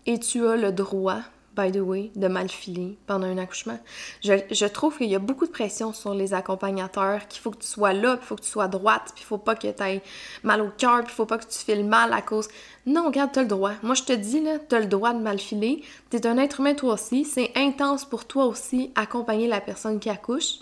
Et 0.06 0.20
tu 0.20 0.46
as 0.48 0.56
le 0.56 0.72
droit 0.72 1.22
by 1.58 1.72
the 1.72 1.82
way, 1.82 2.12
de 2.16 2.28
mal 2.28 2.50
filer 2.50 2.98
pendant 3.08 3.26
un 3.26 3.38
accouchement. 3.38 3.80
Je, 4.24 4.66
trouve 4.68 4.98
qu'il 4.98 5.10
y 5.10 5.16
a 5.16 5.20
beaucoup 5.20 5.46
de 5.46 5.52
pression 5.52 5.92
sur 5.94 6.14
les 6.14 6.34
accompagnateurs, 6.34 7.28
qu'il 7.28 7.42
faut 7.42 7.52
que 7.52 7.62
tu 7.62 7.68
sois 7.68 7.94
là, 7.94 8.16
puis 8.18 8.26
il 8.26 8.28
faut 8.28 8.36
que 8.36 8.42
tu 8.44 8.50
sois 8.50 8.68
droite, 8.68 9.12
puis 9.16 9.24
il 9.24 9.26
faut 9.26 9.38
pas 9.38 9.56
que 9.56 9.68
tu 9.68 9.84
aies 9.84 10.02
mal 10.44 10.62
au 10.62 10.70
cœur, 10.70 11.04
puis 11.04 11.12
il 11.12 11.16
faut 11.16 11.26
pas 11.26 11.38
que 11.38 11.46
tu 11.46 11.60
files 11.60 11.86
mal 11.86 12.14
à 12.14 12.22
cause... 12.22 12.48
Non, 12.86 13.06
regarde, 13.08 13.34
tu 13.34 13.40
as 13.40 13.42
le 13.42 13.50
droit. 13.50 13.74
Moi, 13.84 13.96
je 13.96 14.04
te 14.04 14.14
dis, 14.14 14.40
là, 14.40 14.60
tu 14.60 14.74
as 14.74 14.80
le 14.80 14.86
droit 14.86 15.12
de 15.12 15.20
mal 15.20 15.40
filer. 15.40 15.84
Tu 16.10 16.16
es 16.16 16.26
un 16.26 16.38
être 16.38 16.62
humain 16.62 16.74
toi 16.74 16.94
aussi. 16.94 17.26
C'est 17.26 17.52
intense 17.58 18.06
pour 18.06 18.24
toi 18.24 18.46
aussi 18.46 18.92
accompagner 18.96 19.48
la 19.48 19.60
personne 19.60 20.00
qui 20.00 20.10
accouche. 20.10 20.60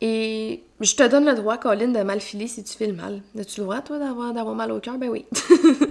Et 0.00 0.62
je 0.80 0.94
te 0.94 1.02
donne 1.02 1.24
le 1.24 1.34
droit, 1.34 1.58
Colin, 1.58 1.88
de 1.88 2.00
mal 2.02 2.20
filer 2.20 2.46
si 2.46 2.62
tu 2.62 2.76
files 2.76 2.94
mal. 2.94 3.22
As-tu 3.36 3.60
le 3.60 3.64
droit, 3.64 3.80
toi, 3.80 3.98
d'avoir 3.98 4.54
mal 4.54 4.70
au 4.70 4.78
cœur? 4.78 4.98
Ben 4.98 5.08
oui. 5.08 5.24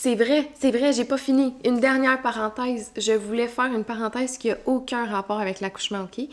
C'est 0.00 0.14
vrai, 0.14 0.48
c'est 0.54 0.70
vrai, 0.70 0.92
j'ai 0.92 1.04
pas 1.04 1.18
fini. 1.18 1.54
Une 1.64 1.80
dernière 1.80 2.22
parenthèse. 2.22 2.92
Je 2.96 3.10
voulais 3.14 3.48
faire 3.48 3.64
une 3.64 3.82
parenthèse 3.82 4.38
qui 4.38 4.52
a 4.52 4.58
aucun 4.64 5.04
rapport 5.04 5.40
avec 5.40 5.58
l'accouchement, 5.58 6.04
ok? 6.04 6.24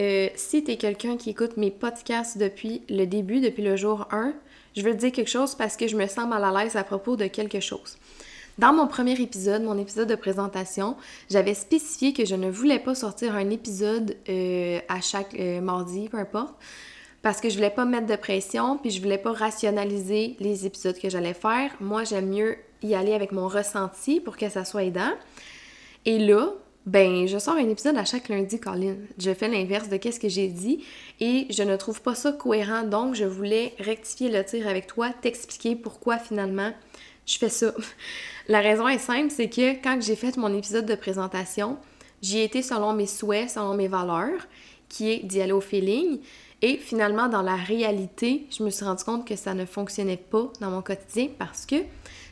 Euh, 0.00 0.28
si 0.34 0.64
t'es 0.64 0.76
quelqu'un 0.76 1.16
qui 1.16 1.30
écoute 1.30 1.56
mes 1.56 1.70
podcasts 1.70 2.38
depuis 2.38 2.82
le 2.88 3.04
début, 3.04 3.38
depuis 3.40 3.62
le 3.62 3.76
jour 3.76 4.08
1, 4.10 4.32
je 4.76 4.82
veux 4.82 4.90
te 4.90 4.96
dire 4.96 5.12
quelque 5.12 5.30
chose 5.30 5.54
parce 5.54 5.76
que 5.76 5.86
je 5.86 5.96
me 5.96 6.08
sens 6.08 6.28
mal 6.28 6.42
à 6.42 6.50
l'aise 6.50 6.74
à 6.74 6.82
propos 6.82 7.14
de 7.14 7.26
quelque 7.28 7.60
chose. 7.60 7.98
Dans 8.58 8.72
mon 8.72 8.88
premier 8.88 9.12
épisode, 9.20 9.62
mon 9.62 9.78
épisode 9.78 10.08
de 10.08 10.16
présentation, 10.16 10.96
j'avais 11.30 11.54
spécifié 11.54 12.12
que 12.12 12.24
je 12.24 12.34
ne 12.34 12.50
voulais 12.50 12.80
pas 12.80 12.96
sortir 12.96 13.36
un 13.36 13.48
épisode 13.50 14.16
euh, 14.28 14.80
à 14.88 15.00
chaque 15.00 15.38
euh, 15.38 15.60
mardi, 15.60 16.08
peu 16.08 16.18
importe, 16.18 16.56
parce 17.22 17.40
que 17.40 17.48
je 17.48 17.54
voulais 17.54 17.70
pas 17.70 17.84
mettre 17.84 18.06
de 18.06 18.16
pression, 18.16 18.76
puis 18.76 18.90
je 18.90 19.00
voulais 19.00 19.18
pas 19.18 19.32
rationaliser 19.32 20.34
les 20.40 20.66
épisodes 20.66 20.98
que 20.98 21.08
j'allais 21.08 21.32
faire. 21.32 21.70
Moi, 21.78 22.02
j'aime 22.02 22.30
mieux 22.30 22.56
y 22.84 22.94
aller 22.94 23.14
avec 23.14 23.32
mon 23.32 23.48
ressenti 23.48 24.20
pour 24.20 24.36
que 24.36 24.48
ça 24.48 24.64
soit 24.64 24.84
aidant. 24.84 25.12
Et 26.04 26.18
là, 26.18 26.52
ben, 26.86 27.26
je 27.26 27.38
sors 27.38 27.54
un 27.54 27.68
épisode 27.68 27.96
à 27.96 28.04
chaque 28.04 28.28
lundi, 28.28 28.60
Colin. 28.60 28.96
Je 29.18 29.32
fais 29.32 29.48
l'inverse 29.48 29.88
de 29.88 29.96
qu'est-ce 29.96 30.20
que 30.20 30.28
j'ai 30.28 30.48
dit 30.48 30.84
et 31.18 31.46
je 31.50 31.62
ne 31.62 31.76
trouve 31.76 32.02
pas 32.02 32.14
ça 32.14 32.32
cohérent. 32.32 32.82
Donc, 32.82 33.14
je 33.14 33.24
voulais 33.24 33.74
rectifier 33.78 34.30
le 34.30 34.44
tir 34.44 34.68
avec 34.68 34.86
toi, 34.86 35.10
t'expliquer 35.22 35.76
pourquoi 35.76 36.18
finalement 36.18 36.72
je 37.26 37.38
fais 37.38 37.48
ça. 37.48 37.72
La 38.48 38.60
raison 38.60 38.86
est 38.86 38.98
simple, 38.98 39.30
c'est 39.30 39.48
que 39.48 39.82
quand 39.82 39.98
j'ai 40.02 40.16
fait 40.16 40.36
mon 40.36 40.54
épisode 40.54 40.84
de 40.84 40.94
présentation, 40.94 41.78
j'y 42.20 42.40
ai 42.40 42.44
été 42.44 42.60
selon 42.60 42.92
mes 42.92 43.06
souhaits, 43.06 43.48
selon 43.48 43.74
mes 43.74 43.88
valeurs, 43.88 44.46
qui 44.90 45.10
est 45.10 45.18
d'y 45.20 45.40
aller 45.40 45.52
au 45.52 45.62
feeling. 45.62 46.20
Et 46.60 46.76
finalement, 46.76 47.28
dans 47.28 47.42
la 47.42 47.56
réalité, 47.56 48.46
je 48.50 48.62
me 48.62 48.68
suis 48.68 48.84
rendu 48.84 49.04
compte 49.04 49.26
que 49.26 49.36
ça 49.36 49.54
ne 49.54 49.64
fonctionnait 49.64 50.18
pas 50.18 50.50
dans 50.60 50.70
mon 50.70 50.82
quotidien 50.82 51.28
parce 51.38 51.64
que 51.64 51.76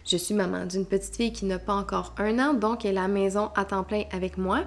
je 0.04 0.16
suis 0.16 0.34
maman 0.34 0.66
d'une 0.66 0.86
petite 0.86 1.16
fille 1.16 1.32
qui 1.32 1.44
n'a 1.44 1.58
pas 1.58 1.74
encore 1.74 2.14
un 2.18 2.38
an, 2.38 2.54
donc 2.54 2.84
elle 2.84 2.96
est 2.96 2.98
à 2.98 3.02
la 3.02 3.08
maison 3.08 3.50
à 3.54 3.64
temps 3.64 3.84
plein 3.84 4.04
avec 4.12 4.38
moi. 4.38 4.64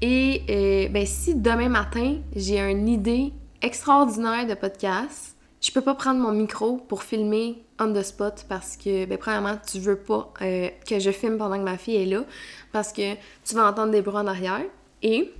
Et 0.00 0.42
euh, 0.50 0.88
ben, 0.88 1.06
si 1.06 1.34
demain 1.34 1.68
matin, 1.68 2.18
j'ai 2.34 2.58
une 2.58 2.88
idée 2.88 3.32
extraordinaire 3.60 4.46
de 4.46 4.54
podcast, 4.54 5.36
je 5.60 5.70
peux 5.70 5.80
pas 5.80 5.94
prendre 5.94 6.20
mon 6.20 6.32
micro 6.32 6.76
pour 6.76 7.04
filmer 7.04 7.64
on 7.78 7.92
the 7.92 8.02
spot 8.02 8.44
parce 8.48 8.76
que, 8.76 9.04
ben, 9.06 9.16
premièrement, 9.16 9.56
tu 9.70 9.78
veux 9.78 9.96
pas 9.96 10.32
euh, 10.42 10.68
que 10.88 10.98
je 10.98 11.10
filme 11.10 11.38
pendant 11.38 11.56
que 11.56 11.62
ma 11.62 11.78
fille 11.78 11.96
est 11.96 12.06
là 12.06 12.24
parce 12.72 12.92
que 12.92 13.14
tu 13.44 13.54
vas 13.54 13.68
entendre 13.68 13.92
des 13.92 14.02
bruits 14.02 14.16
en 14.16 14.26
arrière. 14.26 14.62
Et 15.02 15.32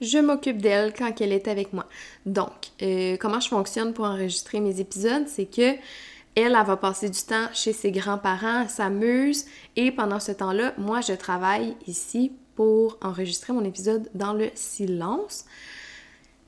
je 0.00 0.18
m'occupe 0.18 0.60
d'elle 0.60 0.92
quand 0.92 1.20
elle 1.20 1.32
est 1.32 1.48
avec 1.48 1.72
moi. 1.72 1.86
Donc, 2.26 2.70
euh, 2.82 3.16
comment 3.18 3.40
je 3.40 3.48
fonctionne 3.48 3.92
pour 3.94 4.04
enregistrer 4.04 4.60
mes 4.60 4.80
épisodes, 4.80 5.28
c'est 5.28 5.46
que 5.46 5.76
elle, 6.34 6.56
elle 6.58 6.66
va 6.66 6.76
passer 6.76 7.10
du 7.10 7.20
temps 7.20 7.46
chez 7.52 7.72
ses 7.72 7.92
grands-parents, 7.92 8.68
s'amuse, 8.68 9.44
et 9.76 9.92
pendant 9.92 10.20
ce 10.20 10.32
temps-là, 10.32 10.74
moi, 10.78 11.00
je 11.00 11.12
travaille 11.12 11.76
ici 11.86 12.32
pour 12.54 12.98
enregistrer 13.02 13.52
mon 13.52 13.64
épisode 13.64 14.08
dans 14.14 14.32
le 14.32 14.50
silence. 14.54 15.44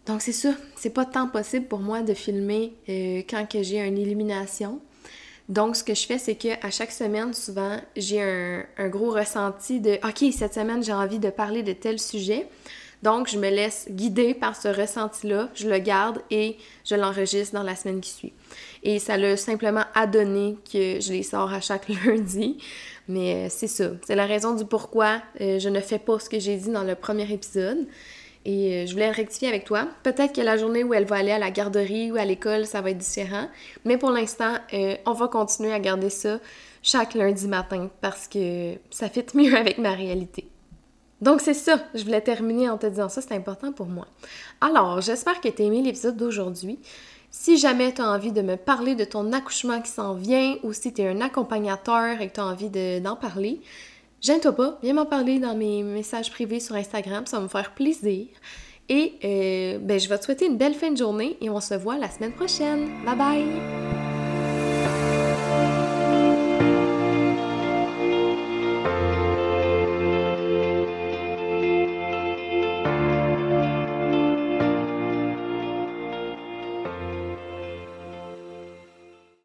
Donc 0.07 0.21
c'est 0.21 0.33
ça, 0.33 0.51
c'est 0.77 0.91
pas 0.91 1.07
tant 1.07 1.29
possible 1.29 1.67
pour 1.67 1.81
moi 1.81 2.03
de 2.03 2.13
filmer 2.13 2.75
euh, 2.89 3.23
quand 3.29 3.49
que 3.49 3.63
j'ai 3.63 3.81
une 3.81 3.97
élimination. 3.97 4.81
Donc 5.49 5.77
ce 5.77 5.85
que 5.85 5.95
je 5.95 6.07
fais, 6.07 6.19
c'est 6.19 6.35
que 6.35 6.65
à 6.67 6.71
chaque 6.71 6.91
semaine, 6.91 7.33
souvent, 7.33 7.79
j'ai 7.97 8.23
un, 8.23 8.65
un, 8.79 8.89
gros 8.89 9.11
ressenti 9.11 9.81
de 9.81 9.99
OK, 10.07 10.33
cette 10.33 10.55
semaine, 10.55 10.83
j'ai 10.83 10.93
envie 10.93 11.19
de 11.19 11.31
parler 11.31 11.63
de 11.63 11.73
tel 11.73 11.99
sujet. 11.99 12.47
Donc 13.03 13.29
je 13.29 13.39
me 13.39 13.51
laisse 13.51 13.87
guider 13.91 14.33
par 14.33 14.57
ce 14.57 14.69
ressenti-là, 14.69 15.51
je 15.55 15.69
le 15.69 15.79
garde 15.79 16.23
et 16.31 16.57
je 16.85 16.95
l'enregistre 16.95 17.55
dans 17.55 17.63
la 17.63 17.77
semaine 17.77 18.01
qui 18.01 18.11
suit. 18.11 18.33
Et 18.85 18.99
ça 18.99 19.17
l'a 19.17 19.37
simplement 19.39 19.85
adonné 19.95 20.59
que 20.71 21.01
je 21.01 21.13
les 21.13 21.23
sors 21.23 21.53
à 21.53 21.61
chaque 21.61 21.89
lundi. 22.05 22.59
Mais 23.09 23.35
euh, 23.35 23.47
c'est 23.51 23.67
ça, 23.67 23.91
c'est 24.07 24.15
la 24.15 24.27
raison 24.27 24.55
du 24.55 24.65
pourquoi 24.65 25.23
euh, 25.41 25.59
je 25.59 25.69
ne 25.69 25.81
fais 25.81 25.99
pas 25.99 26.19
ce 26.19 26.29
que 26.29 26.39
j'ai 26.39 26.57
dit 26.57 26.71
dans 26.71 26.85
le 26.85 26.95
premier 26.95 27.31
épisode. 27.33 27.87
Et 28.45 28.75
euh, 28.75 28.87
je 28.87 28.93
voulais 28.93 29.11
rectifier 29.11 29.49
avec 29.49 29.65
toi. 29.65 29.89
Peut-être 30.03 30.35
que 30.35 30.43
la 30.43 30.59
journée 30.59 30.85
où 30.85 30.93
elle 30.93 31.07
va 31.07 31.17
aller 31.17 31.33
à 31.33 31.39
la 31.39 31.51
garderie 31.51 32.13
ou 32.13 32.17
à 32.17 32.27
l'école, 32.27 32.67
ça 32.67 32.83
va 32.83 32.91
être 32.91 32.99
différent. 32.99 33.49
Mais 33.87 33.97
pour 33.97 34.11
l'instant, 34.11 34.57
on 35.07 35.13
va 35.13 35.29
continuer 35.29 35.73
à 35.73 35.81
garder 35.81 36.11
ça 36.11 36.39
chaque 36.83 37.15
lundi 37.15 37.49
matin 37.49 37.91
parce 38.03 38.29
que 38.29 38.75
ça 38.91 39.09
fit 39.09 39.25
mieux 39.35 39.57
avec 39.57 39.79
ma 39.79 39.95
réalité. 39.95 40.47
Donc 41.23 41.41
c'est 41.41 41.55
ça, 41.55 41.79
je 41.95 42.05
voulais 42.05 42.21
terminer 42.21 42.69
en 42.69 42.77
te 42.77 42.87
disant 42.87 43.09
ça, 43.09 43.23
c'est 43.23 43.33
important 43.33 43.73
pour 43.73 43.87
moi. 43.87 44.07
Alors, 44.61 45.01
j'espère 45.01 45.41
que 45.41 45.49
tu 45.49 45.63
as 45.63 45.65
aimé 45.65 45.81
l'épisode 45.81 46.19
d'aujourd'hui. 46.19 46.79
Si 47.37 47.57
jamais 47.57 47.93
tu 47.93 48.01
as 48.01 48.09
envie 48.09 48.31
de 48.31 48.43
me 48.43 48.57
parler 48.57 48.95
de 48.95 49.05
ton 49.05 49.33
accouchement 49.33 49.81
qui 49.83 49.91
s'en 49.91 50.15
vient 50.15 50.55
ou 50.63 50.73
si 50.73 50.95
tu 50.95 51.03
es 51.03 51.09
un 51.09 51.21
accompagnateur 51.21 52.21
et 52.21 52.29
que 52.29 52.35
tu 52.35 52.41
as 52.41 52.47
envie 52.47 52.71
d'en 53.01 53.17
parler, 53.17 53.61
Gêne-toi 54.21 54.53
pas, 54.53 54.79
viens 54.83 54.95
m'en 54.95 55.05
parler 55.05 55.41
dans 55.41 55.55
mes 55.55 55.83
messages 55.83 56.31
privés 56.31 56.61
sur 56.61 56.77
Instagram, 56.77 57.27
ça 57.27 57.37
va 57.39 57.43
me 57.43 57.49
faire 57.49 57.75
plaisir. 57.75 58.29
Et 58.89 59.15
euh, 59.23 59.79
ben, 59.79 60.01
je 60.01 60.09
vais 60.09 60.17
te 60.17 60.25
souhaiter 60.25 60.47
une 60.47 60.57
belle 60.57 60.75
fin 60.75 60.93
de 60.93 60.97
journée 60.97 61.37
et 61.43 61.51
on 61.51 61.61
se 61.61 61.75
voit 61.75 61.99
la 61.99 62.09
semaine 62.09 62.33
prochaine. 62.33 62.89
Bye 63.05 63.17
bye! 63.17 64.24